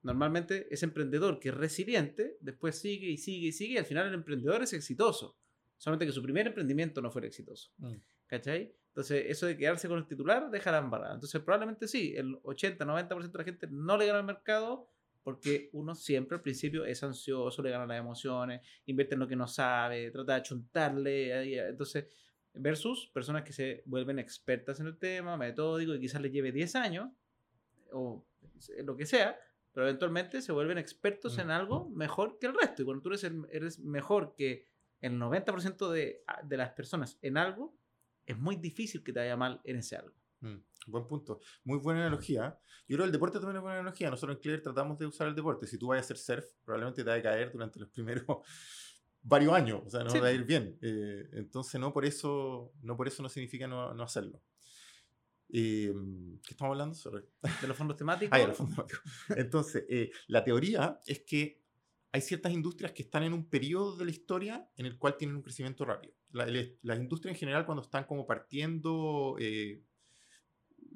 normalmente 0.05 0.67
ese 0.69 0.85
emprendedor 0.85 1.39
que 1.39 1.49
es 1.49 1.55
resiliente, 1.55 2.37
después 2.39 2.79
sigue 2.79 3.07
y 3.07 3.17
sigue 3.17 3.47
y 3.47 3.51
sigue, 3.51 3.73
y 3.73 3.77
al 3.77 3.85
final 3.85 4.07
el 4.07 4.13
emprendedor 4.13 4.61
es 4.61 4.71
exitoso. 4.73 5.35
Solamente 5.77 6.05
que 6.05 6.11
su 6.11 6.21
primer 6.21 6.45
emprendimiento 6.45 7.01
no 7.01 7.09
fuera 7.09 7.27
exitoso. 7.27 7.71
Mm. 7.79 7.95
¿Cachai? 8.27 8.71
Entonces, 8.89 9.25
eso 9.27 9.47
de 9.47 9.57
quedarse 9.57 9.87
con 9.87 9.97
el 9.97 10.05
titular 10.05 10.51
deja 10.51 10.71
la 10.71 10.77
embarrada. 10.77 11.15
Entonces, 11.15 11.41
probablemente 11.41 11.87
sí, 11.87 12.13
el 12.15 12.35
80-90% 12.43 13.31
de 13.31 13.37
la 13.37 13.43
gente 13.43 13.67
no 13.71 13.97
le 13.97 14.05
gana 14.05 14.19
al 14.19 14.25
mercado 14.25 14.87
porque 15.23 15.69
uno 15.73 15.95
siempre 15.95 16.35
al 16.35 16.43
principio 16.43 16.85
es 16.85 17.01
ansioso, 17.01 17.63
le 17.63 17.71
gana 17.71 17.87
las 17.87 17.99
emociones, 17.99 18.61
invierte 18.85 19.15
en 19.15 19.21
lo 19.21 19.27
que 19.27 19.35
no 19.35 19.47
sabe, 19.47 20.11
trata 20.11 20.33
de 20.33 20.39
achuntarle. 20.39 21.67
Entonces, 21.67 22.05
versus 22.53 23.07
personas 23.11 23.41
que 23.41 23.53
se 23.53 23.81
vuelven 23.87 24.19
expertas 24.19 24.79
en 24.79 24.85
el 24.85 24.99
tema, 24.99 25.35
metódico, 25.35 25.95
y 25.95 25.99
quizás 25.99 26.21
les 26.21 26.31
lleve 26.31 26.51
10 26.51 26.75
años, 26.75 27.09
o 27.91 28.23
lo 28.83 28.95
que 28.95 29.07
sea, 29.07 29.35
pero 29.75 29.87
eventualmente 29.87 30.41
se 30.41 30.53
vuelven 30.53 30.77
expertos 30.77 31.37
en 31.37 31.51
algo 31.51 31.89
mejor 31.89 32.39
que 32.39 32.47
el 32.47 32.53
resto. 32.53 32.81
Y 32.81 32.85
cuando 32.85 33.03
tú 33.03 33.09
eres, 33.09 33.29
eres 33.51 33.79
mejor 33.79 34.33
que 34.33 34.69
el 35.01 35.19
90% 35.19 35.91
de, 35.91 36.23
de 36.45 36.57
las 36.57 36.69
personas 36.71 37.19
en 37.21 37.35
algo, 37.35 37.77
es 38.25 38.37
muy 38.37 38.55
difícil 38.55 39.03
que 39.03 39.11
te 39.11 39.19
vaya 39.19 39.35
mal 39.35 39.59
en 39.65 39.75
ese 39.75 39.97
algo. 39.97 40.15
Mm, 40.39 40.55
buen 40.87 41.07
punto. 41.07 41.41
Muy 41.65 41.77
buena 41.77 41.99
analogía. 41.99 42.57
Yo 42.87 42.95
creo 42.95 42.99
que 42.99 43.07
el 43.07 43.11
deporte 43.11 43.37
también 43.39 43.57
es 43.57 43.63
buena 43.63 43.79
analogía. 43.79 44.09
Nosotros 44.09 44.37
en 44.37 44.41
Clear 44.41 44.61
tratamos 44.61 44.97
de 44.97 45.07
usar 45.07 45.27
el 45.27 45.35
deporte. 45.35 45.67
Si 45.67 45.77
tú 45.77 45.87
vas 45.87 45.97
a 45.97 45.99
hacer 45.99 46.17
surf, 46.17 46.45
probablemente 46.63 47.03
te 47.03 47.09
va 47.09 47.17
a 47.17 47.21
caer 47.21 47.51
durante 47.51 47.77
los 47.77 47.89
primeros 47.89 48.23
varios 49.23 49.51
años. 49.51 49.81
O 49.85 49.89
sea, 49.89 50.05
no 50.05 50.21
va 50.21 50.27
a 50.27 50.31
ir 50.31 50.45
bien. 50.45 50.77
Eh, 50.81 51.27
entonces, 51.33 51.81
no 51.81 51.91
por 51.91 52.05
eso 52.05 52.71
no, 52.81 52.95
por 52.95 53.09
eso 53.09 53.21
no 53.21 53.27
significa 53.27 53.67
no, 53.67 53.93
no 53.93 54.03
hacerlo. 54.03 54.41
Eh, 55.49 55.93
¿Qué 56.43 56.53
estamos 56.53 56.71
hablando? 56.71 56.97
De 57.61 57.67
los 57.67 57.77
fondos 57.77 57.97
temáticos. 57.97 58.35
ah, 58.35 58.39
de 58.39 58.47
los 58.47 58.57
fondos 58.57 58.75
temáticos. 58.75 59.11
Entonces, 59.35 59.85
eh, 59.89 60.11
la 60.27 60.43
teoría 60.43 60.99
es 61.05 61.19
que 61.21 61.61
hay 62.11 62.21
ciertas 62.21 62.53
industrias 62.53 62.93
que 62.93 63.03
están 63.03 63.23
en 63.23 63.33
un 63.33 63.49
periodo 63.49 63.97
de 63.97 64.05
la 64.05 64.11
historia 64.11 64.69
en 64.77 64.85
el 64.85 64.97
cual 64.97 65.17
tienen 65.17 65.35
un 65.35 65.41
crecimiento 65.41 65.83
rápido. 65.83 66.13
las 66.31 66.97
industrias 66.99 67.35
en 67.35 67.39
general 67.39 67.65
cuando 67.65 67.81
están 67.81 68.05
como 68.05 68.25
partiendo 68.25 69.35
eh, 69.37 69.83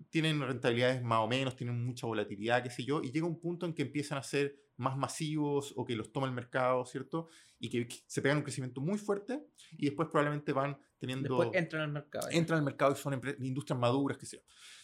tienen 0.09 0.39
rentabilidades 0.41 1.03
más 1.03 1.19
o 1.19 1.27
menos, 1.27 1.55
tienen 1.55 1.85
mucha 1.85 2.07
volatilidad, 2.07 2.63
qué 2.63 2.69
sé 2.69 2.83
yo, 2.83 3.01
y 3.03 3.11
llega 3.11 3.27
un 3.27 3.39
punto 3.39 3.65
en 3.65 3.73
que 3.73 3.81
empiezan 3.81 4.17
a 4.17 4.23
ser 4.23 4.57
más 4.79 4.97
masivos 4.97 5.73
o 5.75 5.85
que 5.85 5.95
los 5.95 6.11
toma 6.11 6.27
el 6.27 6.33
mercado, 6.33 6.85
¿cierto? 6.85 7.27
Y 7.59 7.69
que 7.69 7.87
se 8.07 8.21
pegan 8.21 8.37
un 8.37 8.43
crecimiento 8.43 8.81
muy 8.81 8.97
fuerte 8.97 9.45
y 9.77 9.85
después 9.85 10.09
probablemente 10.09 10.53
van 10.53 10.79
teniendo... 10.97 11.37
Después 11.37 11.59
entran 11.61 11.83
al 11.83 11.91
mercado. 11.91 12.27
Entran 12.31 12.59
al 12.59 12.65
mercado 12.65 12.93
y 12.93 12.95
son 12.95 13.21
industrias 13.39 13.79
maduras, 13.79 14.17
sé 14.21 14.37
yo. 14.37 14.43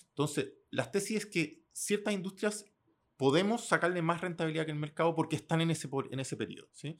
Entonces, 0.10 0.54
las 0.70 0.92
tesis 0.92 1.18
es 1.18 1.26
que 1.26 1.64
ciertas 1.72 2.14
industrias 2.14 2.66
podemos 3.18 3.66
sacarle 3.68 4.02
más 4.02 4.22
rentabilidad 4.22 4.66
que 4.66 4.72
el 4.72 4.78
mercado 4.78 5.16
porque 5.16 5.36
están 5.36 5.62
en 5.62 5.72
ese, 5.72 5.90
en 6.12 6.20
ese 6.20 6.36
periodo. 6.36 6.68
¿sí? 6.74 6.98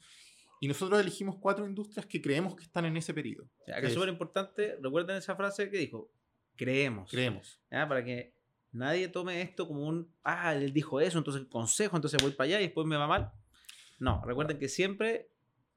Y 0.60 0.68
nosotros 0.68 1.00
elegimos 1.00 1.36
cuatro 1.36 1.66
industrias 1.66 2.06
que 2.06 2.22
creemos 2.22 2.56
que 2.56 2.64
están 2.64 2.86
en 2.86 2.96
ese 2.96 3.12
periodo. 3.12 3.48
O 3.60 3.64
sea, 3.64 3.80
que 3.80 3.88
es 3.88 3.94
súper 3.94 4.08
importante, 4.08 4.76
recuerden 4.82 5.16
esa 5.16 5.36
frase 5.36 5.70
que 5.70 5.78
dijo, 5.78 6.10
creemos. 6.56 7.10
Creemos. 7.10 7.60
Para 7.68 8.04
que 8.04 8.35
nadie 8.76 9.08
tome 9.08 9.42
esto 9.42 9.66
como 9.66 9.86
un, 9.86 10.12
ah, 10.22 10.54
él 10.54 10.72
dijo 10.72 11.00
eso, 11.00 11.18
entonces 11.18 11.42
el 11.42 11.48
consejo, 11.48 11.96
entonces 11.96 12.22
voy 12.22 12.32
para 12.32 12.46
allá 12.46 12.60
y 12.60 12.64
después 12.64 12.86
me 12.86 12.96
va 12.96 13.06
mal. 13.06 13.32
No, 13.98 14.22
recuerden 14.24 14.58
que 14.58 14.68
siempre 14.68 15.30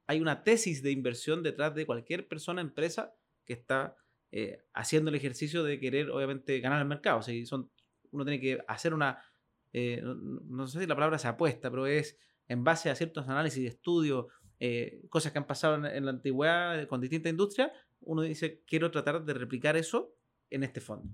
hay 0.08 0.22
una 0.22 0.44
tesis 0.44 0.84
de 0.84 0.92
inversión 0.92 1.44
detrás 1.44 1.74
de 1.76 1.86
cualquier 1.86 2.28
persona, 2.28 2.62
empresa 2.62 3.14
que 3.46 3.54
está 3.54 3.96
eh, 4.32 4.64
haciendo 4.74 5.10
el 5.10 5.16
ejercicio 5.16 5.64
de 5.64 5.80
querer, 5.80 6.10
obviamente, 6.12 6.60
ganar 6.60 6.82
el 6.82 6.88
mercado. 6.88 7.20
O 7.20 7.22
sea, 7.22 7.34
son, 7.46 7.72
uno 8.12 8.26
tiene 8.26 8.40
que 8.40 8.60
hacer 8.68 8.94
una 8.94 9.20
eh, 9.74 10.02
no, 10.04 10.68
sé 10.68 10.80
si 10.80 10.88
la 10.88 10.96
palabra 10.96 11.18
se 11.20 11.28
apuesta, 11.28 11.70
pero 11.70 11.86
es 11.86 12.18
en 12.48 12.64
base 12.64 12.90
a 12.90 12.96
ciertos 12.96 13.28
análisis, 13.28 13.68
estudios, 13.68 14.26
eh, 14.60 15.02
cosas 15.10 15.32
que 15.32 15.38
han 15.38 15.48
pasado 15.48 15.76
en, 15.86 16.06
la 16.06 16.12
antigüedad 16.12 16.88
con 16.88 17.00
distintas 17.00 17.30
industrias, 17.30 17.72
uno 18.02 18.22
dice, 18.24 18.64
quiero 18.66 18.92
tratar 18.92 19.24
de 19.24 19.34
replicar 19.34 19.78
eso 19.78 20.16
en 20.50 20.64
este 20.64 20.82
fondo. 20.82 21.14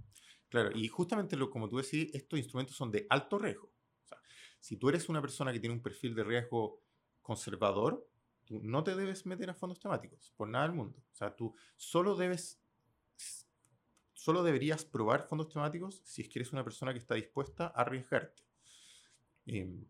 Claro, 0.56 0.72
y 0.74 0.88
justamente 0.88 1.36
lo, 1.36 1.50
como 1.50 1.68
tú 1.68 1.76
decís, 1.76 2.10
estos 2.13 2.39
instrumentos 2.39 2.78
son 2.78 2.89
de 2.89 3.06
alto 3.10 3.38
riesgo. 3.38 3.68
O 4.06 4.08
sea, 4.08 4.18
si 4.62 4.78
tú 4.78 4.88
eres 4.88 5.10
una 5.10 5.20
persona 5.20 5.52
que 5.52 5.60
tiene 5.60 5.76
un 5.76 5.82
perfil 5.82 6.15
de 6.15 6.24
riesgo 6.24 6.82
conservador, 7.22 8.08
tú 8.46 8.62
no 8.63 8.82
te 8.82 8.96
debes 8.96 9.26
meter 9.26 9.50
a 9.50 9.54
fondos 9.54 9.82
temáticos, 9.82 10.32
por 10.38 10.48
nada 10.48 10.65
del 10.65 10.78
mundo. 10.78 10.98
O 11.12 11.13
sea, 11.13 11.36
tú 11.36 11.54
solo 11.76 12.15
debes 12.15 12.62
solo 14.13 14.44
deberías 14.44 14.86
probar 14.86 15.28
fondos 15.28 15.50
temáticos 15.50 16.02
si 16.06 16.22
es 16.22 16.30
que 16.30 16.39
eres 16.39 16.54
una 16.54 16.63
persona 16.63 16.94
que 16.94 17.00
está 17.00 17.15
dispuesta 17.15 17.65
a 17.76 17.82
arriesgarte. 17.82 18.41
Em, 19.46 19.86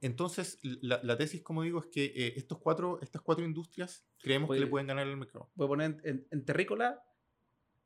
entonces, 0.00 0.58
la, 0.62 1.16
tesis, 1.16 1.42
como 1.42 1.62
digo, 1.62 1.78
es 1.78 1.86
que 1.86 2.06
eh, 2.06 2.32
estos 2.36 2.58
cuatro, 2.58 2.98
estas 3.02 3.22
cuatro 3.22 3.44
industrias 3.44 4.04
creemos 4.18 4.50
que 4.50 4.58
le 4.58 4.66
pueden 4.66 4.88
ganar 4.88 5.06
al 5.06 5.16
mercado. 5.16 5.48
Voy 5.54 5.66
a 5.66 5.68
poner 5.68 6.00
en, 6.02 6.44
terrícola, 6.44 7.04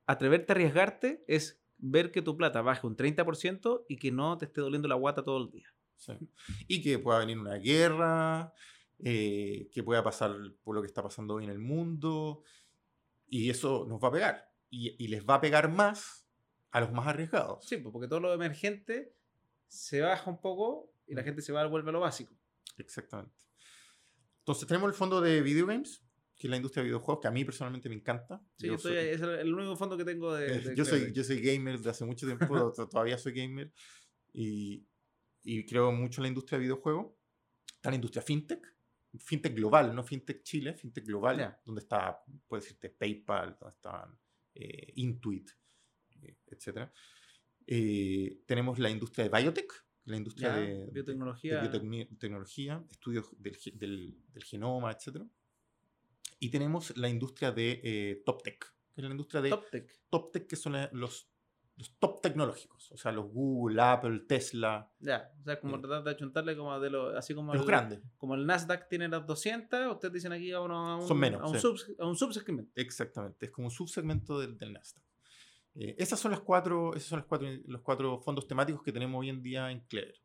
atreverte 0.06 0.52
a 0.52 0.54
arriesgarte 0.54 1.24
es 1.28 1.60
ver 1.78 2.12
que 2.12 2.22
tu 2.22 2.36
plata 2.36 2.62
baje 2.62 2.86
un 2.86 2.96
30% 2.96 3.84
y 3.88 3.96
que 3.96 4.10
no 4.10 4.38
te 4.38 4.46
esté 4.46 4.60
doliendo 4.60 4.88
la 4.88 4.94
guata 4.94 5.22
todo 5.22 5.42
el 5.42 5.50
día. 5.50 5.72
Y 6.68 6.82
que 6.82 6.98
pueda 6.98 7.20
venir 7.20 7.38
una 7.38 7.56
guerra, 7.56 8.52
eh, 8.98 9.68
que 9.72 9.82
pueda 9.82 10.02
pasar 10.02 10.34
por 10.62 10.74
lo 10.74 10.82
que 10.82 10.86
está 10.86 11.02
pasando 11.02 11.34
hoy 11.34 11.44
en 11.44 11.50
el 11.50 11.58
mundo, 11.58 12.42
y 13.28 13.50
eso 13.50 13.86
nos 13.88 14.02
va 14.02 14.08
a 14.08 14.12
pegar. 14.12 14.50
Y, 14.70 15.02
y 15.02 15.08
les 15.08 15.24
va 15.24 15.36
a 15.36 15.40
pegar 15.40 15.70
más 15.70 16.26
a 16.70 16.80
los 16.80 16.92
más 16.92 17.06
arriesgados. 17.06 17.64
Sí, 17.64 17.76
pues, 17.76 17.92
porque 17.92 18.08
todo 18.08 18.20
lo 18.20 18.32
emergente 18.34 19.14
se 19.68 20.00
baja 20.00 20.30
un 20.30 20.40
poco 20.40 20.92
y 21.06 21.14
la 21.14 21.22
mm. 21.22 21.24
gente 21.24 21.42
se 21.42 21.52
va 21.52 21.62
a 21.62 21.66
volver 21.66 21.90
a 21.90 21.92
lo 21.92 22.00
básico. 22.00 22.34
Exactamente. 22.78 23.34
Entonces 24.40 24.66
tenemos 24.68 24.88
el 24.88 24.94
fondo 24.94 25.20
de 25.20 25.40
videogames, 25.40 26.03
que 26.36 26.46
es 26.46 26.50
la 26.50 26.56
industria 26.56 26.82
de 26.82 26.88
videojuegos, 26.88 27.20
que 27.22 27.28
a 27.28 27.30
mí 27.30 27.44
personalmente 27.44 27.88
me 27.88 27.94
encanta. 27.94 28.42
Sí, 28.56 28.66
yo 28.66 28.78
soy, 28.78 28.96
es 28.96 29.20
el 29.20 29.54
único 29.54 29.76
fondo 29.76 29.96
que 29.96 30.04
tengo 30.04 30.34
de... 30.34 30.74
yo, 30.74 30.84
soy, 30.84 31.12
yo 31.12 31.22
soy 31.22 31.40
gamer 31.40 31.78
de 31.78 31.90
hace 31.90 32.04
mucho 32.04 32.26
tiempo, 32.26 32.72
todavía 32.90 33.18
soy 33.18 33.32
gamer, 33.32 33.72
y, 34.32 34.86
y, 35.42 35.64
creo 35.64 35.92
mucho 35.92 36.20
en 36.20 36.24
la 36.24 36.28
industria 36.28 36.58
de 36.58 36.64
videojuegos. 36.64 37.14
Está 37.76 37.90
la 37.90 37.96
industria 37.96 38.22
fintech, 38.22 38.66
fintech 39.18 39.54
global, 39.54 39.94
no 39.94 40.02
fintech 40.02 40.42
Chile, 40.42 40.74
fintech 40.74 41.04
global, 41.04 41.58
donde 41.64 41.82
está, 41.82 42.20
puede 42.48 42.62
decirte, 42.62 42.90
PayPal, 42.90 43.56
donde 43.60 43.74
están 43.76 44.18
eh, 44.54 44.92
Intuit, 44.96 45.50
eh, 46.22 46.38
etc. 46.46 46.88
Eh, 47.66 48.42
tenemos 48.46 48.78
la 48.78 48.90
industria 48.90 49.28
de 49.28 49.38
biotech, 49.38 49.72
la 50.06 50.16
industria 50.16 50.52
de 50.54 50.90
biotecnología, 50.90 51.60
biotecnología 51.60 52.84
estudios 52.90 53.30
del, 53.38 53.56
del, 53.74 54.18
del, 54.28 54.44
genoma, 54.44 54.90
etc. 54.90 55.22
Y 56.44 56.50
tenemos 56.50 56.94
la 56.98 57.08
industria 57.08 57.52
de 57.52 57.80
eh, 57.82 58.22
top 58.22 58.42
tech, 58.42 58.58
que 58.92 59.00
es 59.00 59.02
la 59.02 59.10
industria 59.10 59.40
de 59.40 59.48
top 59.48 59.70
tech, 59.70 59.90
top 60.10 60.30
tech 60.30 60.46
que 60.46 60.56
son 60.56 60.76
los, 60.92 61.26
los 61.74 61.98
top 61.98 62.20
tecnológicos, 62.20 62.92
o 62.92 62.98
sea, 62.98 63.12
los 63.12 63.32
Google, 63.32 63.80
Apple, 63.80 64.24
Tesla. 64.28 64.92
Ya, 64.98 65.32
o 65.40 65.42
sea, 65.42 65.58
como 65.58 65.80
tratar 65.80 66.04
de 66.04 66.10
achuntarle 66.10 66.54
como 66.54 66.78
de 66.78 66.90
los, 66.90 67.16
así 67.16 67.34
como 67.34 67.54
los 67.54 67.62
el, 67.62 67.66
grandes. 67.66 68.02
Como 68.18 68.34
el 68.34 68.44
Nasdaq 68.44 68.90
tiene 68.90 69.08
las 69.08 69.26
200, 69.26 69.90
ustedes 69.94 70.12
dicen 70.12 70.32
aquí 70.32 70.52
a, 70.52 70.60
uno, 70.60 70.86
a 70.86 70.96
un, 70.96 71.08
son 71.08 71.18
menos, 71.18 71.40
a 71.40 71.46
un, 71.46 71.78
a 71.98 72.06
un 72.06 72.14
subsegmento. 72.14 72.72
Exactamente, 72.74 73.46
es 73.46 73.50
como 73.50 73.68
un 73.68 73.72
subsegmento 73.72 74.38
del, 74.38 74.58
del 74.58 74.74
Nasdaq. 74.74 75.02
Eh, 75.76 75.96
esas 75.98 76.20
son 76.20 76.32
las 76.32 76.40
cuatro, 76.40 76.94
esos 76.94 77.08
son 77.08 77.20
los 77.20 77.26
cuatro, 77.26 77.48
los 77.64 77.80
cuatro 77.80 78.20
fondos 78.20 78.46
temáticos 78.46 78.82
que 78.82 78.92
tenemos 78.92 79.18
hoy 79.18 79.30
en 79.30 79.42
día 79.42 79.70
en 79.70 79.80
Clever. 79.86 80.20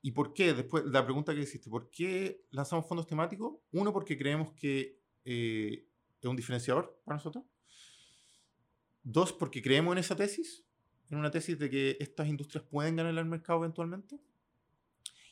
¿Y 0.00 0.12
por 0.12 0.32
qué? 0.32 0.54
Después, 0.54 0.86
la 0.86 1.04
pregunta 1.04 1.34
que 1.34 1.40
hiciste, 1.40 1.68
¿por 1.68 1.90
qué 1.90 2.46
lanzamos 2.52 2.86
fondos 2.86 3.06
temáticos? 3.06 3.58
Uno, 3.72 3.92
porque 3.92 4.16
creemos 4.16 4.54
que 4.54 4.97
eh, 5.30 5.86
es 6.22 6.28
un 6.28 6.36
diferenciador 6.36 6.98
para 7.04 7.16
nosotros. 7.16 7.44
Dos, 9.02 9.32
porque 9.32 9.60
creemos 9.60 9.92
en 9.92 9.98
esa 9.98 10.16
tesis, 10.16 10.64
en 11.10 11.18
una 11.18 11.30
tesis 11.30 11.58
de 11.58 11.68
que 11.68 11.98
estas 12.00 12.28
industrias 12.28 12.64
pueden 12.64 12.96
ganar 12.96 13.16
el 13.16 13.24
mercado 13.26 13.58
eventualmente. 13.58 14.18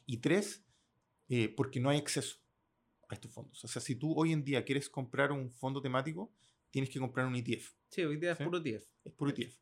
Y 0.05 0.19
tres, 0.19 0.67
eh, 1.31 1.49
porque 1.49 1.81
no 1.81 1.89
hay 1.89 1.97
acceso 1.97 2.37
a 3.09 3.15
estos 3.15 3.33
fondos. 3.33 3.65
O 3.65 3.69
sea, 3.69 3.81
si 3.81 3.97
tú 3.97 4.13
hoy 4.15 4.33
en 4.33 4.45
día 4.45 4.65
quieres 4.67 4.91
comprar 4.91 5.33
un 5.33 5.51
fondo 5.51 5.81
temático, 5.81 6.31
tienes 6.71 6.91
que 6.91 6.99
comprar 6.99 7.27
un 7.27 7.35
ETF. 7.35 7.73
Sí, 7.89 8.03
hoy 8.05 8.19
día 8.19 8.33
es 8.33 8.39
puro 8.39 8.59
ETF. 8.59 8.87
Es 9.03 9.13
puro 9.13 9.31
ETF. 9.31 9.59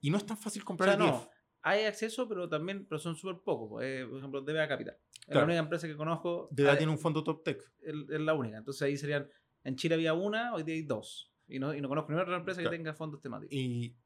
Y 0.00 0.10
no 0.10 0.16
es 0.16 0.26
tan 0.26 0.36
fácil 0.36 0.64
comprar 0.64 1.00
o 1.00 1.04
ETF. 1.04 1.28
hay 1.62 1.84
acceso, 1.84 2.28
pero 2.28 2.48
también 2.48 2.86
pero 2.86 2.98
son 2.98 3.14
súper 3.14 3.40
pocos. 3.44 3.84
Eh, 3.84 4.04
por 4.08 4.18
ejemplo, 4.18 4.40
DBA 4.40 4.66
Capital. 4.66 4.98
Es 5.26 5.34
la 5.34 5.44
única 5.44 5.60
empresa 5.60 5.86
que 5.86 5.96
conozco. 5.96 6.48
DBA 6.50 6.76
tiene 6.76 6.92
un 6.92 6.98
fondo 6.98 7.24
top 7.24 7.42
tech. 7.42 7.72
Es, 7.80 7.94
la 8.20 8.34
única. 8.34 8.58
Entonces 8.58 8.82
ahí 8.82 8.96
serían. 8.96 9.28
En 9.64 9.76
Chile 9.76 9.94
había 9.94 10.14
una, 10.14 10.54
hoy 10.54 10.62
día 10.62 10.74
hay 10.74 10.82
dos. 10.82 11.32
Y 11.48 11.58
no, 11.58 11.74
y 11.74 11.80
no 11.80 11.88
conozco 11.88 12.10
ninguna 12.10 12.24
otra 12.24 12.36
empresa 12.36 12.62
que 12.62 12.68
tenga 12.68 12.94
fondos 12.94 13.20
temáticos. 13.20 13.52
Y, 13.52 13.96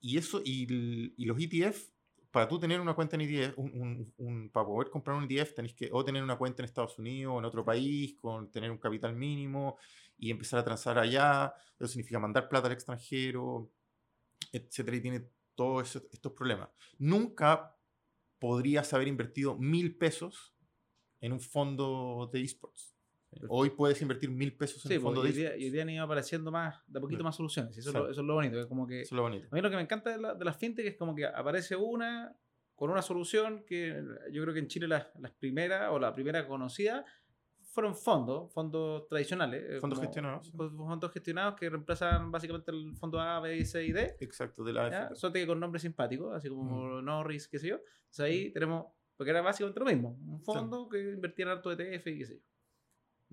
y 0.00 0.16
eso, 0.16 0.40
y, 0.44 1.12
y, 1.16 1.24
los 1.26 1.38
ETF, 1.38 1.90
para 2.30 2.48
tú 2.48 2.58
tener 2.58 2.80
una 2.80 2.94
cuenta 2.94 3.16
en 3.16 3.22
ETF, 3.22 3.58
un, 3.58 4.12
un, 4.16 4.50
para 4.50 4.66
poder 4.66 4.90
comprar 4.90 5.16
un 5.16 5.24
ETF, 5.30 5.54
tenés 5.54 5.74
que 5.74 5.90
o 5.92 6.04
tener 6.04 6.22
una 6.22 6.36
cuenta 6.36 6.62
en 6.62 6.64
Estados 6.64 6.98
Unidos 6.98 7.34
o 7.34 7.38
en 7.38 7.44
otro 7.44 7.64
país, 7.64 8.16
con 8.20 8.50
tener 8.50 8.70
un 8.70 8.78
capital 8.78 9.14
mínimo 9.14 9.76
y 10.16 10.30
empezar 10.30 10.60
a 10.60 10.64
transar 10.64 10.98
allá. 10.98 11.52
Eso 11.78 11.88
significa 11.88 12.18
mandar 12.18 12.48
plata 12.48 12.68
al 12.68 12.72
extranjero, 12.72 13.70
etcétera, 14.52 14.96
y 14.96 15.00
tiene 15.00 15.28
todos 15.54 15.96
estos 15.96 16.32
problemas. 16.32 16.68
Nunca 16.98 17.76
podrías 18.38 18.92
haber 18.92 19.08
invertido 19.08 19.56
mil 19.56 19.96
pesos 19.96 20.54
en 21.20 21.32
un 21.32 21.40
fondo 21.40 22.28
de 22.32 22.42
esports. 22.42 22.96
Hoy 23.48 23.70
puedes 23.70 24.00
invertir 24.02 24.30
mil 24.30 24.56
pesos 24.56 24.84
en 24.86 24.98
un 24.98 25.02
fondo 25.02 25.22
de. 25.22 25.30
Y 25.58 25.64
hoy 25.64 25.70
día 25.70 25.82
han 25.82 25.90
ido 25.90 26.04
apareciendo 26.04 26.50
más, 26.50 26.82
de 26.86 26.98
a 26.98 27.00
poquito 27.00 27.24
más 27.24 27.36
soluciones. 27.36 27.76
Eso, 27.76 27.90
es 27.90 27.94
lo, 27.94 28.10
eso, 28.10 28.20
es 28.20 28.26
lo, 28.26 28.34
bonito. 28.34 28.60
Es 28.60 28.66
como 28.66 28.86
que, 28.86 29.02
eso 29.02 29.14
es 29.14 29.16
lo 29.16 29.22
bonito. 29.22 29.48
A 29.50 29.54
mí 29.54 29.60
lo 29.60 29.70
que 29.70 29.76
me 29.76 29.82
encanta 29.82 30.10
de, 30.10 30.18
la, 30.18 30.34
de 30.34 30.44
las 30.44 30.56
fintech 30.56 30.86
es 30.86 30.96
como 30.96 31.14
que 31.14 31.26
aparece 31.26 31.76
una 31.76 32.36
con 32.74 32.90
una 32.90 33.02
solución 33.02 33.64
que 33.64 34.02
yo 34.32 34.42
creo 34.42 34.54
que 34.54 34.60
en 34.60 34.66
Chile 34.66 34.88
las, 34.88 35.06
las 35.18 35.30
primeras 35.32 35.90
o 35.92 35.98
la 35.98 36.12
primera 36.12 36.46
conocida 36.46 37.04
fueron 37.72 37.94
fondos, 37.94 38.52
fondos 38.52 39.06
tradicionales. 39.08 39.64
Eh, 39.66 39.80
fondos 39.80 40.00
gestionados. 40.00 40.50
Fondos 40.50 41.12
gestionados 41.12 41.54
que 41.54 41.70
reemplazan 41.70 42.30
básicamente 42.30 42.70
el 42.70 42.94
fondo 42.96 43.18
A, 43.18 43.40
B, 43.40 43.64
C 43.64 43.84
y 43.84 43.92
D. 43.92 44.16
Exacto, 44.20 44.62
de 44.62 44.72
la 44.72 44.86
AFP. 44.86 45.16
Solo 45.16 45.32
que 45.32 45.46
con 45.46 45.58
nombres 45.58 45.82
simpáticos, 45.82 46.34
así 46.34 46.48
como 46.48 47.00
mm. 47.00 47.04
Norris, 47.04 47.48
qué 47.48 47.58
sé 47.58 47.68
yo. 47.68 47.76
Entonces 47.76 48.20
ahí 48.20 48.48
mm. 48.48 48.52
tenemos, 48.52 48.86
porque 49.16 49.30
era 49.30 49.40
básicamente 49.40 49.80
lo 49.80 49.86
mismo, 49.86 50.18
un 50.26 50.42
fondo 50.42 50.88
que 50.88 51.00
invertía 51.12 51.46
en 51.46 51.50
harto 51.52 51.72
ETF 51.72 52.06
y 52.08 52.18
qué 52.18 52.26
sé 52.26 52.34
yo. 52.34 52.51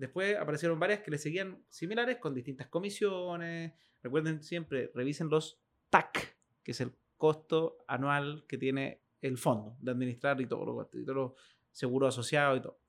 Después 0.00 0.34
aparecieron 0.38 0.80
varias 0.80 1.00
que 1.00 1.10
le 1.10 1.18
seguían 1.18 1.62
similares 1.68 2.16
con 2.16 2.32
distintas 2.32 2.68
comisiones. 2.68 3.74
Recuerden 4.02 4.42
siempre, 4.42 4.90
revisen 4.94 5.28
los 5.28 5.60
TAC, 5.90 6.38
que 6.62 6.70
es 6.70 6.80
el 6.80 6.94
costo 7.18 7.84
anual 7.86 8.46
que 8.48 8.56
tiene 8.56 9.02
el 9.20 9.36
fondo 9.36 9.76
de 9.78 9.90
administrar 9.90 10.40
y 10.40 10.46
todo 10.46 10.64
lo, 10.64 10.90
y 10.94 11.04
todo 11.04 11.36
seguro 11.70 12.06
asociado 12.06 12.56
y 12.56 12.62
todo. 12.62 12.80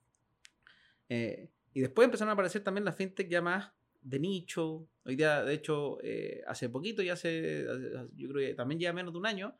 Eh, 1.09 1.49
y 1.73 1.81
después 1.81 2.05
empezaron 2.05 2.29
a 2.29 2.31
aparecer 2.31 2.63
también 2.63 2.85
las 2.85 2.95
fintech 2.95 3.27
ya 3.27 3.41
más 3.41 3.73
de 4.01 4.17
nicho. 4.17 4.87
Hoy 5.03 5.17
día, 5.17 5.43
de 5.43 5.53
hecho, 5.53 5.97
eh, 6.01 6.41
hace 6.47 6.69
poquito, 6.69 7.03
ya 7.03 7.11
hace, 7.11 7.65
yo 8.15 8.29
creo 8.29 8.47
que 8.47 8.53
también 8.53 8.79
ya 8.79 8.93
menos 8.93 9.11
de 9.11 9.19
un 9.19 9.25
año, 9.25 9.53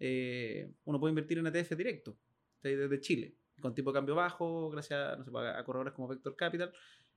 eh, 0.00 0.72
uno 0.84 0.98
puede 0.98 1.12
invertir 1.12 1.38
en 1.38 1.46
ETF 1.46 1.76
directo, 1.76 2.18
desde 2.60 2.98
Chile, 2.98 3.36
con 3.60 3.74
tipo 3.74 3.90
de 3.90 3.94
cambio 3.94 4.14
bajo, 4.14 4.70
gracias 4.70 5.18
no 5.18 5.24
sé, 5.24 5.30
a 5.30 5.64
corredores 5.64 5.92
como 5.92 6.08
Vector 6.08 6.36
Capital. 6.36 6.72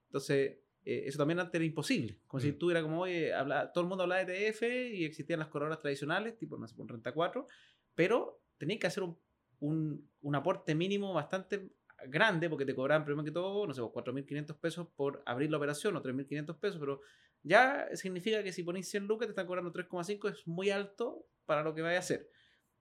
Entonces, 0.06 0.60
eso 0.84 1.18
también 1.18 1.40
antes 1.40 1.56
era 1.56 1.66
imposible. 1.66 2.20
Como 2.28 2.42
si 2.42 2.52
mm. 2.52 2.58
tú 2.58 2.72
era 2.72 2.82
como, 2.82 3.02
oye, 3.02 3.34
habla, 3.34 3.72
todo 3.72 3.84
el 3.84 3.90
mundo 3.90 4.04
hablaba 4.04 4.24
de 4.24 4.48
ETF 4.48 4.64
y 4.64 5.06
existían 5.06 5.40
las 5.40 5.50
corredoras 5.50 5.80
tradicionales, 5.80 6.38
tipo, 6.38 6.58
no 6.58 6.68
sé, 6.68 6.76
un 6.82 6.88
renta 6.88 7.12
4, 7.12 7.48
pero 7.96 8.42
tenías 8.58 8.80
que 8.80 8.88
hacer 8.88 9.04
un, 9.04 9.18
un, 9.60 10.10
un 10.22 10.36
aporte 10.36 10.76
mínimo 10.76 11.14
bastante 11.14 11.72
grande 12.08 12.50
porque 12.50 12.66
te 12.66 12.74
cobraban 12.74 13.06
primero 13.06 13.24
que 13.24 13.32
todo, 13.32 13.68
no 13.68 13.74
sé, 13.74 13.82
4.500 13.82 14.46
pues, 14.46 14.60
pesos 14.60 14.88
por 14.96 15.22
abrir 15.26 15.52
la 15.52 15.58
operación 15.58 15.96
o 15.96 16.02
3.500 16.02 16.60
pesos, 16.60 16.80
pero 16.80 17.02
ya 17.44 17.88
significa 17.94 18.44
que 18.44 18.52
si 18.52 18.64
pones 18.64 18.90
100 18.90 19.08
lucas 19.08 19.28
te 19.28 19.32
están 19.32 19.48
cobrando 19.48 19.72
3,5, 19.72 20.30
es 20.30 20.48
muy 20.48 20.70
alto 20.70 21.26
para 21.46 21.64
lo 21.64 21.74
que 21.74 21.82
vaya 21.82 21.98
a 21.98 22.00
hacer. 22.00 22.30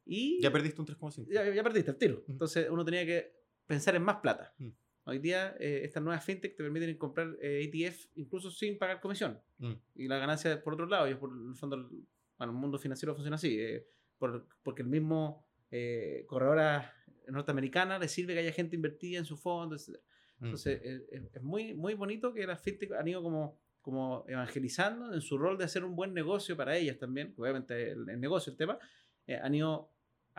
Y 0.04 0.40
ya 0.40 0.50
perdiste 0.50 0.80
un 0.80 0.86
3,5. 0.86 1.26
Ya, 1.28 1.52
ya, 1.52 1.62
perdiste 1.62 1.90
el 1.90 1.98
tiro. 1.98 2.24
Entonces 2.28 2.68
uno 2.70 2.84
tenía 2.84 3.04
que 3.04 3.37
pensar 3.68 3.94
en 3.94 4.02
más 4.02 4.16
plata. 4.16 4.52
Mm. 4.58 4.68
Hoy 5.04 5.20
día 5.20 5.56
eh, 5.60 5.82
estas 5.84 6.02
nuevas 6.02 6.24
fintech 6.24 6.56
te 6.56 6.62
permiten 6.62 6.96
comprar 6.98 7.36
eh, 7.40 7.70
ETF 7.72 8.06
incluso 8.16 8.50
sin 8.50 8.76
pagar 8.76 9.00
comisión. 9.00 9.40
Mm. 9.58 9.72
Y 9.94 10.08
la 10.08 10.18
ganancia 10.18 10.60
por 10.62 10.74
otro 10.74 10.86
lado, 10.86 11.08
y 11.08 11.14
por 11.14 11.30
el 11.30 11.54
fondo, 11.54 11.88
bueno, 12.36 12.52
el 12.52 12.58
mundo 12.58 12.78
financiero 12.78 13.14
funciona 13.14 13.36
así, 13.36 13.56
eh, 13.60 13.86
por, 14.18 14.48
porque 14.64 14.82
el 14.82 14.88
mismo 14.88 15.46
corredora 16.26 16.94
norteamericana 17.26 17.98
le 17.98 18.08
sirve 18.08 18.32
que 18.32 18.40
haya 18.40 18.52
gente 18.52 18.74
invertida 18.74 19.18
en 19.18 19.26
su 19.26 19.36
fondo, 19.36 19.76
etc. 19.76 19.98
Mm. 20.38 20.44
Entonces, 20.44 20.80
es, 21.34 21.42
muy, 21.42 21.74
muy 21.74 21.94
bonito 21.94 22.32
que 22.32 22.46
las 22.46 22.60
fintech 22.60 22.92
han 22.92 23.06
ido 23.06 23.22
como, 23.22 23.58
como 23.82 24.24
evangelizando 24.28 25.12
en 25.12 25.20
su 25.20 25.36
rol 25.36 25.58
de 25.58 25.64
hacer 25.64 25.84
un 25.84 25.94
buen 25.94 26.14
negocio 26.14 26.56
para 26.56 26.76
ellas 26.76 26.98
también, 26.98 27.34
obviamente 27.36 27.90
el, 27.90 28.20
negocio, 28.20 28.50
el 28.50 28.56
tema, 28.56 28.78
eh, 29.26 29.36
han 29.36 29.54
ido 29.54 29.90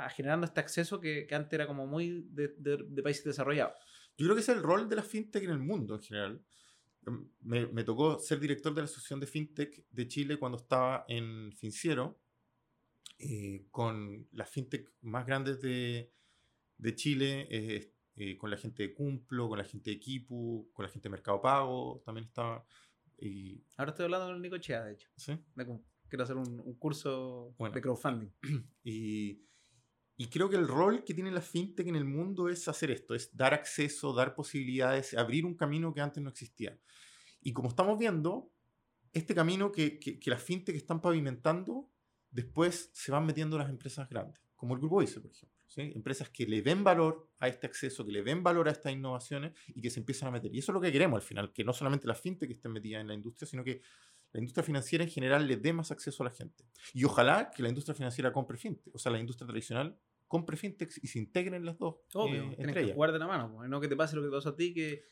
generando 0.10 0.46
este 0.46 0.60
acceso 0.60 1.00
que, 1.00 1.26
que, 1.28 1.36
antes 1.36 1.54
era 1.54 1.68
como 1.68 1.86
muy 1.86 2.28
de, 2.30 2.50
de, 2.58 3.04
países 3.04 3.24
desarrollados. 3.24 3.74
Yo 4.18 4.26
creo 4.26 4.36
que 4.36 4.42
es 4.42 4.50
el 4.50 4.62
rol 4.62 4.88
de 4.88 4.96
las 4.96 5.08
fintech 5.08 5.44
en 5.44 5.50
el 5.50 5.60
mundo 5.60 5.96
en 5.96 6.02
general. 6.02 6.46
Em, 7.06 7.30
me, 7.42 7.68
me, 7.68 7.84
tocó 7.84 8.20
ser 8.20 8.40
director 8.40 8.74
de 8.74 8.82
la 8.82 8.86
Asociación 8.86 9.20
de 9.20 9.28
Fintech 9.28 9.86
de 9.90 10.08
Chile 10.08 10.38
cuando 10.38 10.58
estaba 10.58 11.06
en 11.08 11.52
Finciero, 11.54 12.20
eh, 13.18 13.66
con 13.72 14.28
las 14.32 14.50
fintech 14.50 14.94
más 15.02 15.26
grandes 15.26 15.60
de, 15.62 16.14
de 16.78 16.96
Chile, 16.96 17.48
eh, 17.50 17.94
eh, 18.16 18.38
con 18.38 18.50
la 18.50 18.58
gente 18.58 18.84
de 18.84 18.94
Cumplo, 18.94 19.50
con 19.50 19.58
la 19.58 19.66
gente 19.66 19.90
de 19.90 19.98
Equipo, 19.98 20.70
con 20.74 20.84
la 20.84 20.90
gente 20.90 21.10
de 21.10 21.12
Mercado 21.12 21.42
Pago, 21.42 22.02
también 22.06 22.28
estaba. 22.28 22.66
Y... 23.18 23.64
Ahora 23.76 23.92
estoy 23.92 24.06
hablando 24.06 24.28
con 24.28 24.42
Nico 24.42 24.58
Chea, 24.58 24.84
de 24.84 24.94
hecho. 24.94 25.10
¿Sí? 25.16 25.38
quiero 26.10 26.24
hacer 26.24 26.38
un, 26.38 26.74
curso 26.76 27.56
de 27.60 27.82
crowdfunding. 27.82 28.32
Y, 28.84 29.46
y, 30.22 30.28
creo 30.28 30.50
que 30.50 30.58
el 30.58 30.68
rol 30.68 31.04
que 31.06 31.14
tiene 31.14 31.32
la 31.32 31.42
fintech 31.42 31.88
en 31.88 31.96
el 31.96 32.06
mundo 32.06 32.50
es 32.50 32.68
hacer 32.68 32.92
esto, 32.92 33.16
es 33.16 33.36
dar 33.36 33.54
acceso, 33.54 34.14
dar 34.14 34.36
posibilidades, 34.36 35.14
abrir 35.14 35.46
un 35.46 35.56
camino 35.56 35.94
que 35.94 36.02
antes 36.02 36.22
no 36.22 36.30
existía. 36.30 36.78
Y 37.42 37.54
como 37.54 37.70
estamos 37.70 37.98
viendo, 37.98 38.52
este 39.14 39.34
camino 39.34 39.72
que, 39.72 39.98
que, 39.98 40.20
que 40.20 40.30
las 40.30 40.44
fintech 40.44 40.76
están 40.76 41.02
pavimentando, 41.02 41.90
después 42.32 42.92
se 42.94 43.12
van 43.12 43.26
metiendo 43.26 43.58
las 43.58 43.70
empresas 43.70 44.10
grandes, 44.10 44.42
como 44.56 44.74
el 44.74 44.80
Grupo 44.80 45.02
ICE, 45.02 45.22
por 45.22 45.32
ejemplo. 45.32 45.58
Empresas 45.76 46.30
que 46.30 46.46
le 46.46 46.62
den 46.62 46.84
valor 46.84 47.30
a 47.40 47.48
este 47.48 47.68
acceso, 47.68 48.06
que 48.06 48.12
le 48.12 48.24
den 48.24 48.44
valor 48.44 48.68
a 48.68 48.72
estas 48.72 48.92
innovaciones 48.92 49.54
y 49.68 49.82
que 49.82 49.90
se 49.90 50.00
empiezan 50.00 50.28
a 50.28 50.32
meter. 50.32 50.54
Y 50.54 50.60
eso 50.60 50.72
es 50.72 50.74
lo 50.74 50.82
que 50.82 50.92
queremos 50.92 51.18
al 51.18 51.26
final, 51.26 51.54
que 51.54 51.64
no 51.64 51.74
solamente 51.74 52.08
la 52.08 52.16
fintech 52.16 52.50
esté 52.50 52.68
metida 52.70 53.00
en 53.00 53.08
la 53.08 53.14
industria, 53.14 53.48
sino 53.48 53.64
que 53.64 53.82
la 54.32 54.40
industria 54.40 54.64
financiera 54.64 55.04
en 55.04 55.10
general 55.10 55.48
le 55.48 55.58
dé 55.58 55.72
más 55.72 55.92
acceso 55.92 56.24
a 56.24 56.26
la 56.26 56.32
gente. 56.32 56.66
Y 56.94 57.04
ojalá 57.04 57.52
que 57.52 57.64
la 57.64 57.70
industria 57.70 57.96
financiera 57.96 58.34
compre 58.34 58.58
fintech, 58.58 58.94
o 58.94 59.00
sea, 59.00 59.12
la 59.12 59.20
industria 59.20 59.48
tradicional 59.48 59.98
compre 60.30 60.56
fintech 60.56 60.92
y 61.02 61.08
se 61.08 61.20
integren 61.20 61.66
las 61.66 61.78
dos. 61.78 61.96
Obvio, 62.14 62.44
eh, 62.52 62.56
entre 62.60 62.86
que 62.86 62.96
la 62.96 63.28
mano, 63.28 63.52
pues, 63.54 63.70
no 63.70 63.82
que 63.82 63.90
te 63.90 63.98
pase 63.98 64.16
lo 64.16 64.22
que 64.22 64.30
te 64.30 64.32
pasó 64.32 64.50
a 64.50 64.56
ti, 64.56 64.74
que 64.74 65.04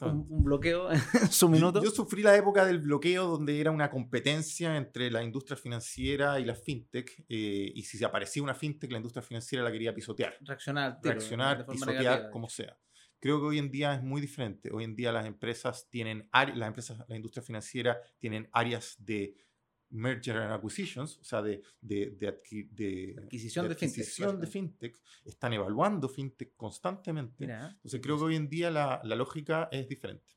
un, 0.00 0.26
un, 0.28 0.44
bloqueo 0.44 0.90
en 0.92 1.30
su 1.30 1.48
minuto. 1.48 1.82
Yo, 1.82 1.90
sufrí 1.90 2.22
la 2.22 2.36
época 2.36 2.64
del 2.64 2.78
bloqueo 2.78 3.26
donde 3.26 3.60
era 3.60 3.70
una 3.70 3.90
competencia 3.90 4.76
entre 4.76 5.10
la 5.10 5.22
industria 5.22 5.56
financiera 5.56 6.38
y 6.38 6.44
la 6.44 6.54
fintech. 6.54 7.24
Eh, 7.28 7.72
y 7.74 7.82
si 7.82 7.98
se 7.98 8.04
aparecía 8.04 8.42
una 8.42 8.54
fintech, 8.54 8.90
la 8.90 8.98
industria 8.98 9.22
financiera 9.22 9.64
la 9.64 9.72
quería 9.72 9.94
pisotear. 9.94 10.36
Reaccionar. 10.40 10.98
Reaccionar, 11.02 11.66
pisotear, 11.66 12.30
como 12.30 12.48
sea. 12.48 12.78
Creo 13.18 13.40
que 13.40 13.46
hoy 13.46 13.58
en 13.58 13.70
día 13.70 13.94
es 13.94 14.02
muy 14.02 14.20
diferente. 14.20 14.70
Hoy 14.72 14.84
en 14.84 14.94
día 14.94 15.12
las 15.12 15.26
empresas 15.26 15.88
tienen, 15.88 16.28
las 16.32 16.68
empresas, 16.68 17.04
la 17.08 17.16
industria 17.16 17.42
financiera 17.42 18.00
tienen 18.18 18.48
áreas 18.52 18.96
de 18.98 19.34
merger 19.92 20.38
and 20.38 20.52
acquisitions, 20.52 21.18
o 21.18 21.24
sea, 21.24 21.42
de, 21.42 21.62
de, 21.80 22.10
de, 22.18 22.28
adquisición, 22.28 23.68
de, 23.68 23.74
adquisición 23.74 24.40
de, 24.40 24.46
fintech, 24.46 24.98
están 25.24 25.52
evaluando 25.52 26.08
fintech 26.08 26.56
constantemente. 26.56 27.44
Entonces 27.44 28.00
creo 28.02 28.16
que 28.16 28.24
hoy 28.24 28.36
en 28.36 28.48
día 28.48 28.70
la, 28.70 29.00
la 29.04 29.14
lógica 29.14 29.68
es 29.70 29.88
diferente. 29.88 30.32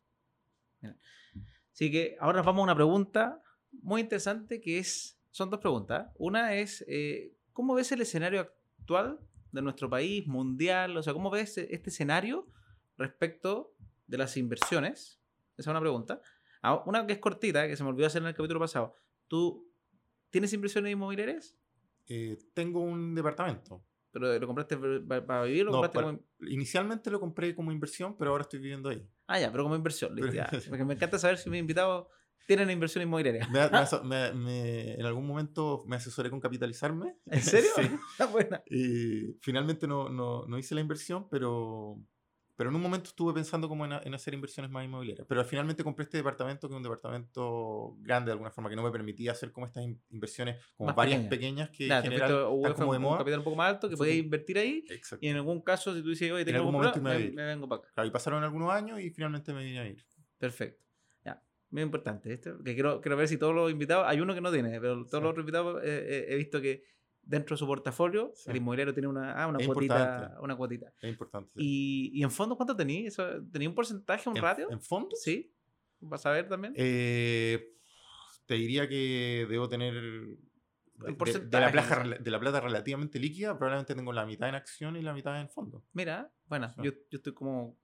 Así 1.74 1.92
que 1.92 2.16
ahora 2.20 2.38
nos 2.38 2.46
vamos 2.46 2.62
a 2.62 2.64
una 2.64 2.76
pregunta 2.76 3.42
muy 3.82 4.02
interesante 4.02 4.62
que 4.62 4.80
es, 4.80 5.20
son 5.32 5.50
dos 5.50 5.60
preguntas. 5.60 6.12
Una 6.18 6.56
es, 6.56 6.84
eh, 6.88 7.34
¿cómo 7.54 7.74
ves 7.74 7.92
el 7.92 8.02
escenario 8.02 8.42
actual 8.42 9.20
de 9.52 9.62
nuestro 9.62 9.90
país, 9.90 10.28
mundial? 10.28 10.96
O 10.98 11.04
sea, 11.04 11.14
¿cómo 11.14 11.30
ves 11.30 11.58
este 11.58 11.90
escenario 11.90 12.48
respecto 12.98 13.74
de 14.08 14.18
las 14.18 14.38
inversiones? 14.38 15.20
Esa 15.58 15.62
es 15.62 15.68
una 15.68 15.82
pregunta. 15.82 16.22
Ah, 16.62 16.82
una 16.86 17.06
que 17.06 17.14
es 17.14 17.20
cortita, 17.20 17.68
que 17.68 17.76
se 17.76 17.84
me 17.84 17.90
olvidó 17.90 18.08
hacer 18.08 18.22
en 18.22 18.28
el 18.28 18.36
capítulo 18.36 18.60
pasado. 18.60 18.96
¿Tú 19.28 19.72
tienes 20.30 20.54
inversiones 20.54 20.92
inmobiliarias? 20.92 21.56
Eh, 22.08 22.38
tengo 22.54 22.82
un 22.82 23.16
departamento. 23.16 23.84
¿Pero 24.12 24.40
lo 24.40 24.48
compraste 24.48 24.78
para 24.78 25.44
vivir? 25.44 25.66
no, 25.66 26.20
Inicialmente 26.48 27.12
lo 27.12 27.20
compré 27.20 27.54
como 27.54 27.72
inversión, 27.72 28.16
pero 28.18 28.32
ahora 28.32 28.44
estoy 28.44 28.60
viviendo 28.60 28.90
ahí. 28.90 29.06
Ah, 29.28 29.40
ya, 29.40 29.52
pero 29.52 29.64
como 29.64 29.76
inversión. 29.76 30.16
Porque 30.70 30.86
me 30.86 30.94
encanta 30.94 31.20
saber 31.20 31.38
si 31.38 31.50
mis 31.50 31.60
invitados 31.60 32.08
tienen 32.48 32.70
inversión 32.70 33.04
inmobiliaria. 33.04 33.46
en 33.52 35.06
algún 35.06 35.28
momento 35.28 35.84
me 35.88 35.98
asesoré 35.98 36.30
con 36.30 36.40
capitalizarme. 36.40 37.18
¿En 37.26 37.42
serio? 37.42 37.72
sí. 37.76 38.24
Buena. 38.32 38.64
Y 38.68 39.34
finalmente 39.42 39.88
no, 39.88 40.10
no, 40.10 40.46
no 40.46 40.58
hice 40.58 40.76
la 40.76 40.82
inversión, 40.82 41.28
pero 41.30 42.00
pero 42.56 42.70
en 42.70 42.76
un 42.76 42.82
momento 42.82 43.10
estuve 43.10 43.34
pensando 43.34 43.68
como 43.68 43.86
en, 43.86 44.14
hacer 44.14 44.34
inversiones 44.34 44.72
más 44.72 44.86
inmobiliarias. 44.86 45.28
Pero 45.28 45.44
finalmente 45.44 45.84
compré 45.84 46.04
este 46.04 46.18
departamento, 46.18 46.68
que 46.68 46.74
es 46.74 46.78
un 46.78 46.84
departamento 46.84 47.98
grande 48.00 48.30
de 48.30 48.32
alguna 48.34 48.52
forma, 48.52 48.70
que 48.70 48.78
no 48.78 48.84
me 48.84 48.92
permitía 48.92 49.34
hacer 49.34 49.52
como 49.52 49.66
estas 49.66 49.84
inversiones, 50.10 50.64
como 50.78 50.94
varias 50.94 51.28
pequeñas 51.28 51.70
que 51.70 51.90
como 52.76 52.94
de 52.94 53.00
moda. 53.00 53.14
Un 53.14 53.18
capital 53.20 53.40
un 53.40 53.44
poco 53.44 53.56
más 53.58 53.70
alto 53.70 53.90
que 53.90 53.98
podías 53.98 54.18
invertir 54.18 54.58
ahí. 54.58 54.86
Exacto. 54.90 55.26
Y 55.26 55.30
en 55.30 55.36
algún 55.36 55.62
caso, 55.62 55.94
si 55.94 56.02
tú 56.02 56.10
dices, 56.10 56.32
oye, 56.32 56.46
tengo 56.46 56.60
algún 56.60 56.74
momento 56.74 57.02
me, 57.02 57.32
me, 57.32 57.46
vengo 57.46 57.68
para 57.68 57.82
acá. 57.82 57.92
Claro, 57.94 58.08
y 58.08 58.12
pasaron 58.12 58.44
algunos 58.44 58.72
años 58.72 59.02
y 59.02 59.10
finalmente 59.10 59.54
me 59.54 59.64
vine 59.64 59.80
a 59.80 59.88
ir. 59.88 60.06
Perfecto. 60.38 60.82
Ya. 61.26 61.42
muy 61.72 61.84
importante. 61.84 62.32
Esto, 62.32 62.64
que 62.64 62.74
quiero, 62.74 63.02
quiero 63.02 63.18
ver 63.18 63.28
si 63.28 63.38
todos 63.38 63.54
los 63.54 63.70
invitados, 63.70 64.06
hay 64.08 64.22
uno 64.22 64.34
que 64.34 64.42
no 64.42 64.52
tiene, 64.52 64.80
pero 64.80 65.06
todos 65.06 65.24
los 65.24 65.32
otros 65.32 65.44
invitados 65.44 65.84
eh, 65.84 65.88
eh, 65.88 66.26
he 66.30 66.36
visto 66.38 66.62
que 66.62 66.84
dentro 67.26 67.56
de 67.56 67.60
su 67.60 67.68
portafolio 67.68 68.34
el 68.46 68.56
inmobiliario 68.56 68.94
tiene 68.94 69.08
una, 69.08 69.34
ah, 69.34 69.48
una 69.48 69.60
cuotita. 69.66 70.38
Una 70.42 70.56
cuotita. 70.56 70.94
Es 71.02 71.10
importante. 71.10 71.52
¿Y, 71.56 72.12
¿Y, 72.14 72.24
en 72.24 72.32
fondo 72.32 72.56
cuánto 72.56 72.76
tenéis? 72.76 73.18
¿Tenía 73.52 73.68
un 73.68 73.76
porcentaje, 73.76 74.30
un 74.30 74.36
ratio? 74.36 74.70
¿En 74.72 74.82
fondo? 74.82 75.16
Sí. 75.16 75.52
¿Vas 76.00 76.26
a 76.26 76.32
ver 76.32 76.48
también? 76.48 76.74
Eh, 76.76 77.74
te 78.46 78.56
diría 78.56 78.88
que 78.88 79.48
debo 79.50 79.68
tener 79.68 79.94
de, 79.94 81.60
la 81.60 81.72
plata, 81.72 82.04
de 82.04 82.32
la 82.32 82.40
plata 82.40 82.62
relativamente 82.62 83.20
líquida, 83.20 83.58
probablemente 83.58 83.96
tengo 83.96 84.14
la 84.14 84.26
mitad 84.26 84.48
en 84.48 84.56
acción 84.56 84.96
y 84.96 85.02
la 85.02 85.14
mitad 85.14 85.40
en 85.40 85.50
fondo. 85.50 85.84
Mira, 85.94 86.32
bueno, 86.48 86.74
yo, 86.78 86.92
yo, 86.92 87.18
estoy 87.18 87.34
como 87.34 87.78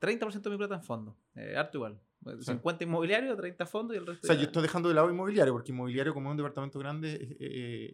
30% 0.00 0.40
de 0.40 0.50
mi 0.50 0.56
plata 0.56 0.76
en 0.76 0.82
fondo, 0.82 1.18
eh, 1.34 1.56
harto 1.56 1.78
igual. 1.78 2.00
50 2.40 2.84
inmobiliario, 2.84 3.36
30 3.36 3.66
fondos 3.66 3.94
y 3.96 3.98
el 3.98 4.06
resto. 4.06 4.26
O 4.26 4.28
sea, 4.28 4.36
yo 4.36 4.46
estoy 4.46 4.62
dejando 4.62 4.88
de 4.88 4.94
lado 4.94 5.10
inmobiliario, 5.10 5.52
porque 5.52 5.72
inmobiliario, 5.72 6.14
como 6.14 6.28
es 6.28 6.32
un 6.32 6.36
departamento 6.36 6.78
grande, 6.78 7.36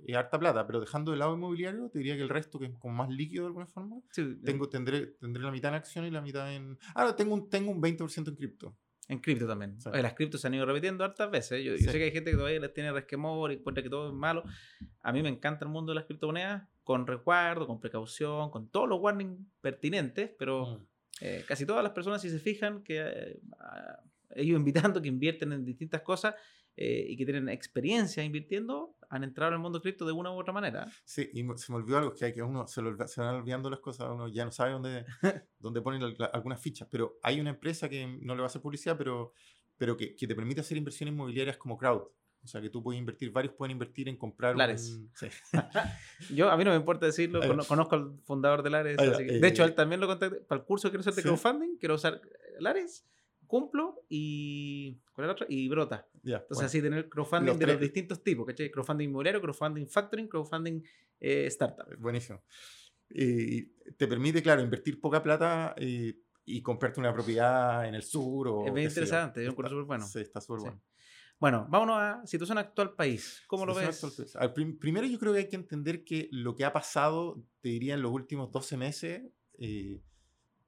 es, 0.06 0.16
harta 0.16 0.38
plata, 0.38 0.66
pero 0.66 0.80
dejando 0.80 1.12
de 1.12 1.18
lado 1.18 1.34
inmobiliario, 1.34 1.88
te 1.90 1.98
diría 1.98 2.16
que 2.16 2.22
el 2.22 2.28
resto, 2.28 2.58
que 2.58 2.66
es 2.66 2.78
como 2.78 2.94
más 2.94 3.10
líquido 3.10 3.44
de 3.44 3.48
alguna 3.48 3.66
forma, 3.66 3.96
tengo, 4.44 4.68
tendré, 4.68 5.06
tendré 5.18 5.42
la 5.42 5.50
mitad 5.50 5.70
en 5.70 5.76
acción 5.76 6.04
y 6.04 6.10
la 6.10 6.20
mitad 6.20 6.52
en. 6.54 6.78
Ah, 6.94 7.14
tengo 7.16 7.34
un, 7.34 7.48
tengo 7.48 7.70
un 7.70 7.80
20% 7.80 8.28
en 8.28 8.36
cripto. 8.36 8.76
En 9.10 9.18
cripto 9.18 9.44
también. 9.44 9.76
las 9.92 10.14
criptos 10.14 10.40
se 10.40 10.46
han 10.46 10.54
ido 10.54 10.64
repitiendo 10.64 11.02
hartas 11.02 11.28
veces. 11.28 11.64
Yo, 11.64 11.76
sé 11.76 11.98
que 11.98 12.04
hay 12.04 12.12
gente 12.12 12.30
que 12.30 12.36
todavía 12.36 12.60
les 12.60 12.72
tiene 12.72 12.92
resquemor 12.92 13.50
y 13.50 13.56
encuentra 13.56 13.82
que 13.82 13.90
todo 13.90 14.10
es 14.10 14.14
malo. 14.14 14.44
A 15.02 15.12
mí 15.12 15.20
me 15.20 15.28
encanta 15.28 15.64
el 15.64 15.70
mundo 15.72 15.90
de 15.90 15.96
las 15.96 16.04
criptomonedas 16.04 16.68
con 16.84 17.08
recuerdo, 17.08 17.66
con 17.66 17.80
precaución, 17.80 18.50
con 18.52 18.70
todos 18.70 18.88
los 18.88 19.00
warnings 19.00 19.40
pertinentes, 19.60 20.30
pero 20.38 20.78
mm. 20.78 20.86
eh, 21.22 21.44
casi 21.48 21.66
todas 21.66 21.82
las 21.82 21.92
personas, 21.92 22.22
si 22.22 22.30
se 22.30 22.38
fijan, 22.38 22.84
que 22.84 23.00
eh, 23.00 23.40
ellos 24.34 24.56
invitando 24.56 25.00
que 25.02 25.08
invierten 25.08 25.52
en 25.52 25.64
distintas 25.64 26.02
cosas 26.02 26.34
eh, 26.76 27.06
y 27.08 27.16
que 27.16 27.24
tienen 27.24 27.48
experiencia 27.48 28.22
invirtiendo, 28.22 28.96
han 29.10 29.24
entrado 29.24 29.50
en 29.50 29.54
el 29.54 29.60
mundo 29.60 29.82
cripto 29.82 30.06
de 30.06 30.12
una 30.12 30.30
u 30.30 30.38
otra 30.38 30.52
manera. 30.52 30.90
Sí, 31.04 31.28
y 31.32 31.44
se 31.56 31.72
me 31.72 31.78
olvidó 31.78 31.98
algo, 31.98 32.14
que 32.14 32.24
hay 32.24 32.32
que 32.32 32.42
uno 32.42 32.66
se, 32.66 32.80
se 33.06 33.20
van 33.20 33.34
olvidando 33.34 33.68
las 33.68 33.80
cosas, 33.80 34.08
uno 34.10 34.28
ya 34.28 34.44
no 34.44 34.52
sabe 34.52 34.72
dónde, 34.72 35.04
dónde 35.58 35.82
ponen 35.82 36.02
algunas 36.32 36.60
fichas, 36.60 36.88
pero 36.90 37.18
hay 37.22 37.40
una 37.40 37.50
empresa 37.50 37.88
que 37.88 38.06
no 38.06 38.34
le 38.34 38.40
va 38.40 38.46
a 38.46 38.46
hacer 38.46 38.62
publicidad, 38.62 38.96
pero, 38.96 39.32
pero 39.76 39.96
que, 39.96 40.14
que 40.14 40.26
te 40.26 40.34
permite 40.34 40.60
hacer 40.60 40.78
inversiones 40.78 41.12
inmobiliarias 41.12 41.56
como 41.56 41.76
crowd. 41.76 42.02
O 42.42 42.46
sea, 42.46 42.62
que 42.62 42.70
tú 42.70 42.82
puedes 42.82 42.98
invertir, 42.98 43.30
varios 43.30 43.52
pueden 43.52 43.72
invertir 43.72 44.08
en 44.08 44.16
comprar 44.16 44.56
Lares. 44.56 44.98
Sí. 45.14 45.26
Yo, 46.34 46.50
a 46.50 46.56
mí 46.56 46.64
no 46.64 46.70
me 46.70 46.76
importa 46.76 47.04
decirlo, 47.04 47.40
conozco 47.66 47.94
al 47.94 48.18
fundador 48.24 48.62
de 48.62 48.70
Lares. 48.70 48.96
de 48.96 49.48
hecho, 49.48 49.64
eh, 49.64 49.66
él 49.66 49.74
también 49.74 50.00
lo 50.00 50.06
contacté 50.06 50.40
para 50.40 50.60
el 50.60 50.66
curso 50.66 50.88
que 50.88 50.92
quiero 50.92 51.00
hacer 51.00 51.14
de 51.14 51.22
crowdfunding, 51.22 51.76
quiero 51.76 51.96
usar 51.96 52.22
Lares 52.58 53.04
cumplo 53.50 54.04
y. 54.08 54.96
¿Cuál 55.12 55.26
es 55.26 55.32
otro? 55.32 55.46
Y 55.48 55.68
brota. 55.68 56.06
Entonces, 56.22 56.66
así 56.66 56.80
tener 56.80 57.08
crowdfunding 57.08 57.58
de 57.58 57.66
los 57.66 57.80
distintos 57.80 58.22
tipos, 58.22 58.46
¿cachai? 58.46 58.70
Crowdfunding 58.70 59.08
inmobiliario, 59.08 59.40
crowdfunding 59.40 59.88
factoring, 59.88 60.28
crowdfunding 60.28 60.82
eh, 61.18 61.46
startup. 61.48 61.94
Buenísimo. 61.98 62.42
Y 63.10 63.62
te 63.96 64.06
permite, 64.06 64.40
claro, 64.40 64.62
invertir 64.62 65.00
poca 65.00 65.20
plata 65.20 65.74
y, 65.76 66.16
y 66.44 66.62
comprarte 66.62 67.00
una 67.00 67.12
propiedad 67.12 67.86
en 67.86 67.96
el 67.96 68.02
sur. 68.02 68.46
O 68.46 68.66
es 68.66 68.72
bien 68.72 68.88
interesante, 68.88 69.42
es 69.42 69.48
un 69.48 69.56
curso 69.56 69.70
súper 69.70 69.84
bueno. 69.84 70.06
Sí, 70.06 70.20
está 70.20 70.40
súper 70.40 70.60
bueno. 70.60 70.82
Bueno, 71.40 71.66
vámonos 71.70 71.96
a 71.98 72.26
situación 72.26 72.58
actual 72.58 72.94
país. 72.94 73.42
¿Cómo 73.48 73.66
lo 73.66 73.74
ves? 73.74 74.00
primero 74.78 75.06
yo 75.06 75.18
creo 75.18 75.32
que 75.32 75.38
hay 75.40 75.48
que 75.48 75.56
entender 75.56 76.04
que 76.04 76.28
lo 76.30 76.54
que 76.54 76.64
ha 76.66 76.72
pasado, 76.72 77.42
te 77.62 77.70
diría, 77.70 77.94
en 77.94 78.02
los 78.02 78.12
últimos 78.12 78.52
12 78.52 78.76
meses, 78.76 79.22
eh, 79.58 80.02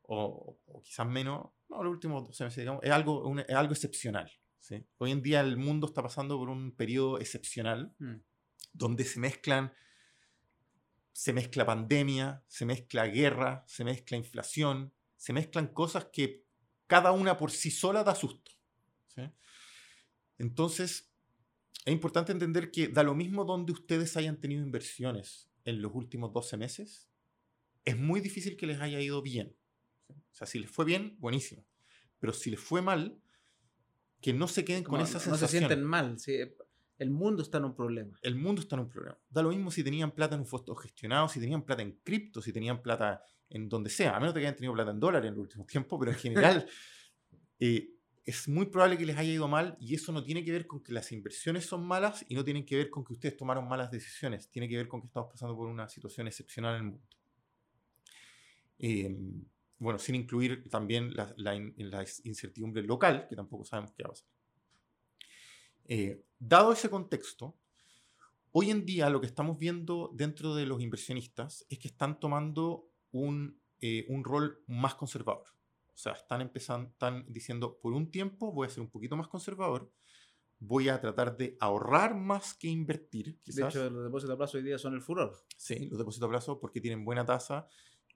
o, 0.02 0.58
o, 0.66 0.82
quizás 0.82 1.06
menos, 1.06 1.50
no, 1.72 1.82
los 1.82 1.92
últimos 1.92 2.26
12 2.26 2.44
meses, 2.44 2.58
digamos, 2.58 2.84
es 2.84 2.90
algo, 2.90 3.38
es 3.38 3.54
algo 3.54 3.72
excepcional. 3.72 4.30
¿sí? 4.60 4.84
Hoy 4.98 5.10
en 5.10 5.22
día 5.22 5.40
el 5.40 5.56
mundo 5.56 5.86
está 5.86 6.02
pasando 6.02 6.38
por 6.38 6.48
un 6.50 6.72
periodo 6.72 7.18
excepcional 7.18 7.94
mm. 7.98 8.16
donde 8.72 9.04
se 9.04 9.18
mezclan, 9.18 9.72
se 11.12 11.32
mezcla 11.32 11.64
pandemia, 11.64 12.44
se 12.46 12.66
mezcla 12.66 13.06
guerra, 13.06 13.64
se 13.66 13.84
mezcla 13.84 14.16
inflación, 14.16 14.92
se 15.16 15.32
mezclan 15.32 15.68
cosas 15.68 16.06
que 16.12 16.44
cada 16.86 17.12
una 17.12 17.36
por 17.36 17.50
sí 17.50 17.70
sola 17.70 18.04
da 18.04 18.14
susto. 18.14 18.52
¿sí? 19.06 19.22
Entonces, 20.38 21.10
es 21.84 21.92
importante 21.92 22.32
entender 22.32 22.70
que 22.70 22.88
da 22.88 23.02
lo 23.02 23.14
mismo 23.14 23.44
donde 23.44 23.72
ustedes 23.72 24.16
hayan 24.16 24.40
tenido 24.40 24.62
inversiones 24.62 25.50
en 25.64 25.80
los 25.80 25.92
últimos 25.94 26.32
12 26.32 26.56
meses, 26.56 27.08
es 27.84 27.98
muy 27.98 28.20
difícil 28.20 28.56
que 28.56 28.66
les 28.66 28.80
haya 28.80 29.00
ido 29.00 29.22
bien. 29.22 29.56
O 30.30 30.34
sea, 30.34 30.46
si 30.46 30.58
les 30.58 30.70
fue 30.70 30.84
bien, 30.84 31.16
buenísimo. 31.18 31.64
Pero 32.18 32.32
si 32.32 32.50
les 32.50 32.60
fue 32.60 32.82
mal, 32.82 33.20
que 34.20 34.32
no 34.32 34.48
se 34.48 34.64
queden 34.64 34.84
con 34.84 35.00
esa 35.00 35.18
sensación. 35.18 35.32
No 35.32 35.38
se 35.38 35.58
sienten 35.58 35.84
mal. 35.84 36.16
el 36.98 37.10
mundo 37.10 37.42
está 37.42 37.58
en 37.58 37.64
un 37.64 37.74
problema. 37.74 38.18
El 38.22 38.36
mundo 38.36 38.62
está 38.62 38.76
en 38.76 38.82
un 38.82 38.88
problema. 38.88 39.18
Da 39.28 39.42
lo 39.42 39.50
mismo 39.50 39.70
si 39.70 39.82
tenían 39.82 40.12
plata 40.12 40.36
en 40.36 40.42
un 40.42 40.46
fondo 40.46 40.74
gestionado, 40.76 41.28
si 41.28 41.40
tenían 41.40 41.62
plata 41.62 41.82
en 41.82 41.98
cripto, 42.04 42.40
si 42.40 42.52
tenían 42.52 42.80
plata 42.80 43.22
en 43.50 43.68
donde 43.68 43.90
sea. 43.90 44.16
A 44.16 44.20
menos 44.20 44.32
que 44.32 44.40
hayan 44.40 44.54
tenido 44.54 44.72
plata 44.72 44.92
en 44.92 45.00
dólares 45.00 45.28
en 45.28 45.34
el 45.34 45.40
último 45.40 45.66
tiempo, 45.66 45.98
pero 45.98 46.12
en 46.12 46.18
general 46.18 46.66
eh, 47.58 47.90
es 48.24 48.48
muy 48.48 48.66
probable 48.66 48.96
que 48.96 49.04
les 49.04 49.16
haya 49.16 49.32
ido 49.32 49.48
mal 49.48 49.76
y 49.80 49.94
eso 49.94 50.12
no 50.12 50.22
tiene 50.22 50.44
que 50.44 50.52
ver 50.52 50.66
con 50.66 50.82
que 50.82 50.92
las 50.92 51.10
inversiones 51.10 51.66
son 51.66 51.84
malas 51.84 52.24
y 52.28 52.34
no 52.34 52.44
tiene 52.44 52.64
que 52.64 52.76
ver 52.76 52.90
con 52.90 53.04
que 53.04 53.14
ustedes 53.14 53.36
tomaron 53.36 53.68
malas 53.68 53.90
decisiones. 53.90 54.48
Tiene 54.48 54.68
que 54.68 54.76
ver 54.76 54.86
con 54.86 55.00
que 55.00 55.08
estamos 55.08 55.30
pasando 55.30 55.56
por 55.56 55.66
una 55.66 55.88
situación 55.88 56.28
excepcional 56.28 56.76
en 56.76 56.84
el 56.84 56.90
mundo. 56.92 57.08
Eh, 58.78 59.16
bueno, 59.82 59.98
sin 59.98 60.14
incluir 60.14 60.68
también 60.70 61.12
la, 61.14 61.34
la, 61.36 61.56
incertidumbre 62.22 62.82
local, 62.84 63.26
que 63.28 63.34
tampoco 63.34 63.64
sabemos 63.64 63.92
qué 63.92 64.04
va 64.04 64.10
a 64.10 64.12
pasar. 64.12 64.28
Eh, 65.86 66.24
dado 66.38 66.72
ese 66.72 66.88
contexto, 66.88 67.56
hoy 68.52 68.70
en 68.70 68.86
día 68.86 69.10
lo 69.10 69.20
que 69.20 69.26
estamos 69.26 69.58
viendo 69.58 70.12
dentro 70.14 70.54
de 70.54 70.66
los 70.66 70.80
inversionistas 70.80 71.66
es 71.68 71.80
que 71.80 71.88
están 71.88 72.20
tomando 72.20 72.92
un, 73.10 73.60
eh, 73.80 74.06
un 74.08 74.22
rol 74.22 74.62
más 74.68 74.94
conservador. 74.94 75.48
O 75.92 75.98
sea, 75.98 76.12
están 76.12 76.42
empezando, 76.42 76.88
están 76.88 77.24
diciendo, 77.28 77.76
por 77.82 77.92
un 77.92 78.08
tiempo 78.08 78.52
voy 78.52 78.68
a 78.68 78.70
ser 78.70 78.82
un 78.82 78.88
poquito 78.88 79.16
más 79.16 79.26
conservador, 79.26 79.90
voy 80.60 80.90
a 80.90 81.00
tratar 81.00 81.36
de 81.36 81.56
ahorrar 81.58 82.14
más 82.14 82.54
que 82.54 82.68
invertir. 82.68 83.36
De 83.44 83.66
hecho, 83.66 83.90
los 83.90 84.04
depósitos 84.04 84.34
a 84.34 84.38
plazo 84.38 84.58
hoy 84.58 84.62
día 84.62 84.78
son 84.78 84.94
el 84.94 85.02
furor. 85.02 85.44
Sí, 85.56 85.88
los 85.88 85.98
depósitos 85.98 86.28
a 86.28 86.30
plazo 86.30 86.60
porque 86.60 86.80
tienen 86.80 87.04
buena 87.04 87.26
tasa 87.26 87.66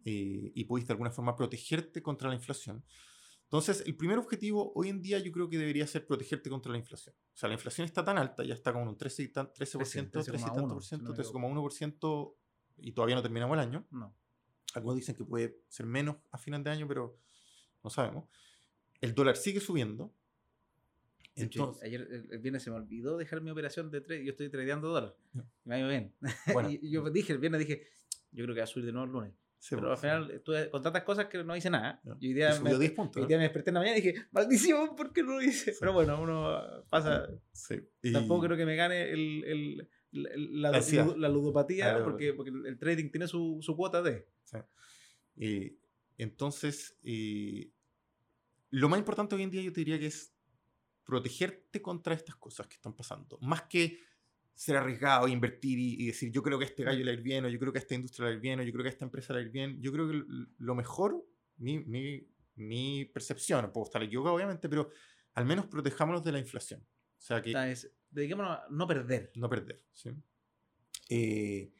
eh, 0.08 0.52
y 0.54 0.64
pudiste 0.66 0.86
de 0.86 0.92
alguna 0.92 1.10
forma 1.10 1.34
protegerte 1.34 2.00
contra 2.00 2.28
la 2.28 2.36
inflación. 2.36 2.84
Entonces, 3.42 3.82
el 3.86 3.96
primer 3.96 4.18
objetivo 4.18 4.70
hoy 4.76 4.88
en 4.88 5.02
día 5.02 5.18
yo 5.18 5.32
creo 5.32 5.50
que 5.50 5.58
debería 5.58 5.84
ser 5.84 6.06
protegerte 6.06 6.48
contra 6.48 6.70
la 6.70 6.78
inflación. 6.78 7.12
O 7.34 7.36
sea, 7.36 7.48
la 7.48 7.56
inflación 7.56 7.86
está 7.86 8.04
tan 8.04 8.16
alta, 8.16 8.44
ya 8.44 8.54
está 8.54 8.72
como 8.72 8.88
un 8.88 8.96
13, 8.96 9.32
13%, 9.32 10.12
13,1%, 10.12 12.34
y 12.78 12.92
todavía 12.92 13.16
no 13.16 13.22
terminamos 13.22 13.54
el 13.54 13.60
año. 13.60 13.84
No. 13.90 14.14
Algunos 14.74 14.94
dicen 14.94 15.16
que 15.16 15.24
puede 15.24 15.58
ser 15.66 15.86
menos 15.86 16.18
a 16.30 16.38
final 16.38 16.62
de 16.62 16.70
año, 16.70 16.86
pero 16.86 17.18
no 17.82 17.90
sabemos. 17.90 18.28
El 19.00 19.12
dólar 19.12 19.36
sigue 19.36 19.58
subiendo. 19.58 20.14
Entonces, 21.34 21.82
ayer 21.82 22.26
el 22.30 22.38
viernes 22.38 22.62
se 22.62 22.70
me 22.70 22.76
olvidó 22.76 23.16
dejar 23.16 23.40
mi 23.40 23.50
operación 23.50 23.90
de 23.90 24.02
trade. 24.02 24.24
Yo 24.24 24.30
estoy 24.30 24.50
tradeando 24.50 24.88
dólar. 24.88 25.16
Me 25.64 25.82
va 25.82 25.88
bien. 25.88 26.14
Bueno. 26.52 26.70
y 26.70 26.92
yo 26.92 27.10
dije, 27.10 27.32
el 27.32 27.40
viernes 27.40 27.58
dije, 27.58 27.88
yo 28.30 28.44
creo 28.44 28.54
que 28.54 28.60
va 28.60 28.64
a 28.64 28.68
subir 28.68 28.86
de 28.86 28.92
nuevo 28.92 29.06
el 29.06 29.12
lunes 29.12 29.45
pero 29.70 29.90
al 29.90 29.98
final, 29.98 30.30
estuve 30.30 30.70
con 30.70 30.82
tantas 30.82 31.02
cosas 31.02 31.26
que 31.26 31.42
no 31.42 31.56
hice 31.56 31.70
nada. 31.70 32.00
Y 32.20 32.28
hoy 32.28 32.34
día, 32.34 32.60
me, 32.60 32.78
10 32.78 32.92
puntos, 32.92 33.22
hoy 33.22 33.28
día 33.28 33.36
me 33.36 33.44
desperté 33.44 33.70
en 33.70 33.74
la 33.74 33.80
mañana 33.80 33.98
y 33.98 34.02
dije, 34.02 34.26
maldición, 34.30 34.94
¿por 34.94 35.12
qué 35.12 35.22
no 35.22 35.32
lo 35.32 35.42
hice? 35.42 35.74
Pero 35.78 35.92
bueno, 35.92 36.20
uno 36.20 36.84
pasa. 36.88 37.28
Tampoco 38.12 38.44
creo 38.46 38.56
que 38.56 38.66
me 38.66 38.76
gane 38.76 39.10
el, 39.10 39.44
el, 39.44 39.88
la, 40.12 40.70
la, 41.16 41.28
ludopatía, 41.28 42.02
porque, 42.02 42.32
porque 42.32 42.50
el 42.50 42.78
trading 42.78 43.10
tiene 43.10 43.26
su, 43.26 43.58
su 43.60 43.76
cuota 43.76 44.02
de. 44.02 44.26
Y 45.36 45.78
entonces, 46.18 46.96
lo 48.70 48.88
más 48.88 48.98
importante 48.98 49.34
hoy 49.34 49.42
en 49.42 49.50
día 49.50 49.62
yo 49.62 49.72
te 49.72 49.80
diría 49.80 49.98
que 49.98 50.06
es 50.06 50.32
protegerte 51.04 51.80
contra 51.80 52.14
estas 52.14 52.36
cosas 52.36 52.66
que 52.66 52.74
están 52.74 52.94
pasando. 52.94 53.38
Más 53.40 53.62
que 53.62 54.00
ser 54.56 54.78
arriesgado, 54.78 55.28
invertir 55.28 55.78
y, 55.78 56.06
decir, 56.06 56.32
yo 56.32 56.42
creo 56.42 56.58
que 56.58 56.64
este 56.64 56.82
gallo 56.82 57.04
le 57.04 57.04
va 57.04 57.10
a 57.10 57.14
ir 57.14 57.22
bien, 57.22 57.44
o 57.44 57.48
yo 57.48 57.58
creo 57.58 57.74
que 57.74 57.78
esta 57.78 57.94
industria 57.94 58.24
le 58.24 58.30
va 58.30 58.32
a 58.32 58.36
ir 58.36 58.40
bien, 58.40 58.60
o 58.60 58.62
yo 58.62 58.72
creo 58.72 58.82
que 58.82 58.88
esta 58.88 59.04
empresa 59.04 59.34
le 59.34 59.40
va 59.40 59.42
a 59.42 59.46
ir 59.46 59.52
bien. 59.52 59.82
Yo 59.82 59.92
creo 59.92 60.08
que 60.08 60.24
lo 60.58 60.74
mejor, 60.74 61.24
mi, 61.58 61.80
mi, 61.80 62.26
mi 62.54 63.04
percepción, 63.04 63.70
puedo 63.70 63.84
estar 63.84 64.02
equivocado 64.02 64.34
obviamente, 64.34 64.66
pero 64.66 64.88
al 65.34 65.44
menos 65.44 65.66
protejámonos 65.66 66.24
de 66.24 66.32
la 66.32 66.38
inflación. 66.38 66.80
O 66.80 67.20
sea 67.20 67.42
que... 67.42 67.52
dediquémonos 68.10 68.50
a 68.50 68.66
no 68.70 68.86
perder. 68.86 69.30
No 69.34 69.50
perder, 69.50 69.84
¿sí? 69.92 70.10
Eh, 71.10 71.70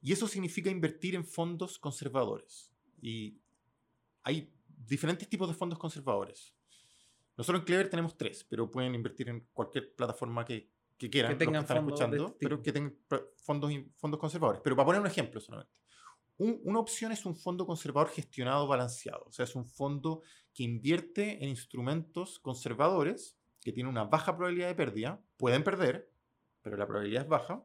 y 0.00 0.12
eso 0.12 0.26
significa 0.26 0.70
invertir 0.70 1.14
en 1.14 1.26
fondos 1.26 1.78
conservadores. 1.78 2.72
Y 3.02 3.38
hay 4.22 4.50
diferentes 4.66 5.28
tipos 5.28 5.48
de 5.48 5.54
fondos 5.54 5.78
conservadores. 5.78 6.54
Nosotros 7.36 7.60
en 7.60 7.66
Clever 7.66 7.90
tenemos 7.90 8.16
tres, 8.16 8.42
pero 8.48 8.70
pueden 8.70 8.94
invertir 8.94 9.28
en 9.28 9.46
cualquier 9.52 9.94
plataforma 9.94 10.46
que, 10.46 10.71
que 11.02 11.10
quieran, 11.10 11.32
que 11.32 11.44
tengan 11.44 11.62
están 11.62 11.78
escuchando, 11.78 12.36
pero 12.38 12.62
que 12.62 12.72
tengan 12.72 12.96
fondos, 13.36 13.72
fondos 13.96 14.20
conservadores. 14.20 14.60
Pero 14.62 14.76
para 14.76 14.86
poner 14.86 15.00
un 15.00 15.08
ejemplo 15.08 15.40
solamente. 15.40 15.72
una 16.38 16.78
opción 16.78 17.10
es 17.10 17.26
un 17.26 17.34
fondo 17.34 17.66
conservador 17.66 18.10
gestionado 18.10 18.68
balanceado. 18.68 19.24
O 19.26 19.32
sea, 19.32 19.44
es 19.44 19.56
un 19.56 19.66
fondo 19.66 20.22
que 20.54 20.62
invierte 20.62 21.42
en 21.42 21.50
instrumentos 21.50 22.38
conservadores 22.38 23.36
que 23.60 23.72
tienen 23.72 23.90
una 23.90 24.04
baja 24.04 24.36
probabilidad 24.36 24.68
de 24.68 24.74
pérdida, 24.74 25.20
pueden 25.36 25.64
perder, 25.64 26.10
pero 26.62 26.76
la 26.76 26.86
probabilidad 26.86 27.22
es 27.22 27.28
baja, 27.28 27.64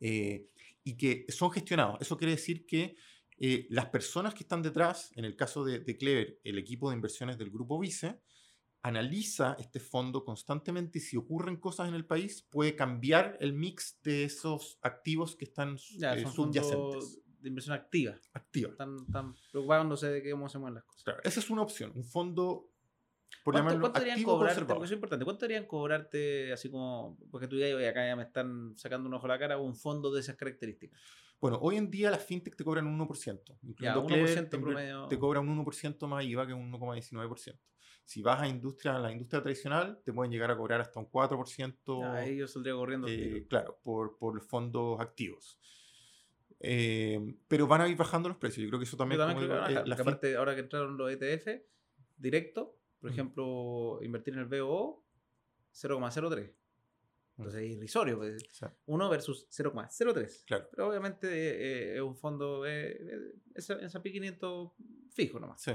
eh, 0.00 0.48
y 0.84 0.96
que 0.96 1.26
son 1.28 1.50
gestionados. 1.50 2.00
Eso 2.00 2.16
quiere 2.16 2.32
decir 2.32 2.66
que 2.66 2.96
eh, 3.38 3.66
las 3.70 3.86
personas 3.86 4.34
que 4.34 4.44
están 4.44 4.62
detrás, 4.62 5.12
en 5.16 5.24
el 5.26 5.36
caso 5.36 5.64
de, 5.64 5.80
de, 5.80 5.96
Clever, 5.98 6.40
el 6.44 6.58
equipo 6.58 6.88
de 6.88 6.96
inversiones 6.96 7.36
del 7.36 7.50
grupo 7.50 7.78
Vice, 7.78 8.20
analiza 8.86 9.56
este 9.58 9.80
fondo 9.80 10.24
constantemente 10.24 10.98
y 10.98 11.00
si 11.00 11.16
ocurren 11.16 11.56
cosas 11.56 11.88
en 11.88 11.94
el 11.94 12.06
país, 12.06 12.46
puede 12.48 12.76
cambiar 12.76 13.36
el 13.40 13.52
mix 13.52 13.98
de 14.04 14.24
esos 14.24 14.78
activos 14.80 15.34
que 15.34 15.44
están 15.44 15.76
ya, 15.98 16.14
eh, 16.14 16.24
subyacentes. 16.24 17.20
De 17.40 17.48
inversión 17.48 17.74
activa. 17.74 18.16
Activa. 18.32 18.70
Están, 18.70 19.34
preocupándose 19.50 20.08
de 20.08 20.30
cómo 20.30 20.48
se 20.48 20.58
mueven 20.58 20.76
las 20.76 20.84
cosas. 20.84 21.02
Claro, 21.02 21.20
esa 21.24 21.40
es 21.40 21.50
una 21.50 21.62
opción. 21.62 21.92
Un 21.96 22.04
fondo 22.04 22.70
por 23.42 23.54
¿Cuánto, 23.54 23.80
¿cuánto 23.80 24.00
deberían 24.00 24.24
cobrarte? 24.24 24.64
Porque 24.64 24.84
es 24.84 24.92
importante. 24.92 25.24
¿Cuánto 25.24 25.46
deberían 25.46 25.66
cobrarte 25.66 26.52
así 26.52 26.70
como, 26.70 27.18
porque 27.30 27.48
tú 27.48 27.56
digas, 27.56 27.74
acá 27.88 28.06
ya 28.06 28.14
me 28.14 28.22
están 28.22 28.76
sacando 28.76 29.08
un 29.08 29.14
ojo 29.14 29.26
a 29.26 29.30
la 29.30 29.38
cara, 29.38 29.58
un 29.58 29.74
fondo 29.74 30.12
de 30.12 30.20
esas 30.20 30.36
características? 30.36 30.98
Bueno, 31.40 31.58
hoy 31.60 31.76
en 31.76 31.90
día 31.90 32.10
las 32.10 32.24
fintech 32.24 32.56
te 32.56 32.64
cobran 32.64 32.86
un 32.86 32.98
1%. 33.00 33.58
Ya, 33.80 33.96
1% 33.96 34.48
te, 34.48 34.58
promedio... 34.58 35.08
te 35.08 35.18
cobran 35.18 35.48
un 35.48 35.64
1% 35.64 36.06
más 36.06 36.24
IVA 36.24 36.46
que 36.46 36.54
un 36.54 36.72
1,19%. 36.72 37.58
Si 38.06 38.22
vas 38.22 38.40
a 38.40 38.46
industria, 38.46 38.94
a 38.94 38.98
la 39.00 39.10
industria 39.10 39.42
tradicional, 39.42 40.00
te 40.04 40.12
pueden 40.12 40.30
llegar 40.30 40.48
a 40.52 40.56
cobrar 40.56 40.80
hasta 40.80 41.00
un 41.00 41.10
4%. 41.10 42.14
Ahí 42.14 42.36
yo 42.36 42.46
saldría 42.46 42.72
corriendo. 42.74 43.08
Eh, 43.08 43.46
claro, 43.48 43.80
por, 43.82 44.16
por 44.16 44.40
fondos 44.42 45.00
activos. 45.00 45.58
Eh, 46.60 47.34
pero 47.48 47.66
van 47.66 47.80
a 47.80 47.88
ir 47.88 47.96
bajando 47.96 48.28
los 48.28 48.38
precios. 48.38 48.62
Yo 48.62 48.68
creo 48.68 48.78
que 48.78 48.84
eso 48.84 48.96
también. 48.96 49.18
también 49.18 49.38
como 49.38 49.60
creo 49.60 49.84
que 49.84 49.90
eh, 49.90 49.94
aparte, 49.94 50.36
ahora 50.36 50.54
que 50.54 50.60
entraron 50.60 50.96
los 50.96 51.10
ETF 51.10 51.48
directo, 52.16 52.78
por 53.00 53.10
ejemplo, 53.10 53.98
invertir 54.00 54.34
en 54.34 54.40
el 54.40 54.46
BOO, 54.46 55.04
0,03. 55.74 56.54
Entonces 57.38 57.60
es 57.60 57.70
irrisorio. 57.72 58.18
Pues, 58.18 58.46
1 58.86 59.10
versus 59.10 59.48
0,03. 59.50 60.44
Claro. 60.46 60.68
Pero 60.70 60.88
obviamente 60.88 61.96
es 61.96 62.00
un 62.00 62.16
fondo, 62.16 62.64
es 62.64 63.00
S&P 63.56 64.12
500 64.12 64.70
fijo 65.10 65.40
nomás. 65.40 65.60
Sí. 65.60 65.72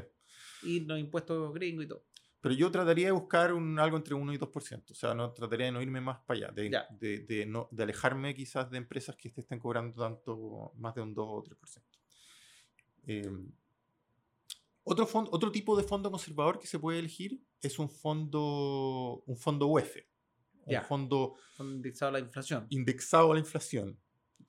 Y 0.63 0.79
los 0.85 0.97
impuestos 0.97 1.53
gringos 1.53 1.83
y 1.83 1.87
todo. 1.89 2.05
Pero 2.41 2.55
yo 2.55 2.71
trataría 2.71 3.05
de 3.05 3.11
buscar 3.11 3.53
un, 3.53 3.77
algo 3.79 3.97
entre 3.97 4.15
1 4.15 4.33
y 4.33 4.37
2%. 4.37 4.91
O 4.91 4.95
sea, 4.95 5.13
no 5.13 5.31
trataría 5.31 5.67
de 5.67 5.71
no 5.71 5.81
irme 5.81 6.01
más 6.01 6.19
para 6.25 6.39
allá. 6.39 6.51
De, 6.51 6.71
de, 6.99 7.19
de, 7.19 7.45
no, 7.45 7.69
de 7.71 7.83
alejarme 7.83 8.33
quizás 8.33 8.69
de 8.71 8.79
empresas 8.79 9.15
que 9.15 9.29
te 9.29 9.41
estén 9.41 9.59
cobrando 9.59 10.01
tanto, 10.01 10.73
más 10.75 10.95
de 10.95 11.01
un 11.01 11.13
2 11.13 11.27
o 11.29 11.43
3%. 11.43 11.81
Eh, 13.07 13.31
otro, 14.83 15.05
fondo, 15.05 15.29
otro 15.31 15.51
tipo 15.51 15.77
de 15.77 15.83
fondo 15.83 16.09
conservador 16.09 16.59
que 16.59 16.65
se 16.65 16.79
puede 16.79 16.97
elegir 16.97 17.39
es 17.61 17.77
un 17.77 17.89
fondo, 17.89 19.23
un 19.27 19.37
fondo 19.37 19.67
UEF. 19.67 19.97
Un 20.65 20.81
fondo, 20.83 21.35
indexado 21.59 22.09
a 22.09 22.13
la 22.13 22.19
inflación. 22.19 22.65
Indexado 22.69 23.31
a 23.31 23.33
la 23.35 23.39
inflación. 23.39 23.99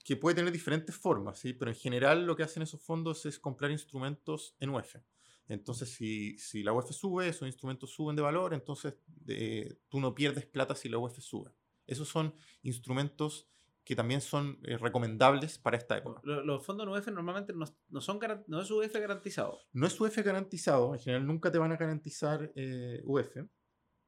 Que 0.05 0.17
puede 0.17 0.37
tener 0.37 0.53
diferentes 0.53 0.97
formas, 0.97 1.39
¿sí? 1.39 1.53
pero 1.53 1.71
en 1.71 1.77
general 1.77 2.27
lo 2.27 2.37
que 2.37 2.43
hacen 2.43 2.63
esos 2.63 2.81
fondos 2.81 3.27
es 3.27 3.39
comprar 3.39 3.71
instrumentos 3.71 4.57
en 4.61 4.71
UEF. 4.71 4.97
Entonces, 5.49 5.91
si, 5.91 6.39
si, 6.39 6.63
la 6.63 6.73
UEF 6.73 6.91
sube, 6.91 7.29
esos 7.29 7.47
instrumentos 7.47 7.91
suben 7.91 8.17
de 8.17 8.23
valor, 8.23 8.55
entonces 8.55 8.95
tú 9.89 10.01
no 10.01 10.15
pierdes 10.15 10.47
plata 10.47 10.75
si 10.75 10.89
la 10.89 10.99
UEF 10.99 11.19
sube. 11.19 11.53
Esos 11.87 12.09
son 12.09 12.35
instrumentos 12.63 13.49
que 13.85 13.97
también 13.97 14.21
son 14.21 14.59
eh, 14.63 14.77
recomendables 14.79 15.59
para 15.59 15.77
esta 15.77 15.99
época. 15.99 16.21
Los, 16.25 16.65
fondos 16.65 16.87
UEF 16.87 17.09
normalmente 17.09 17.53
no, 17.53 17.67
no, 17.89 18.01
son 18.01 18.21
no 18.47 18.61
es 18.61 18.71
UEF 18.71 18.95
garantizado. 18.95 19.59
No 19.73 19.87
es 19.87 20.01
UEF 20.01 20.19
garantizado, 20.19 20.95
en 20.95 21.01
general 21.01 21.27
nunca 21.27 21.51
te 21.51 21.59
van 21.59 21.73
a 21.73 21.77
garantizar 21.77 22.53
eh, 22.55 23.03
UEF, 23.05 23.39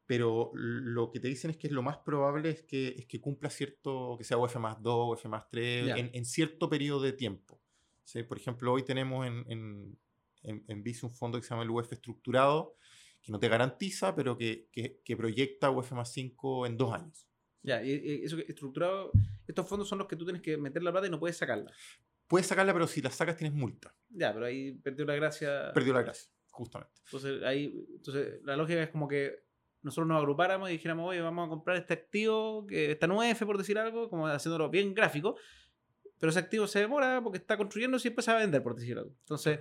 pero 0.06 0.52
lo 0.54 1.10
que 1.10 1.18
te 1.18 1.28
dicen 1.28 1.50
es 1.50 1.56
que 1.56 1.68
lo 1.70 1.82
más 1.82 1.98
probable 1.98 2.50
es 2.50 2.62
que, 2.62 2.88
es 2.88 3.06
que 3.06 3.20
cumpla 3.20 3.50
cierto, 3.50 4.16
que 4.16 4.24
sea 4.24 4.38
UEF 4.38 4.56
más 4.56 4.80
2, 4.80 5.08
UEF 5.10 5.24
más 5.26 5.48
3, 5.48 5.96
en, 5.96 6.10
en, 6.12 6.24
cierto 6.24 6.68
periodo 6.68 7.00
de 7.00 7.12
tiempo. 7.12 7.60
¿sí? 8.04 8.22
Por 8.22 8.38
ejemplo, 8.38 8.72
hoy 8.72 8.84
tenemos 8.84 9.26
en, 9.26 9.44
en, 9.48 9.98
en 10.44 10.82
Visa 10.82 11.06
un 11.06 11.12
fondo 11.12 11.38
que 11.38 11.44
se 11.44 11.50
llama 11.50 11.62
el 11.62 11.70
UF 11.70 11.92
estructurado, 11.92 12.76
que 13.24 13.32
no 13.32 13.40
te 13.40 13.48
garantiza, 13.48 14.14
pero 14.14 14.36
que, 14.36 14.68
que, 14.70 15.16
proyecta 15.16 15.70
UF 15.70 15.92
más 15.92 16.12
5 16.12 16.66
en 16.66 16.76
dos 16.76 16.92
años. 16.92 17.26
Ya, 17.62 17.82
y, 17.82 18.22
eso 18.22 18.38
estructurado, 18.38 19.10
estos 19.46 19.66
fondos 19.66 19.88
son 19.88 19.98
los 19.98 20.06
que 20.06 20.16
tú 20.16 20.24
tienes 20.24 20.42
que 20.42 20.58
meter 20.58 20.82
la 20.82 20.92
plata 20.92 21.06
y 21.06 21.10
no 21.10 21.18
puedes 21.18 21.38
sacarla. 21.38 21.72
Puedes 22.28 22.46
sacarla, 22.46 22.74
pero 22.74 22.86
si 22.86 23.00
la 23.00 23.10
sacas 23.10 23.38
tienes 23.38 23.56
multa. 23.56 23.94
Ya, 24.10 24.32
pero 24.34 24.44
ahí 24.44 24.72
perdió 24.72 25.06
la 25.06 25.14
gracia. 25.14 25.72
Perdió 25.72 25.94
la 25.94 26.02
gracia, 26.02 26.30
justamente. 26.50 26.92
Entonces, 27.06 27.42
ahí, 27.44 27.86
entonces 27.96 28.42
la 28.44 28.56
lógica 28.56 28.82
es 28.82 28.90
como 28.90 29.08
que 29.08 29.42
nosotros 29.80 30.06
nos 30.06 30.18
agrupáramos 30.18 30.68
y 30.68 30.72
dijéramos, 30.72 31.08
oye, 31.08 31.22
vamos 31.22 31.46
a 31.46 31.48
comprar 31.48 31.78
este 31.78 31.94
activo, 31.94 32.66
que 32.66 32.92
está 32.92 33.06
en 33.06 33.12
UF, 33.12 33.42
por 33.44 33.56
decir 33.56 33.78
algo, 33.78 34.10
como 34.10 34.26
haciéndolo 34.26 34.68
bien 34.68 34.92
gráfico, 34.92 35.36
pero 36.18 36.30
ese 36.30 36.40
activo 36.40 36.66
se 36.66 36.80
demora 36.80 37.22
porque 37.22 37.38
está 37.38 37.56
construyendo 37.56 37.96
y 37.96 38.02
después 38.02 38.24
se 38.24 38.32
va 38.32 38.38
a 38.38 38.40
vender, 38.40 38.62
por 38.62 38.74
decir 38.74 38.98
algo. 38.98 39.14
Entonces, 39.20 39.60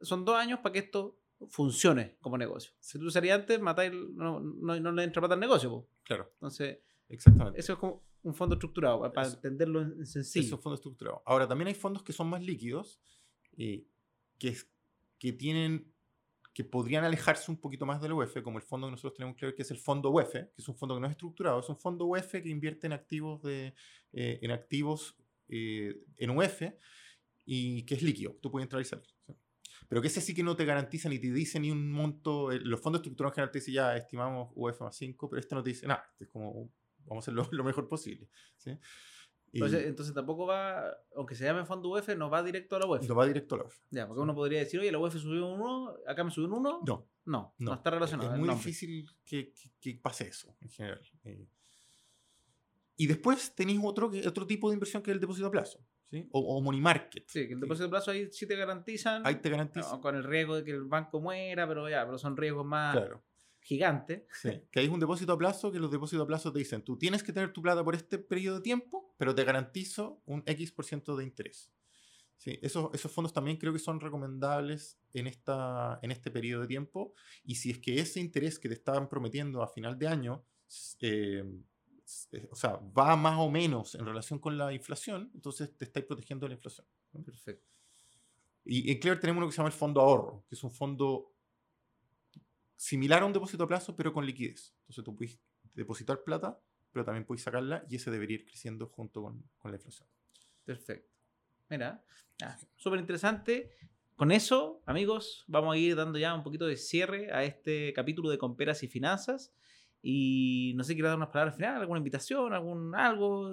son 0.00 0.24
dos 0.24 0.36
años 0.36 0.60
para 0.60 0.72
que 0.72 0.78
esto 0.80 1.18
funcione 1.48 2.16
como 2.20 2.38
negocio. 2.38 2.72
Si 2.80 2.98
tú 2.98 3.10
serías 3.10 3.40
antes, 3.40 3.60
matáis, 3.60 3.92
no, 3.92 4.40
no, 4.40 4.80
no, 4.80 4.92
le 4.92 5.04
entra 5.04 5.20
para 5.20 5.34
el 5.34 5.40
negocio. 5.40 5.86
Claro. 6.02 6.30
Entonces, 6.34 6.78
Exactamente. 7.08 7.60
Eso 7.60 7.74
es 7.74 7.78
como 7.78 8.02
un 8.22 8.34
fondo 8.34 8.54
estructurado, 8.54 9.00
para, 9.12 9.28
entenderlo 9.28 9.82
en 9.82 10.06
sencillo. 10.06 10.46
Eso 10.46 10.56
es 10.56 10.62
fondo 10.62 10.74
estructurado. 10.74 11.22
Ahora, 11.24 11.46
también 11.46 11.68
hay 11.68 11.74
fondos 11.74 12.02
que 12.02 12.12
son 12.12 12.28
más 12.28 12.42
líquidos, 12.42 13.00
eh, 13.56 13.86
que, 14.38 14.56
que 15.18 15.32
tienen 15.32 15.92
que 16.52 16.64
podrían 16.64 17.04
alejarse 17.04 17.50
un 17.50 17.58
poquito 17.58 17.84
más 17.84 18.00
del 18.00 18.14
UEF, 18.14 18.42
como 18.42 18.56
el 18.56 18.64
fondo 18.64 18.86
que 18.86 18.92
nosotros 18.92 19.12
tenemos 19.12 19.38
ver, 19.38 19.54
que 19.54 19.60
es 19.60 19.70
el 19.70 19.76
fondo 19.76 20.10
UEF, 20.10 20.32
que 20.32 20.54
es 20.56 20.66
un 20.66 20.74
fondo 20.74 20.94
que 20.94 21.02
no 21.02 21.06
es 21.06 21.10
estructurado, 21.10 21.60
es 21.60 21.68
un 21.68 21.76
fondo 21.76 22.06
UEF 22.06 22.32
que 22.32 22.48
invierte 22.48 22.86
en 22.86 22.94
activos, 22.94 23.42
de, 23.42 23.74
eh, 24.14 24.38
en, 24.40 24.50
activos 24.50 25.18
eh, 25.50 26.02
en 26.16 26.30
UEF 26.30 26.62
y 27.44 27.82
que 27.82 27.96
es 27.96 28.02
líquido, 28.02 28.38
tú 28.40 28.50
puedes 28.50 28.64
entrar 28.64 28.80
y 28.80 28.86
salir. 28.86 29.06
Pero 29.88 30.02
que 30.02 30.08
ese 30.08 30.20
sí 30.20 30.34
que 30.34 30.42
no 30.42 30.56
te 30.56 30.64
garantiza 30.64 31.08
ni 31.08 31.18
te 31.18 31.30
dice 31.32 31.60
ni 31.60 31.70
un 31.70 31.90
monto. 31.90 32.52
Eh, 32.52 32.60
los 32.60 32.80
fondos 32.80 33.00
estructurados 33.00 33.32
en 33.32 33.34
general 33.36 33.52
te 33.52 33.58
dicen 33.58 33.74
ya 33.74 33.96
estimamos 33.96 34.50
UF 34.54 34.80
más 34.80 34.96
5, 34.96 35.30
pero 35.30 35.40
este 35.40 35.54
no 35.54 35.62
te 35.62 35.70
dice 35.70 35.86
nada. 35.86 36.04
Es 36.18 36.28
como 36.28 36.70
vamos 37.06 37.28
a 37.28 37.30
hacer 37.30 37.34
lo, 37.34 37.64
mejor 37.64 37.88
posible. 37.88 38.28
¿sí? 38.56 38.78
entonces, 39.52 40.14
tampoco 40.14 40.46
va, 40.46 40.94
aunque 41.14 41.34
se 41.34 41.44
llame 41.44 41.64
fondo 41.64 41.90
UF, 41.90 42.08
no 42.16 42.28
va 42.28 42.42
directo 42.42 42.76
a 42.76 42.80
la 42.80 42.86
UF. 42.86 43.08
No 43.08 43.14
va 43.14 43.26
directo 43.26 43.54
a 43.54 43.58
la 43.58 43.64
UF. 43.64 43.78
Ya, 43.90 44.06
porque 44.06 44.20
uno 44.20 44.34
podría 44.34 44.58
decir, 44.58 44.80
oye, 44.80 44.92
la 44.92 44.98
UF 44.98 45.16
subió 45.16 45.46
un 45.46 45.60
1, 45.60 45.96
acá 46.06 46.24
me 46.24 46.30
subió 46.30 46.48
un 46.48 46.54
1. 46.54 46.80
No. 46.86 47.08
No, 47.24 47.54
no, 47.58 47.74
está 47.74 47.90
relacionado. 47.90 48.32
Es 48.32 48.38
muy 48.38 48.48
difícil 48.48 49.10
que, 49.24 49.52
que, 49.80 49.94
pase 49.94 50.28
eso 50.28 50.56
en 50.60 50.68
general. 50.68 51.00
Eh. 51.24 51.48
y 52.96 53.06
después 53.08 53.52
tenéis 53.56 53.80
otro, 53.82 54.12
otro 54.26 54.46
tipo 54.46 54.68
de 54.68 54.74
inversión 54.74 55.02
que 55.02 55.10
es 55.10 55.16
el 55.16 55.20
depósito 55.20 55.48
a 55.48 55.50
plazo. 55.50 55.84
O, 56.30 56.60
money 56.60 56.80
market. 56.80 57.24
Sí, 57.26 57.46
que 57.46 57.54
el 57.54 57.60
depósito 57.60 57.84
de 57.84 57.90
plazo 57.90 58.10
ahí 58.10 58.28
sí 58.30 58.46
te 58.46 58.56
garantizan. 58.56 59.26
Ahí 59.26 59.36
te 59.36 59.50
garantizan. 59.50 60.00
con 60.00 60.14
el 60.14 60.24
riesgo 60.24 60.56
de 60.56 60.64
que 60.64 60.70
el 60.70 60.84
banco 60.84 61.20
muera, 61.20 61.66
pero 61.66 61.88
ya, 61.88 62.04
pero 62.04 62.18
son 62.18 62.36
riesgos 62.36 62.64
más 62.64 62.96
gigantes. 63.60 64.22
Sí, 64.32 64.62
que 64.70 64.80
hay 64.80 64.86
un 64.86 65.00
depósito 65.00 65.32
a 65.32 65.38
plazo 65.38 65.72
que 65.72 65.80
los 65.80 65.90
depósitos 65.90 66.22
a 66.22 66.26
plazo 66.26 66.52
te 66.52 66.60
dicen, 66.60 66.82
tú 66.82 66.96
tienes 66.96 67.24
que 67.24 67.32
tener 67.32 67.52
tu 67.52 67.60
plata 67.60 67.82
por 67.82 67.96
este 67.96 68.18
periodo 68.18 68.56
de 68.56 68.62
tiempo, 68.62 69.12
pero 69.18 69.34
te 69.34 69.42
garantizo 69.42 70.22
un 70.24 70.44
X% 70.46 70.74
por 70.76 70.84
ciento 70.84 71.16
de 71.16 71.24
interés. 71.24 71.72
Sí, 72.36 72.58
esos, 72.62 72.90
esos 72.94 73.10
fondos 73.10 73.32
también 73.32 73.56
creo 73.56 73.72
que 73.72 73.78
son 73.78 73.98
recomendables 73.98 75.00
en, 75.14 75.26
esta, 75.26 75.98
en 76.02 76.12
este 76.12 76.30
periodo 76.30 76.62
de 76.62 76.68
tiempo. 76.68 77.14
Y 77.42 77.56
si 77.56 77.70
es 77.70 77.78
que 77.78 77.98
ese 77.98 78.20
interés 78.20 78.58
que 78.58 78.68
te 78.68 78.74
estaban 78.74 79.08
prometiendo 79.08 79.62
a 79.62 79.68
final 79.68 79.98
de 79.98 80.06
año 80.06 80.44
eh, 81.00 81.42
o 82.50 82.56
sea, 82.56 82.80
va 82.96 83.16
más 83.16 83.38
o 83.38 83.50
menos 83.50 83.94
en 83.94 84.06
relación 84.06 84.38
con 84.38 84.56
la 84.56 84.72
inflación, 84.72 85.30
entonces 85.34 85.76
te 85.76 85.84
estáis 85.86 86.06
protegiendo 86.06 86.44
de 86.46 86.50
la 86.50 86.54
inflación. 86.54 86.86
Perfecto. 87.24 87.66
Y 88.64 88.90
en 88.90 88.98
Clear 88.98 89.20
tenemos 89.20 89.40
lo 89.40 89.46
que 89.46 89.52
se 89.52 89.58
llama 89.58 89.68
el 89.68 89.74
fondo 89.74 90.00
ahorro, 90.00 90.44
que 90.48 90.54
es 90.54 90.64
un 90.64 90.70
fondo 90.70 91.32
similar 92.76 93.22
a 93.22 93.26
un 93.26 93.32
depósito 93.32 93.64
a 93.64 93.68
plazo, 93.68 93.94
pero 93.96 94.12
con 94.12 94.26
liquidez. 94.26 94.74
Entonces 94.80 95.04
tú 95.04 95.16
puedes 95.16 95.38
depositar 95.74 96.22
plata, 96.24 96.60
pero 96.92 97.04
también 97.04 97.24
puedes 97.24 97.42
sacarla 97.42 97.84
y 97.88 97.96
ese 97.96 98.10
debería 98.10 98.36
ir 98.36 98.44
creciendo 98.44 98.88
junto 98.88 99.22
con, 99.22 99.42
con 99.58 99.70
la 99.70 99.76
inflación. 99.76 100.08
Perfecto. 100.64 101.14
Mira, 101.68 102.04
súper 102.76 103.00
interesante. 103.00 103.70
Con 104.16 104.32
eso, 104.32 104.82
amigos, 104.86 105.44
vamos 105.46 105.74
a 105.74 105.78
ir 105.78 105.94
dando 105.94 106.18
ya 106.18 106.34
un 106.34 106.42
poquito 106.42 106.66
de 106.66 106.76
cierre 106.76 107.32
a 107.32 107.44
este 107.44 107.92
capítulo 107.92 108.30
de 108.30 108.38
Comperas 108.38 108.82
y 108.82 108.88
Finanzas. 108.88 109.52
Y 110.02 110.72
no 110.76 110.84
sé, 110.84 110.94
quiero 110.94 111.08
dar 111.08 111.16
unas 111.16 111.30
palabras 111.30 111.56
final, 111.56 111.80
alguna 111.80 111.98
invitación, 111.98 112.52
algún 112.52 112.94
algo. 112.94 113.50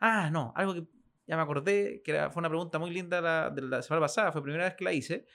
ah, 0.00 0.30
no, 0.30 0.52
algo 0.54 0.74
que 0.74 0.86
ya 1.26 1.36
me 1.36 1.42
acordé, 1.42 2.02
que 2.02 2.12
fue 2.30 2.40
una 2.40 2.48
pregunta 2.48 2.78
muy 2.78 2.90
linda 2.90 3.20
la, 3.20 3.50
de 3.50 3.62
la 3.62 3.82
semana 3.82 4.02
pasada, 4.02 4.30
fue 4.30 4.40
la 4.40 4.44
primera 4.44 4.64
vez 4.64 4.74
que 4.74 4.84
la 4.84 4.92
hice, 4.92 5.26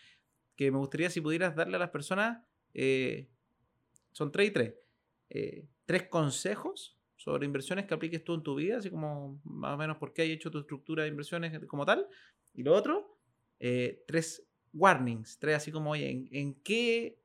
que 0.56 0.72
me 0.72 0.78
gustaría 0.78 1.10
si 1.10 1.22
pudieras 1.22 1.56
darle 1.56 1.78
a 1.78 1.80
las 1.80 1.90
personas, 1.90 2.44
eh, 2.74 3.30
son 4.12 4.32
tres 4.32 4.50
y 4.50 4.52
tres, 4.52 4.74
eh, 5.30 5.68
tres 5.86 6.04
consejos 6.10 7.00
sobre 7.16 7.46
inversiones 7.46 7.86
que 7.86 7.94
apliques 7.94 8.24
tú 8.24 8.36
en 8.36 8.44
tu 8.44 8.56
vida, 8.56 8.78
así 8.78 8.90
como 8.90 9.42
más 9.44 9.74
o 9.74 9.78
menos 9.78 9.98
por 9.98 10.14
qué 10.14 10.22
hay 10.24 10.32
hecho 10.32 10.52
tu 10.52 10.60
estructura 10.60 11.04
de 11.04 11.10
inversiones 11.10 11.60
como 11.68 11.86
tal. 11.86 12.08
Y 12.54 12.64
lo 12.64 12.74
otro, 12.74 13.18
eh, 13.60 14.04
tres 14.08 14.48
warnings, 14.74 15.38
tres 15.40 15.58
así 15.58 15.72
como, 15.72 15.92
oye, 15.92 16.10
¿en, 16.10 16.30
¿en, 16.32 16.54
qué 16.62 17.20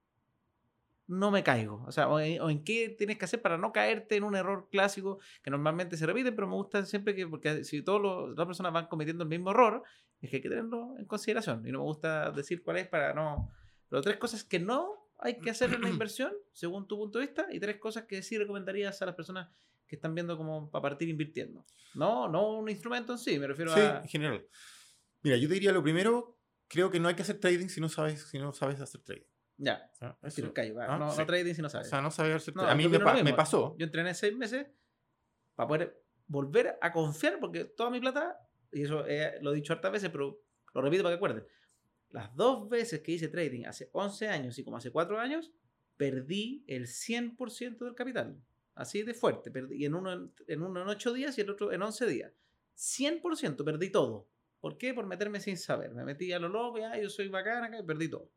no 1.07 1.31
me 1.31 1.43
caigo? 1.43 1.85
O 1.87 1.93
sea, 1.93 2.09
o 2.09 2.19
en, 2.19 2.65
qué 2.65 2.89
tienes 2.89 3.19
que 3.19 3.25
hacer 3.25 3.43
para 3.43 3.59
no 3.59 3.73
caerte 3.73 4.17
en 4.17 4.25
un 4.25 4.35
error 4.35 4.69
clásico 4.71 5.19
que 5.43 5.51
normalmente 5.51 5.97
se 5.97 6.07
repite, 6.07 6.33
pero 6.33 6.47
me 6.47 6.55
gusta 6.55 6.85
siempre 6.87 7.15
que, 7.15 7.27
porque 7.27 7.65
si 7.65 7.83
todas 7.83 8.37
las 8.37 8.47
personas 8.47 8.73
van 8.73 8.87
cometiendo 8.87 9.25
el 9.25 9.29
mismo 9.29 9.51
error, 9.51 9.83
es 10.21 10.31
que 10.31 10.37
hay 10.37 10.43
que 10.43 10.49
tenerlo 10.49 10.95
en 10.99 11.05
consideración. 11.05 11.67
Y 11.67 11.73
no 11.73 11.81
me 11.81 11.85
gusta 11.85 12.31
decir 12.31 12.63
cuál 12.63 12.79
es 12.79 12.89
para 12.89 13.13
no... 13.13 13.51
Pero 13.89 14.03
tres 14.03 14.17
cosas 14.17 14.45
que 14.45 14.59
no 14.59 15.11
hay 15.19 15.39
que 15.39 15.51
hacer 15.51 15.73
en 15.75 15.83
la 15.83 15.89
inversión, 15.91 16.33
según 16.53 16.89
tu 16.89 16.97
punto 16.97 17.19
de 17.19 17.27
vista, 17.27 17.47
y 17.51 17.61
tres 17.61 17.77
cosas 17.77 18.05
que 18.05 18.23
sí 18.23 18.39
recomendarías 18.39 19.01
a 19.03 19.07
las 19.07 19.15
personas 19.15 19.49
que 19.87 19.97
están 19.97 20.15
viendo 20.15 20.37
como 20.37 20.71
para 20.71 20.83
partir 20.83 21.09
invirtiendo. 21.09 21.65
No, 21.95 22.29
no 22.29 22.59
un 22.59 22.69
instrumento 22.71 23.13
en 23.13 23.19
sí, 23.19 23.39
me 23.39 23.47
refiero 23.47 23.75
sí, 23.75 23.81
a... 23.81 24.01
en 24.01 24.09
general. 24.09 24.47
Mira, 25.23 25.37
yo 25.37 25.49
te 25.49 25.55
diría 25.55 25.73
lo 25.73 25.83
primero, 25.83 26.39
creo 26.69 26.91
que 26.91 27.01
no 27.01 27.09
hay 27.09 27.15
que 27.15 27.23
hacer 27.23 27.39
trading 27.39 27.69
si 27.69 27.81
no 27.81 27.89
sabes, 27.89 28.23
si 28.23 28.39
no 28.39 28.53
sabes 28.53 28.81
hacer 28.81 29.03
trading. 29.03 29.34
Ya. 29.57 29.91
Ah, 30.01 30.17
¿ah? 30.21 30.99
no, 30.99 31.17
no, 31.17 31.27
trading 31.27 31.55
si 31.55 31.63
no 31.63 31.69
sabes. 31.69 31.87
O 31.87 31.91
sea, 31.91 32.01
no 32.01 32.09
hacer 32.09 32.41
trading. 32.41 32.69
a 32.69 32.75
mí 32.75 32.89
me, 32.89 33.23
me, 33.23 33.35
pasó. 33.35 33.77
Yo 33.79 33.85
entrené 33.85 34.15
seis 34.15 34.37
meses 34.37 34.67
para 35.55 35.69
poder 35.69 36.05
volver 36.27 36.79
a 36.81 36.93
confiar, 36.93 37.39
porque 37.39 37.65
toda 37.65 37.91
mi 37.91 38.01
plata, 38.01 38.39
y 38.73 38.83
eso 38.83 39.05
lo 39.41 39.53
he 39.53 39.55
dicho 39.55 39.73
hartas 39.73 39.93
veces, 39.93 40.11
pero 40.11 40.41
lo 40.73 40.83
repito 40.83 41.03
para 41.03 41.15
que 41.15 41.17
acuerden. 41.17 41.47
Las 42.11 42.35
dos 42.35 42.69
veces 42.69 43.01
que 43.01 43.13
hice 43.13 43.29
trading 43.29 43.65
hace 43.67 43.91
11 43.93 44.29
años 44.29 44.59
y 44.59 44.65
como 44.65 44.77
hace 44.77 44.91
4 44.91 45.19
años, 45.19 45.53
perdí 45.97 46.65
el 46.67 46.87
100% 46.87 47.79
del 47.79 47.95
capital. 47.95 48.41
Así 48.75 49.03
de 49.03 49.15
fuerte. 49.15 49.51
Perdí, 49.51 49.83
y 49.83 49.85
en 49.85 49.95
uno, 49.95 50.33
en 50.47 50.63
uno 50.63 50.83
en 50.83 50.89
8 50.89 51.13
días 51.13 51.39
y 51.39 51.41
el 51.41 51.51
otro 51.51 51.73
en 51.73 51.83
11 51.83 52.07
días. 52.07 52.33
100% 52.77 53.65
perdí 53.65 53.91
todo. 53.91 54.29
¿Por 54.61 54.79
qué? 54.79 54.95
Por 54.95 55.07
meterme 55.07 55.41
sin 55.41 55.57
saber. 55.57 55.93
Me 55.93 56.05
metí 56.05 56.33
a 56.33 56.39
lo 56.39 56.49
loco, 56.49 56.79
ya, 56.79 56.97
yo 56.99 57.11
soy 57.11 57.29
bacana 57.29 57.79
y 57.79 57.83
perdí 57.83 58.09
todo. 58.09 58.31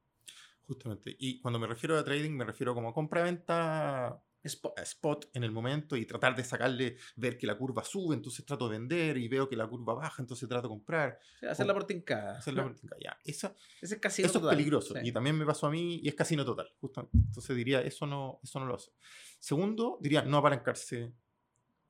Justamente. 0.68 1.15
Y 1.18 1.39
cuando 1.39 1.59
me 1.59 1.68
refiero 1.68 1.97
a 1.97 2.03
trading, 2.03 2.32
me 2.32 2.43
refiero 2.43 2.76
como 2.76 2.93
compra-venta 2.93 4.22
spot. 4.47 5.30
en 5.34 5.43
el 5.43 5.51
momento 5.51 5.95
y 5.95 6.05
tratar 6.05 6.36
de 6.36 6.43
sacarle, 6.43 6.97
ver 7.15 7.38
que 7.38 7.47
la 7.47 7.57
curva 7.57 7.84
sube, 7.84 8.15
entonces 8.15 8.45
trato 8.45 8.68
de 8.68 8.78
vender 8.78 9.18
y 9.18 9.28
veo 9.28 9.47
que 9.47 9.55
la 9.55 9.68
curva 9.68 9.93
baja, 9.93 10.22
entonces 10.22 10.47
trato 10.47 10.68
de 10.68 10.70
comprar. 10.70 11.20
hacerla 11.49 11.74
por 11.74 11.86
tincada. 11.86 12.38
Hacerla 12.38 12.63
por 12.63 12.76
tincada, 12.76 12.99
ya. 13.01 13.18
Esa, 13.24 13.55
Ese 13.82 13.95
es 13.95 14.01
casi 14.01 14.24
eso 14.24 14.39
es 14.39 14.45
peligroso. 14.45 14.95
Y 15.01 15.11
también 15.11 15.38
me 15.38 15.45
pasó 15.45 15.68
a 15.68 15.72
mí 15.72 15.99
y 16.01 16.07
es 16.07 16.15
casino 16.15 16.45
total, 16.45 16.70
justamente. 16.80 17.18
Entonces 17.18 17.55
diría, 17.55 17.82
eso 17.82 18.05
no, 18.05 18.39
eso 18.43 18.59
no 18.59 18.65
lo 18.65 18.76
hace. 18.76 18.91
Segundo, 19.39 19.97
diría, 20.01 20.22
no 20.22 20.38
apalancarse 20.38 21.13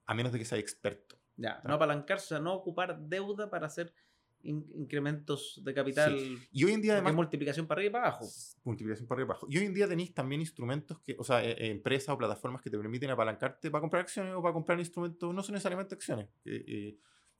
a 0.05 0.13
menos 0.13 0.31
de 0.31 0.39
que 0.39 0.45
sea 0.45 0.57
experto. 0.57 1.19
Ya, 1.35 1.61
no 1.65 1.75
apalancarse, 1.75 2.25
o 2.25 2.27
sea, 2.29 2.39
no 2.39 2.53
ocupar 2.53 2.99
deuda 2.99 3.49
para 3.49 3.67
hacer 3.67 3.93
incrementos 4.43 5.61
de 5.63 5.73
capital. 5.73 6.17
Y 6.51 6.63
hoy 6.63 6.71
en 6.71 6.81
día 6.81 6.93
además... 6.93 7.15
multiplicación 7.15 7.67
para 7.67 7.79
arriba 7.79 7.89
y 7.89 7.93
para 7.93 8.07
abajo. 8.07 8.27
Multiplicación 8.63 9.07
para 9.07 9.19
arriba 9.19 9.25
y 9.25 9.27
para 9.27 9.39
abajo. 9.39 9.47
Y 9.49 9.57
hoy 9.57 9.65
en 9.65 9.73
día 9.73 9.87
tenéis 9.87 10.13
también 10.13 10.41
instrumentos, 10.41 10.99
que, 10.99 11.15
o 11.17 11.23
sea, 11.23 11.43
e, 11.43 11.51
e, 11.51 11.71
empresas 11.71 12.09
o 12.09 12.17
plataformas 12.17 12.61
que 12.61 12.69
te 12.69 12.77
permiten 12.77 13.09
apalancarte 13.09 13.69
para 13.71 13.81
comprar 13.81 14.01
acciones 14.03 14.33
o 14.35 14.41
para 14.41 14.53
comprar 14.53 14.79
instrumentos, 14.79 15.33
no 15.33 15.43
son 15.43 15.53
necesariamente 15.53 15.95
acciones. 15.95 16.27
Eh, 16.45 16.97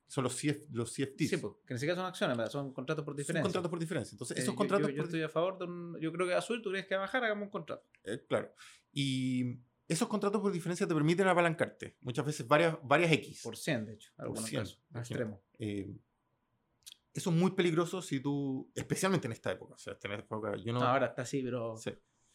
son 0.07 0.23
los, 0.23 0.35
CF, 0.35 0.69
los 0.71 0.93
CFTs. 0.93 1.29
Sí, 1.29 1.37
pues, 1.37 1.53
que 1.65 1.73
ni 1.73 1.79
siquiera 1.79 1.95
son 1.95 2.05
acciones, 2.05 2.51
son 2.51 2.73
contratos 2.73 3.03
por 3.03 3.15
diferencia. 3.15 3.41
Son 3.41 3.51
contratos 3.51 3.69
por 3.69 3.79
diferencia. 3.79 4.15
Entonces, 4.15 4.37
esos 4.37 4.53
eh, 4.53 4.57
contratos... 4.57 4.93
Yo, 4.93 5.03
estoy 5.03 5.21
a 5.21 5.29
favor 5.29 5.57
de 5.57 5.65
un... 5.65 5.99
Yo 5.99 6.11
creo 6.13 6.25
que 6.25 6.33
azul 6.33 6.61
tú 6.61 6.69
tienes 6.71 6.87
que 6.87 6.95
bajar, 6.95 7.23
hagamos 7.23 7.45
un 7.45 7.49
contrato. 7.49 7.85
Eh, 8.05 8.23
claro. 8.27 8.53
Y 8.93 9.59
esos 9.87 10.07
contratos 10.07 10.41
por 10.41 10.51
diferencia 10.51 10.87
te 10.87 10.93
permiten 10.93 11.27
apalancarte. 11.27 11.97
Muchas 12.01 12.25
veces 12.25 12.47
varias, 12.47 12.77
varias 12.83 13.11
X. 13.11 13.41
Por 13.43 13.57
100, 13.57 13.85
de 13.85 13.93
hecho. 13.93 14.11
Algunos 14.17 14.49
casos. 14.49 14.81
Extremo. 14.95 15.41
Eh, 15.59 15.93
eso 17.18 17.32
es 17.32 17.36
muy 17.36 17.51
peligroso 17.51 18.01
si 18.01 18.20
tú, 18.20 18.72
especialmente 18.76 19.28
en 19.28 19.32
esta 19.32 19.51
época. 19.51 19.74
O 19.74 19.78
sea, 19.78 19.93
en 19.93 20.11
esta 20.11 20.13
época 20.13 20.55
yo 20.57 20.72
no, 20.72 20.82
ahora 20.82 21.07
está 21.07 21.24
así, 21.24 21.41
pero 21.41 21.76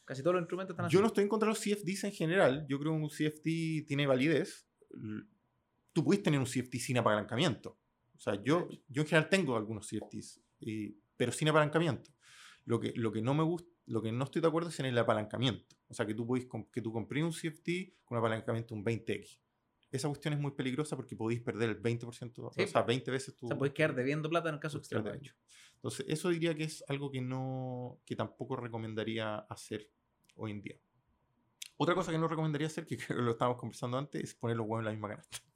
casi 0.04 0.22
todos 0.22 0.34
los 0.34 0.42
instrumentos 0.42 0.74
están 0.74 0.86
así. 0.86 0.94
Yo 0.94 1.00
no 1.00 1.06
estoy 1.06 1.22
en 1.22 1.28
contra 1.28 1.46
de 1.46 1.50
los 1.50 1.60
CFDs 1.60 2.04
en 2.04 2.12
general. 2.12 2.66
Yo 2.68 2.78
creo 2.80 2.92
que 2.92 2.98
un 2.98 3.08
CFD 3.08 3.86
tiene 3.86 4.06
validez. 4.06 4.66
Tú 5.92 6.04
puedes 6.04 6.22
tener 6.22 6.40
un 6.40 6.46
CFD 6.46 6.78
sin 6.78 6.98
apalancamiento. 6.98 7.78
O 8.16 8.18
sea, 8.18 8.34
yo, 8.42 8.68
yo 8.88 9.02
en 9.02 9.08
general 9.08 9.28
tengo 9.28 9.56
algunos 9.56 9.88
CFDs, 9.88 10.42
pero 11.16 11.32
sin 11.32 11.48
apalancamiento. 11.48 12.10
Lo 12.64 12.80
que, 12.80 12.92
lo 12.96 13.12
que 13.12 13.22
no 13.22 13.34
me 13.34 13.42
gusta, 13.44 13.70
lo 13.86 14.02
que 14.02 14.10
no 14.10 14.24
estoy 14.24 14.42
de 14.42 14.48
acuerdo 14.48 14.70
es 14.70 14.80
en 14.80 14.86
el 14.86 14.98
apalancamiento. 14.98 15.76
O 15.88 15.94
sea, 15.94 16.06
que 16.06 16.14
tú, 16.14 16.26
puedes, 16.26 16.48
que 16.72 16.82
tú 16.82 16.92
compres 16.92 17.22
un 17.22 17.32
CFD 17.32 17.94
con 18.04 18.16
un 18.16 18.24
apalancamiento 18.24 18.74
un 18.74 18.84
20x 18.84 19.38
esa 19.92 20.08
cuestión 20.08 20.34
es 20.34 20.40
muy 20.40 20.52
peligrosa 20.52 20.96
porque 20.96 21.14
podéis 21.14 21.42
perder 21.42 21.68
el 21.68 21.82
20%, 21.82 22.38
o 22.38 22.66
sea, 22.66 22.82
20 22.82 23.10
veces 23.10 23.36
tu... 23.36 23.46
O 23.46 23.48
sea, 23.48 23.58
podéis 23.58 23.74
quedar 23.74 23.94
debiendo 23.94 24.28
plata 24.30 24.48
en 24.48 24.54
el 24.54 24.60
caso 24.60 24.78
extremo. 24.78 25.10
Entonces, 25.74 26.06
eso 26.08 26.30
diría 26.30 26.54
que 26.54 26.64
es 26.64 26.82
algo 26.88 27.10
que, 27.10 27.20
no, 27.20 28.00
que 28.06 28.16
tampoco 28.16 28.56
recomendaría 28.56 29.36
hacer 29.36 29.90
hoy 30.36 30.52
en 30.52 30.62
día. 30.62 30.76
Otra 31.76 31.94
cosa 31.94 32.10
que 32.10 32.18
no 32.18 32.26
recomendaría 32.26 32.68
hacer, 32.68 32.86
que 32.86 32.96
creo 33.06 33.18
que 33.18 33.22
lo 33.22 33.32
estábamos 33.32 33.60
conversando 33.60 33.98
antes, 33.98 34.22
es 34.22 34.34
poner 34.34 34.56
los 34.56 34.64
huevos 34.64 34.80
en 34.80 34.86
la 34.86 34.92
misma 34.92 35.08
canasta. 35.08 35.38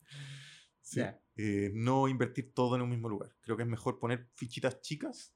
Sí. 0.82 1.01
Eh, 1.34 1.72
no 1.74 2.07
invertir 2.07 2.55
todo 2.55 2.76
en 2.76 2.82
un 2.82 2.89
mismo 2.89 3.09
lugar. 3.09 3.34
Creo 3.41 3.57
que 3.57 3.64
es 3.64 3.68
mejor 3.68 3.99
poner 3.99 4.28
fichitas 4.37 4.80
chicas 4.82 5.34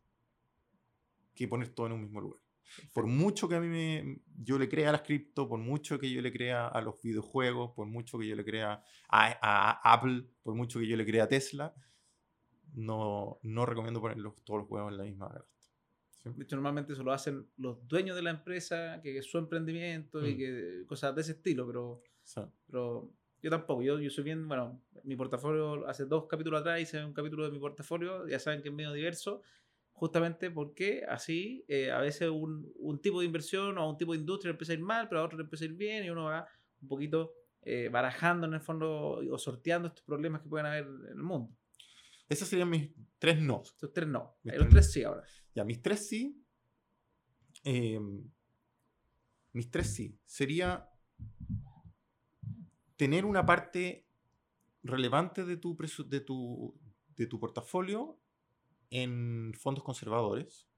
que 1.35 1.49
poner 1.49 1.71
todo 1.71 1.87
en 1.87 1.95
un 1.95 2.03
mismo 2.03 2.21
lugar. 2.21 2.41
Por 2.93 3.07
mucho 3.07 3.49
que 3.49 3.55
a 3.55 3.61
mí 3.61 3.69
me, 3.69 4.23
yo 4.43 4.59
le 4.59 4.69
crea 4.69 4.91
a 4.91 4.93
las 4.93 5.03
cripto, 5.03 5.49
por 5.49 5.59
mucho 5.59 5.99
que 5.99 6.11
yo 6.11 6.21
le 6.23 6.33
crea 6.33 6.69
a 6.69 6.81
los 6.81 7.01
videojuegos, 7.03 7.73
por 7.73 7.87
mucho 7.87 8.19
que 8.19 8.27
yo 8.27 8.37
le 8.37 8.45
crea 8.45 8.83
a, 9.09 9.93
Apple, 9.93 10.27
por 10.43 10.55
mucho 10.55 10.79
que 10.79 10.87
yo 10.87 10.97
le 10.97 11.07
crea 11.07 11.25
a 11.25 11.29
Tesla, 11.29 11.75
no, 12.75 13.39
no 13.43 13.67
recomiendo 13.67 14.01
poner 14.01 14.19
todos 14.45 14.61
los 14.61 14.71
huevos 14.71 14.93
en 14.93 14.99
la 14.99 15.05
misma 15.05 15.29
canasta. 15.29 15.51
De 16.25 16.45
hecho, 16.45 16.57
normalmente 16.57 16.93
eso 16.93 17.03
lo 17.03 17.13
hacen 17.13 17.49
los 17.57 17.87
dueños 17.89 18.15
de 18.15 18.23
la 18.23 18.31
empresa, 18.31 19.01
que 19.03 19.19
es 19.19 19.27
su 19.27 19.39
emprendimiento 19.39 20.27
y 20.27 20.35
mm. 20.35 20.37
que 20.37 20.85
cosas 20.87 21.15
de 21.15 21.23
ese 21.23 21.33
estilo, 21.33 21.67
pero, 21.67 22.03
pero 22.67 23.11
yo 23.43 23.51
tampoco. 23.51 23.83
Yo, 23.83 23.99
yo 23.99 24.11
soy 24.11 24.25
bien, 24.25 24.47
bueno, 24.47 24.83
mi 25.05 25.17
portafolio, 25.17 25.87
hace 25.89 26.05
dos 26.05 26.27
capítulos 26.27 26.61
atrás 26.61 26.81
hice 26.81 27.03
un 27.03 27.15
capítulo 27.15 27.45
de 27.45 27.51
mi 27.51 27.59
portafolio, 27.59 28.29
ya 28.29 28.39
saben 28.39 28.63
que 28.63 28.69
es 28.69 28.75
medio 28.75 28.93
diverso 28.93 29.43
justamente 30.01 30.51
porque 30.51 31.05
así 31.07 31.63
eh, 31.69 31.91
a 31.91 31.99
veces 31.99 32.31
un, 32.31 32.73
un, 32.77 33.03
tipo 33.03 33.21
de 33.21 33.27
inversión 33.27 33.77
o 33.77 33.91
un 33.91 33.99
tipo 33.99 34.13
de 34.13 34.19
industria 34.19 34.51
empieza 34.51 34.73
a 34.73 34.77
ir 34.77 34.81
mal, 34.81 35.11
pero 35.11 35.21
a 35.21 35.25
otro 35.25 35.37
le 35.37 35.45
empieza 35.45 35.67
a 35.67 35.69
ir 35.69 35.75
bien 35.75 36.07
y 36.07 36.09
uno 36.09 36.25
va 36.25 36.49
un 36.81 36.89
poquito 36.89 37.35
eh, 37.61 37.91
barajando 37.91 38.47
en 38.47 38.55
el 38.55 38.63
fondo 38.63 39.21
o 39.31 39.37
sorteando 39.39 39.89
estos 39.89 40.03
problemas 40.03 40.41
que 40.41 40.49
pueden 40.49 40.65
haber 40.65 40.87
en 40.87 41.19
el 41.19 41.23
mundo. 41.23 41.55
Esos 42.31 42.49
serían 42.49 42.71
mis 42.71 42.89
tres 43.19 43.43
no. 43.43 43.61
Estos 43.63 43.93
tres 43.93 44.09
no. 44.09 44.39
los 44.43 44.69
tres 44.71 44.91
sí 44.91 45.03
ahora. 45.03 45.23
Ya, 45.55 45.65
mis 45.65 45.83
tres 45.83 46.09
sí. 46.09 46.43
Em, 47.63 48.25
mis 49.53 49.71
tres 49.71 49.95
sí. 49.95 50.19
Sería 50.25 50.89
tener 52.97 53.27
una 53.27 53.45
parte 53.45 54.07
relevante 54.83 55.45
de 55.45 55.59
tu, 55.59 55.77
de 56.07 56.21
tu, 56.21 56.75
de 57.17 57.27
tu 57.27 57.39
portafolio 57.39 58.19
en 58.91 59.53
fondos 59.55 59.85
conservadores. 59.85 60.69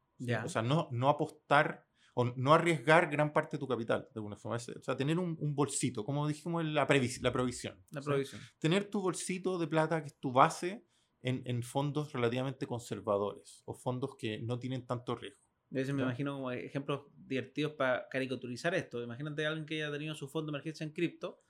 O 0.44 0.48
sea, 0.48 0.62
no, 0.62 0.88
no 0.92 1.08
apostar 1.08 1.84
o 2.14 2.24
no 2.36 2.54
arriesgar 2.54 3.10
gran 3.10 3.32
parte 3.32 3.56
de 3.56 3.60
tu 3.60 3.66
capital, 3.66 4.02
de 4.12 4.18
alguna 4.18 4.36
forma. 4.36 4.56
O 4.56 4.82
sea, 4.82 4.96
tener 4.96 5.18
un, 5.18 5.54
bolsito, 5.54 6.04
como 6.04 6.28
dijimos, 6.28 6.64
la, 6.64 6.82
la 6.82 6.86
provisión. 7.32 7.82
La 7.90 8.02
provisión. 8.02 8.40
tener 8.58 8.88
tu 8.88 9.00
bolsito 9.00 9.58
de 9.58 9.66
plata, 9.66 10.00
que 10.02 10.08
es 10.08 10.18
tu 10.18 10.30
base, 10.30 10.86
en, 11.22 11.42
en, 11.46 11.62
fondos 11.62 12.12
relativamente 12.12 12.66
conservadores 12.66 13.62
o 13.64 13.74
fondos 13.74 14.16
que 14.16 14.40
no 14.42 14.58
tienen 14.58 14.86
tanto 14.86 15.14
riesgo. 15.14 15.40
A 15.70 15.76
veces 15.76 15.94
me 15.94 16.02
imagino 16.02 16.34
como 16.34 16.50
ejemplos 16.50 17.06
divertidos 17.14 17.72
para 17.72 18.08
caricaturizar 18.10 18.74
esto. 18.74 19.02
Imagínate 19.02 19.46
a 19.46 19.48
alguien 19.48 19.64
que 19.64 19.82
haya 19.82 19.92
tenido 19.92 20.14
su 20.14 20.28
fondo 20.28 20.50
de 20.50 20.56
emergencia 20.56 20.84
en 20.84 20.92
cripto 20.92 21.40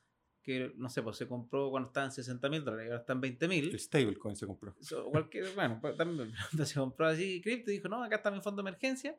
que, 0.42 0.72
no 0.76 0.88
sé, 0.88 1.02
pues 1.02 1.16
se 1.16 1.28
compró 1.28 1.70
cuando 1.70 1.88
estaba 1.88 2.06
en 2.06 2.12
60 2.12 2.48
mil 2.48 2.64
dólares, 2.64 2.86
ahora 2.90 3.00
está 3.00 3.12
en 3.12 3.20
20 3.20 3.48
mil. 3.48 3.70
El 3.70 3.78
stablecoin 3.78 4.36
se 4.36 4.46
compró. 4.46 4.74
cualquier, 5.10 5.54
bueno, 5.54 5.78
pues, 5.80 5.96
también 5.96 6.32
se 6.66 6.74
compró 6.78 7.06
así 7.06 7.40
cripto 7.40 7.70
y 7.70 7.74
dijo, 7.74 7.88
no, 7.88 8.02
acá 8.02 8.16
está 8.16 8.30
mi 8.30 8.40
fondo 8.40 8.62
de 8.62 8.68
emergencia. 8.68 9.16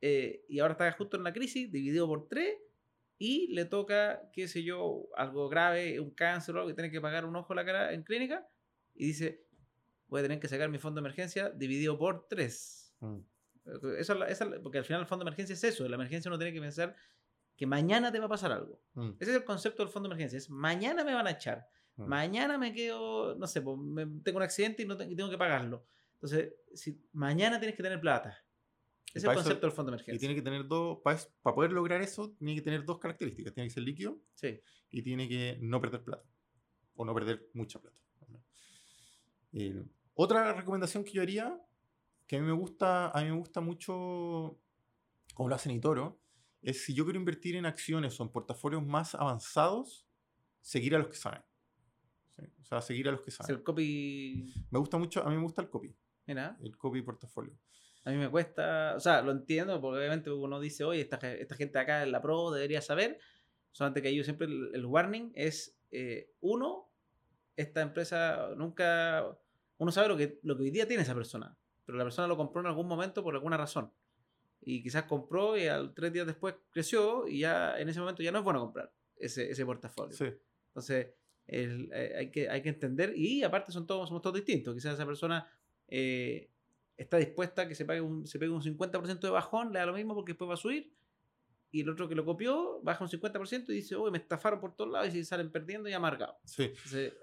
Eh, 0.00 0.44
y 0.48 0.58
ahora 0.60 0.72
está 0.72 0.90
justo 0.92 1.16
en 1.16 1.24
la 1.24 1.32
crisis, 1.32 1.70
dividido 1.70 2.06
por 2.06 2.28
3, 2.28 2.56
y 3.18 3.52
le 3.52 3.64
toca, 3.64 4.30
qué 4.32 4.48
sé 4.48 4.64
yo, 4.64 5.08
algo 5.16 5.48
grave, 5.48 6.00
un 6.00 6.10
cáncer 6.10 6.54
o 6.56 6.58
algo, 6.58 6.68
que 6.68 6.74
tiene 6.74 6.90
que 6.90 7.00
pagar 7.00 7.24
un 7.24 7.36
ojo 7.36 7.52
a 7.52 7.56
la 7.56 7.64
cara 7.64 7.92
en 7.92 8.02
clínica, 8.02 8.48
y 8.94 9.06
dice, 9.06 9.46
voy 10.08 10.20
a 10.20 10.22
tener 10.24 10.40
que 10.40 10.48
sacar 10.48 10.68
mi 10.68 10.78
fondo 10.78 11.00
de 11.00 11.06
emergencia 11.06 11.50
dividido 11.50 11.96
por 11.98 12.26
3. 12.28 12.94
Mm. 13.00 13.18
Eso, 13.96 14.24
esa, 14.24 14.50
porque 14.60 14.78
al 14.78 14.84
final 14.84 15.02
el 15.02 15.06
fondo 15.06 15.24
de 15.24 15.28
emergencia 15.28 15.54
es 15.54 15.62
eso, 15.62 15.88
la 15.88 15.94
emergencia 15.94 16.28
uno 16.28 16.38
tiene 16.38 16.52
que 16.52 16.60
pensar 16.60 16.96
que 17.56 17.66
mañana 17.66 18.10
te 18.10 18.18
va 18.18 18.26
a 18.26 18.28
pasar 18.28 18.52
algo. 18.52 18.80
Mm. 18.94 19.10
Ese 19.20 19.30
es 19.30 19.36
el 19.36 19.44
concepto 19.44 19.82
del 19.82 19.92
fondo 19.92 20.08
de 20.08 20.14
emergencia. 20.14 20.38
Es 20.38 20.50
mañana 20.50 21.04
me 21.04 21.14
van 21.14 21.26
a 21.26 21.32
echar. 21.32 21.66
Mm. 21.96 22.06
Mañana 22.06 22.58
me 22.58 22.72
quedo, 22.72 23.34
no 23.36 23.46
sé, 23.46 23.62
pues, 23.62 23.78
tengo 24.22 24.38
un 24.38 24.42
accidente 24.42 24.82
y, 24.82 24.86
no 24.86 24.96
tengo 24.96 25.30
que 25.30 25.38
pagarlo. 25.38 25.86
Entonces, 26.14 26.54
si 26.74 27.00
mañana 27.12 27.58
tienes 27.58 27.76
que 27.76 27.82
tener 27.82 28.00
plata. 28.00 28.38
Ese 29.14 29.18
es 29.18 29.24
el 29.24 29.34
concepto 29.34 29.66
del 29.66 29.76
fondo 29.76 29.90
de 29.90 29.96
emergencia. 29.96 30.16
Y 30.16 30.18
tiene 30.18 30.34
que 30.34 30.42
tener 30.42 30.66
dos, 30.66 31.00
para, 31.04 31.18
poder 31.54 31.72
lograr 31.72 32.00
eso, 32.00 32.30
tiene 32.38 32.54
que 32.54 32.62
tener 32.62 32.84
dos 32.84 32.98
características. 32.98 33.52
Tiene 33.52 33.68
que 33.68 33.74
ser 33.74 33.82
líquido 33.82 34.18
sí. 34.34 34.58
y 34.90 35.02
tiene 35.02 35.28
que 35.28 35.58
no 35.60 35.80
perder 35.80 36.02
plata. 36.02 36.24
O 36.94 37.04
no 37.04 37.12
perder 37.12 37.50
mucha 37.52 37.78
plata. 37.78 37.96
Eh, 39.52 39.84
otra 40.14 40.54
recomendación 40.54 41.04
que 41.04 41.12
yo 41.12 41.22
haría, 41.22 41.60
que 42.26 42.36
a 42.36 42.40
mí 42.40 42.46
me 42.46 42.52
gusta, 42.52 43.10
a 43.10 43.22
mí 43.22 43.30
me 43.30 43.36
gusta 43.36 43.60
mucho, 43.60 44.58
como 45.34 45.48
lo 45.48 45.54
hacen 45.54 45.72
Itoro, 45.72 46.21
es 46.62 46.84
si 46.84 46.94
yo 46.94 47.04
quiero 47.04 47.18
invertir 47.18 47.56
en 47.56 47.66
acciones 47.66 48.18
o 48.18 48.22
en 48.22 48.30
portafolios 48.30 48.84
más 48.84 49.14
avanzados, 49.14 50.06
seguir 50.60 50.94
a 50.94 50.98
los 50.98 51.08
que 51.08 51.16
saben. 51.16 51.42
O 52.60 52.64
sea, 52.64 52.80
seguir 52.80 53.08
a 53.08 53.12
los 53.12 53.20
que 53.20 53.30
saben. 53.30 53.56
El 53.56 53.62
copy... 53.62 54.52
Me 54.70 54.78
gusta 54.78 54.96
mucho, 54.96 55.22
a 55.22 55.28
mí 55.28 55.36
me 55.36 55.42
gusta 55.42 55.62
el 55.62 55.68
copy. 55.68 55.94
Mira. 56.26 56.56
El 56.62 56.76
copy 56.76 57.02
portafolio. 57.02 57.58
A 58.04 58.10
mí 58.10 58.16
me 58.16 58.30
cuesta, 58.30 58.94
o 58.96 59.00
sea, 59.00 59.22
lo 59.22 59.32
entiendo, 59.32 59.80
porque 59.80 59.98
obviamente 59.98 60.30
uno 60.30 60.58
dice, 60.58 60.82
oye, 60.84 61.02
esta, 61.02 61.16
esta 61.32 61.54
gente 61.54 61.78
acá 61.78 62.02
en 62.02 62.10
la 62.10 62.20
pro 62.20 62.50
debería 62.50 62.80
saber, 62.80 63.20
solamente 63.70 64.02
que 64.02 64.14
yo 64.14 64.24
siempre 64.24 64.46
el, 64.46 64.84
warning 64.84 65.30
es, 65.36 65.78
eh, 65.92 66.32
uno, 66.40 66.90
esta 67.54 67.80
empresa 67.80 68.50
nunca, 68.56 69.38
uno 69.78 69.92
sabe 69.92 70.08
lo 70.08 70.16
que, 70.16 70.40
lo 70.42 70.56
que 70.56 70.64
hoy 70.64 70.70
día 70.70 70.88
tiene 70.88 71.04
esa 71.04 71.14
persona, 71.14 71.56
pero 71.84 71.96
la 71.96 72.02
persona 72.02 72.26
lo 72.26 72.36
compró 72.36 72.60
en 72.60 72.66
algún 72.66 72.88
momento 72.88 73.22
por 73.22 73.34
alguna 73.34 73.56
razón. 73.56 73.92
Y 74.64 74.82
quizás 74.82 75.04
compró 75.04 75.58
y 75.58 75.66
al 75.66 75.92
tres 75.92 76.12
días 76.12 76.26
después 76.26 76.54
creció 76.70 77.26
y 77.26 77.40
ya 77.40 77.78
en 77.78 77.88
ese 77.88 78.00
momento 78.00 78.22
ya 78.22 78.30
no 78.30 78.38
es 78.38 78.44
bueno 78.44 78.60
comprar 78.60 78.92
ese, 79.16 79.50
ese 79.50 79.66
portafolio. 79.66 80.16
Sí. 80.16 80.26
Entonces, 80.68 81.08
eh, 81.46 82.14
hay, 82.18 82.30
que, 82.30 82.48
hay 82.48 82.62
que 82.62 82.68
entender, 82.68 83.12
y 83.16 83.42
aparte 83.42 83.72
son 83.72 83.86
todos, 83.86 84.08
somos 84.08 84.22
todos 84.22 84.36
distintos. 84.36 84.74
Quizás 84.74 84.94
esa 84.94 85.06
persona 85.06 85.46
eh, 85.88 86.50
está 86.96 87.16
dispuesta 87.16 87.62
a 87.62 87.68
que 87.68 87.74
se, 87.74 87.84
pague 87.84 88.00
un, 88.00 88.26
se 88.26 88.38
pegue 88.38 88.52
un 88.52 88.62
50% 88.62 89.20
de 89.20 89.30
bajón, 89.30 89.72
le 89.72 89.78
da 89.78 89.86
lo 89.86 89.92
mismo 89.92 90.14
porque 90.14 90.32
después 90.32 90.48
va 90.48 90.54
a 90.54 90.58
subir. 90.58 90.92
Y 91.74 91.80
el 91.80 91.88
otro 91.88 92.06
que 92.06 92.14
lo 92.14 92.24
copió 92.24 92.80
baja 92.82 93.02
un 93.02 93.10
50% 93.10 93.70
y 93.70 93.72
dice, 93.72 93.96
uy, 93.96 94.10
me 94.10 94.18
estafaron 94.18 94.60
por 94.60 94.76
todos 94.76 94.90
lados 94.90 95.08
y 95.08 95.12
se 95.12 95.24
salen 95.24 95.50
perdiendo 95.50 95.88
y 95.88 95.94
amargados. 95.94 96.36
Sí. 96.44 96.70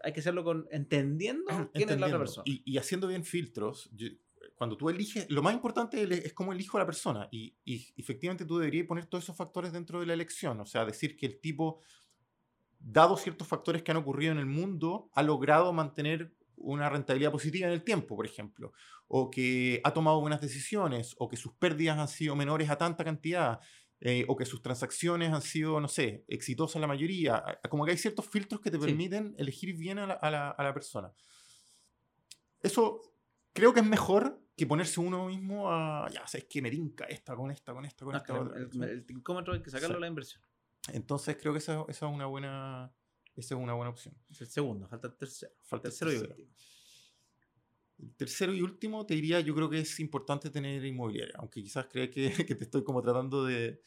hay 0.04 0.12
que 0.12 0.22
hacerlo 0.22 0.44
con 0.44 0.68
entendiendo 0.72 1.46
quién 1.74 1.90
es 1.90 2.00
la 2.00 2.08
otra 2.08 2.18
persona. 2.18 2.44
Y, 2.46 2.78
haciendo 2.78 3.08
bien 3.08 3.24
filtros. 3.24 3.92
Cuando 4.60 4.78
tú 4.78 4.90
eliges, 4.90 5.26
lo 5.32 5.42
más 5.42 5.56
importante 5.56 6.04
es 6.04 6.34
cómo 6.34 6.54
elijo 6.54 6.78
a 6.78 6.82
la 6.82 6.86
persona. 6.86 7.28
Y, 7.32 7.56
y 7.66 7.92
efectivamente 7.98 8.46
tú 8.46 8.60
deberías 8.60 8.86
poner 8.86 9.08
todos 9.08 9.24
esos 9.24 9.36
factores 9.36 9.74
dentro 9.74 10.00
de 10.00 10.06
la 10.06 10.14
elección. 10.14 10.60
O 10.60 10.66
sea, 10.68 10.86
decir 10.86 11.18
que 11.18 11.26
el 11.26 11.40
tipo 11.40 11.80
dado 12.80 13.18
ciertos 13.18 13.48
factores 13.48 13.84
que 13.84 13.92
han 13.92 13.98
ocurrido 13.98 14.32
en 14.32 14.38
el 14.38 14.46
mundo, 14.46 15.10
ha 15.14 15.24
logrado 15.24 15.74
mantener 15.74 16.34
una 16.56 16.90
rentabilidad 16.90 17.32
positiva 17.32 17.68
en 17.68 17.74
el 17.74 17.84
tiempo, 17.84 18.16
por 18.16 18.26
ejemplo, 18.26 18.74
o 19.08 19.30
que 19.32 19.82
ha 19.84 19.94
tomado 19.94 20.20
buenas 20.20 20.42
decisiones, 20.42 21.16
o 21.18 21.30
que 21.30 21.38
sus 21.38 21.54
pérdidas 21.54 21.98
han 21.98 22.08
sido 22.08 22.36
menores 22.36 22.70
a 22.70 22.78
tanta 22.78 23.04
cantidad, 23.04 23.60
eh, 24.02 24.26
o 24.28 24.36
que 24.36 24.46
sus 24.46 24.62
transacciones 24.62 25.34
han 25.34 25.42
sido, 25.42 25.80
no 25.80 25.88
sé, 25.88 26.24
exitosas 26.28 26.80
la 26.80 26.88
mayoría. 26.88 27.44
Como 27.70 27.86
que 27.86 27.92
hay 27.92 27.98
ciertos 27.98 28.28
filtros 28.28 28.62
que 28.62 28.72
te 28.72 28.80
permiten 28.80 29.36
elegir 29.38 29.76
bien 29.76 30.00
a 30.00 30.08
la, 30.08 30.74
persona. 30.74 31.14
Eso 32.62 33.02
creo 33.54 33.74
que 33.74 33.82
es 33.82 33.86
mejor 33.86 34.42
que 34.60 34.68
ponerse 34.68 35.00
uno 35.00 35.28
mismo 35.28 35.72
a, 35.72 36.10
ya 36.12 36.28
sabes 36.28 36.46
que 36.50 36.62
me 36.62 36.70
tinca 36.70 37.06
esta 37.06 37.34
con 37.34 37.50
esta, 37.50 37.74
con 37.74 37.86
esta, 37.86 38.04
con 38.04 38.16
esta. 38.16 38.38
El, 38.56 38.84
el, 38.84 39.06
tincómetro 39.06 39.54
hay 39.54 39.62
que 39.62 39.70
sacarlo 39.70 39.96
a 39.96 40.00
la 40.02 40.08
inversión. 40.08 40.44
Entonces 40.92 41.38
creo 41.40 41.54
que 41.54 41.60
esa, 41.60 41.86
esa, 41.88 42.08
es 42.08 42.14
una 42.14 42.26
buena, 42.26 42.94
esa 43.38 43.56
es 43.56 43.62
una 43.62 43.74
buena 43.74 43.92
opción. 43.92 44.14
Es 44.30 44.42
el 44.42 44.48
segundo, 44.48 44.88
falta 44.90 45.08
el 45.08 45.16
tercero. 45.16 45.54
Falta 45.64 45.88
el 45.88 45.98
tercero, 45.98 46.12
y 46.12 46.18
último. 46.18 46.50
El 48.00 48.16
tercero 48.16 48.54
y 48.54 48.62
último, 48.62 49.06
te 49.06 49.14
diría, 49.14 49.40
yo 49.40 49.56
creo 49.56 49.70
que 49.70 49.80
es 49.80 50.00
importante 50.02 50.50
tener 50.50 50.84
inmobiliaria, 50.84 51.36
aunque 51.38 51.64
quizás 51.64 51.88
creas 51.88 52.10
que, 52.10 52.30
que 52.46 52.56
te 52.56 52.66
estoy 52.66 52.84
como 52.84 53.02
tratando 53.02 53.46
de, 53.46 53.82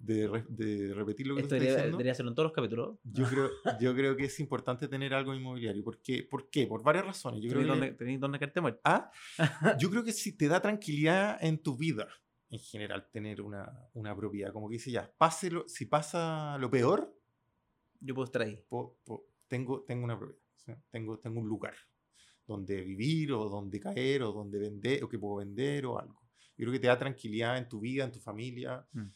de, 0.00 0.44
de 0.48 0.94
repetir 0.94 1.26
lo 1.26 1.36
que 1.36 1.42
Esto 1.42 1.54
debería, 1.54 1.84
debería 1.84 2.12
hacerlo 2.12 2.30
en 2.30 2.34
todos 2.34 2.46
los 2.46 2.52
capítulos. 2.52 2.98
Yo 3.04 3.26
creo, 3.26 3.50
yo 3.80 3.94
creo 3.94 4.16
que 4.16 4.24
es 4.24 4.40
importante 4.40 4.88
tener 4.88 5.14
algo 5.14 5.34
inmobiliario. 5.34 5.84
¿Por 5.84 6.00
qué? 6.00 6.22
¿Por, 6.22 6.48
qué? 6.48 6.66
Por 6.66 6.82
varias 6.82 7.04
razones. 7.04 7.42
Yo 7.42 7.50
creo 7.50 7.96
que, 7.96 8.18
dónde 8.18 8.38
caerte 8.38 8.60
muerto? 8.60 8.80
¿Ah? 8.84 9.10
yo 9.78 9.90
creo 9.90 10.02
que 10.02 10.12
si 10.12 10.36
te 10.36 10.48
da 10.48 10.60
tranquilidad 10.60 11.38
en 11.42 11.62
tu 11.62 11.76
vida, 11.76 12.08
en 12.48 12.58
general 12.58 13.08
tener 13.10 13.42
una, 13.42 13.70
una 13.92 14.16
propiedad. 14.16 14.52
Como 14.52 14.68
que 14.68 14.74
dice 14.74 14.90
ya, 14.90 15.12
pase 15.18 15.50
si 15.66 15.86
pasa 15.86 16.56
lo 16.58 16.70
peor, 16.70 17.14
yo 18.00 18.14
puedo 18.14 18.24
estar 18.24 18.42
ahí. 18.42 18.64
tengo, 19.46 19.82
tengo 19.82 20.04
una 20.04 20.18
propiedad, 20.18 20.82
tengo, 20.90 21.18
tengo 21.18 21.40
un 21.40 21.48
lugar 21.48 21.74
donde 22.46 22.80
vivir 22.80 23.32
o 23.32 23.48
donde 23.48 23.78
caer 23.78 24.22
o 24.22 24.32
donde 24.32 24.58
vender 24.58 25.04
o 25.04 25.08
que 25.08 25.18
puedo 25.18 25.36
vender 25.36 25.86
o 25.86 25.98
algo. 25.98 26.20
Yo 26.56 26.64
creo 26.64 26.72
que 26.72 26.80
te 26.80 26.88
da 26.88 26.98
tranquilidad 26.98 27.56
en 27.56 27.68
tu 27.68 27.80
vida, 27.80 28.04
en 28.04 28.12
tu 28.12 28.18
familia. 28.18 28.86
Mm. 28.92 29.06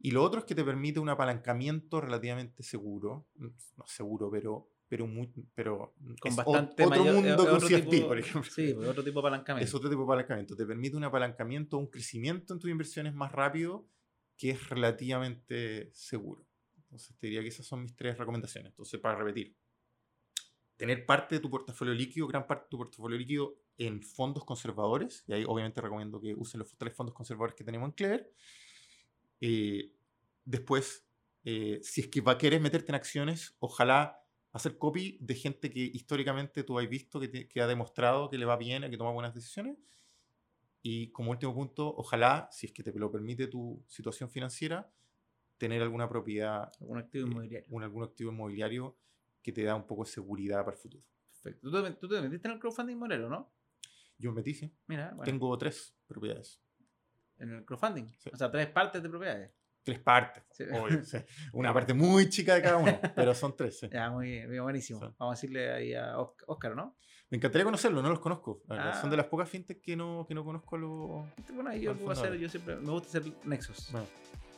Y 0.00 0.10
lo 0.12 0.22
otro 0.22 0.40
es 0.40 0.46
que 0.46 0.54
te 0.54 0.64
permite 0.64 0.98
un 0.98 1.08
apalancamiento 1.08 2.00
relativamente 2.00 2.62
seguro, 2.62 3.28
no 3.36 3.52
seguro, 3.86 4.30
pero 4.30 4.70
pero, 4.90 5.06
muy, 5.06 5.32
pero 5.54 5.94
con 6.18 6.34
bastante 6.34 6.84
otro 6.84 7.04
mundo 7.04 7.48
con 7.48 7.60
CFD, 7.60 8.08
por 8.08 8.18
ejemplo. 8.18 8.50
Sí, 8.50 8.74
pues, 8.74 8.88
otro 8.88 9.04
tipo 9.04 9.20
de 9.20 9.28
apalancamiento. 9.28 9.64
Es 9.64 9.72
otro 9.72 9.88
tipo 9.88 10.00
de 10.00 10.06
apalancamiento. 10.06 10.56
Te 10.56 10.66
permite 10.66 10.96
un 10.96 11.04
apalancamiento, 11.04 11.78
un 11.78 11.86
crecimiento 11.86 12.54
en 12.54 12.58
tus 12.58 12.68
inversiones 12.68 13.14
más 13.14 13.30
rápido 13.30 13.86
que 14.36 14.50
es 14.50 14.68
relativamente 14.68 15.90
seguro. 15.92 16.44
Entonces 16.76 17.16
te 17.18 17.28
diría 17.28 17.40
que 17.40 17.48
esas 17.48 17.66
son 17.66 17.82
mis 17.82 17.94
tres 17.94 18.18
recomendaciones. 18.18 18.70
Entonces, 18.70 18.98
para 18.98 19.16
repetir, 19.16 19.54
tener 20.76 21.06
parte 21.06 21.36
de 21.36 21.40
tu 21.40 21.48
portafolio 21.48 21.94
líquido, 21.94 22.26
gran 22.26 22.48
parte 22.48 22.64
de 22.64 22.70
tu 22.70 22.78
portafolio 22.78 23.16
líquido 23.16 23.60
en 23.78 24.02
fondos 24.02 24.44
conservadores, 24.44 25.22
y 25.28 25.34
ahí 25.34 25.44
obviamente 25.46 25.80
recomiendo 25.80 26.20
que 26.20 26.34
usen 26.34 26.58
los 26.58 26.76
tres 26.76 26.96
fondos 26.96 27.14
conservadores 27.14 27.54
que 27.54 27.62
tenemos 27.62 27.86
en 27.86 27.92
Clever. 27.92 28.32
Eh, 29.40 29.92
después, 30.44 31.06
eh, 31.44 31.80
si 31.82 32.02
es 32.02 32.08
que 32.08 32.20
va, 32.20 32.38
quieres 32.38 32.60
meterte 32.60 32.90
en 32.90 32.96
acciones, 32.96 33.56
ojalá 33.58 34.22
hacer 34.52 34.78
copy 34.78 35.18
de 35.20 35.34
gente 35.34 35.70
que 35.70 35.80
históricamente 35.80 36.64
tú 36.64 36.78
has 36.78 36.88
visto 36.88 37.20
que, 37.20 37.48
que 37.48 37.60
ha 37.60 37.66
demostrado 37.66 38.28
que 38.28 38.38
le 38.38 38.44
va 38.44 38.56
bien, 38.56 38.88
que 38.90 38.96
toma 38.96 39.12
buenas 39.12 39.34
decisiones. 39.34 39.78
Y 40.82 41.10
como 41.12 41.30
último 41.30 41.54
punto, 41.54 41.94
ojalá, 41.96 42.48
si 42.50 42.66
es 42.66 42.72
que 42.72 42.82
te 42.82 42.92
lo 42.92 43.10
permite 43.10 43.46
tu 43.46 43.84
situación 43.86 44.30
financiera, 44.30 44.90
tener 45.58 45.82
alguna 45.82 46.08
propiedad, 46.08 46.72
algún 46.80 46.98
activo 46.98 47.26
eh, 47.26 47.30
inmobiliario, 47.30 47.68
un, 47.70 47.82
algún 47.82 48.02
activo 48.02 48.32
inmobiliario 48.32 48.96
que 49.42 49.52
te 49.52 49.62
da 49.62 49.74
un 49.74 49.86
poco 49.86 50.04
de 50.04 50.10
seguridad 50.10 50.64
para 50.64 50.74
el 50.74 50.82
futuro. 50.82 51.04
Perfecto. 51.28 51.70
¿Tú 51.70 51.82
te, 51.82 51.90
tú 51.92 52.08
te 52.08 52.20
metiste 52.20 52.48
en 52.48 52.54
el 52.54 52.60
crowdfunding 52.60 52.94
inmobiliario, 52.94 53.28
no? 53.28 53.52
Yo 54.18 54.30
me 54.30 54.36
metí, 54.36 54.54
sí. 54.54 54.72
Mira, 54.86 55.14
Tengo 55.24 55.56
tres 55.58 55.94
propiedades. 56.06 56.60
¿En 57.40 57.50
el 57.50 57.64
crowdfunding? 57.64 58.06
O 58.32 58.36
sea, 58.36 58.50
tres 58.50 58.68
partes 58.68 59.02
de 59.02 59.08
propiedades 59.08 59.50
tres 59.82 59.98
partes. 59.98 60.44
Una 61.52 61.72
parte 61.72 61.94
muy 61.94 62.28
chica 62.28 62.54
de 62.54 62.62
cada 62.62 62.76
uno, 62.76 63.00
pero 63.14 63.34
son 63.34 63.56
tres. 63.56 63.80
Ya, 63.92 64.10
muy, 64.10 64.46
muy 64.46 64.58
buenísimo. 64.58 65.00
Vamos 65.18 65.18
a 65.20 65.30
decirle 65.30 65.72
ahí 65.72 65.94
a 65.94 66.18
Oscar, 66.18 66.76
¿no? 66.76 66.96
Me 67.30 67.36
encantaría 67.36 67.64
conocerlo, 67.64 68.02
no 68.02 68.08
los 68.08 68.18
conozco. 68.18 68.62
Son 69.00 69.08
de 69.10 69.14
ah. 69.14 69.18
las 69.18 69.26
pocas 69.26 69.48
fintech 69.48 69.80
que 69.80 69.96
no, 69.96 70.26
que 70.26 70.34
no 70.34 70.44
conozco 70.44 70.76
a 70.76 70.78
los. 70.78 71.54
Bueno, 71.54 71.74
yo 71.76 71.94
puedo 71.94 72.10
hacer, 72.10 72.36
yo 72.36 72.48
siempre 72.48 72.76
me 72.76 72.90
gusta 72.90 73.18
hacer 73.18 73.32
nexos. 73.44 73.92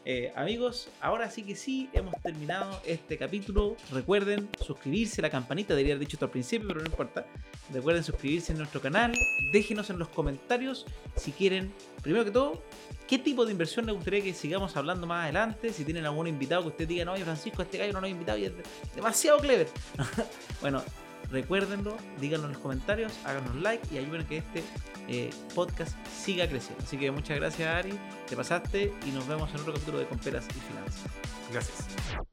Eh, 0.05 0.32
amigos, 0.34 0.88
ahora 1.00 1.30
sí 1.30 1.44
que 1.44 1.55
sí, 1.55 1.88
hemos 1.92 2.14
terminado 2.22 2.80
este 2.84 3.16
capítulo. 3.16 3.76
Recuerden 3.92 4.48
suscribirse 4.61 5.20
a 5.20 5.22
la 5.22 5.30
campanita, 5.30 5.74
debería 5.74 5.94
haber 5.94 6.07
dicho 6.07 6.16
esto 6.16 6.24
al 6.24 6.32
principio, 6.32 6.66
pero 6.66 6.80
no 6.80 6.86
importa. 6.86 7.24
Recuerden 7.72 8.03
suscribirse 8.03 8.53
a 8.53 8.57
nuestro 8.57 8.80
canal, 8.80 9.14
déjenos 9.53 9.90
en 9.90 10.00
los 10.00 10.09
comentarios 10.09 10.86
si 11.16 11.30
quieren, 11.30 11.72
primero 12.03 12.24
que 12.24 12.32
todo, 12.32 12.62
qué 13.07 13.18
tipo 13.18 13.46
de 13.46 13.53
inversión 13.53 13.86
les 13.86 13.94
gustaría 13.94 14.22
que 14.22 14.34
sigamos 14.34 14.76
hablando 14.76 15.07
más 15.07 15.24
adelante. 15.24 15.72
Si 15.72 15.84
tienen 15.84 16.05
algún 16.05 16.26
invitado 16.26 16.62
que 16.62 16.68
usted 16.68 16.88
diga, 16.88 17.05
no, 17.05 17.12
oye 17.12 17.24
Francisco, 17.24 17.62
este 17.62 17.78
gallo 17.78 17.92
no 17.92 18.00
lo 18.00 18.07
ha 18.07 18.11
invitado 18.11 18.38
y 18.38 18.46
es 18.46 18.53
demasiado 18.96 19.38
clever. 19.38 19.68
bueno, 20.61 20.82
recuérdenlo, 21.30 21.96
díganlo 22.20 22.48
en 22.48 22.55
los 22.55 22.62
comentarios, 22.62 23.12
háganos 23.24 23.55
like 23.57 23.86
y 23.94 23.98
ayuden 23.98 24.22
a 24.22 24.26
que 24.26 24.38
este 24.38 24.64
eh, 25.09 25.30
podcast 25.55 25.96
siga 26.07 26.48
creciendo. 26.48 26.82
Así 26.84 26.96
que 26.96 27.11
muchas 27.11 27.38
gracias 27.38 27.68
Ari, 27.68 27.98
te 28.28 28.36
pasaste 28.36 28.92
y 29.07 29.11
nos 29.11 29.26
vemos 29.26 29.50
en 29.50 29.61
otro 29.61 29.72
capítulo 29.72 29.98
de 29.98 30.07
Comperas 30.07 30.46
y 30.50 30.61
Finanzas. 30.61 31.11
Gracias. 31.53 32.32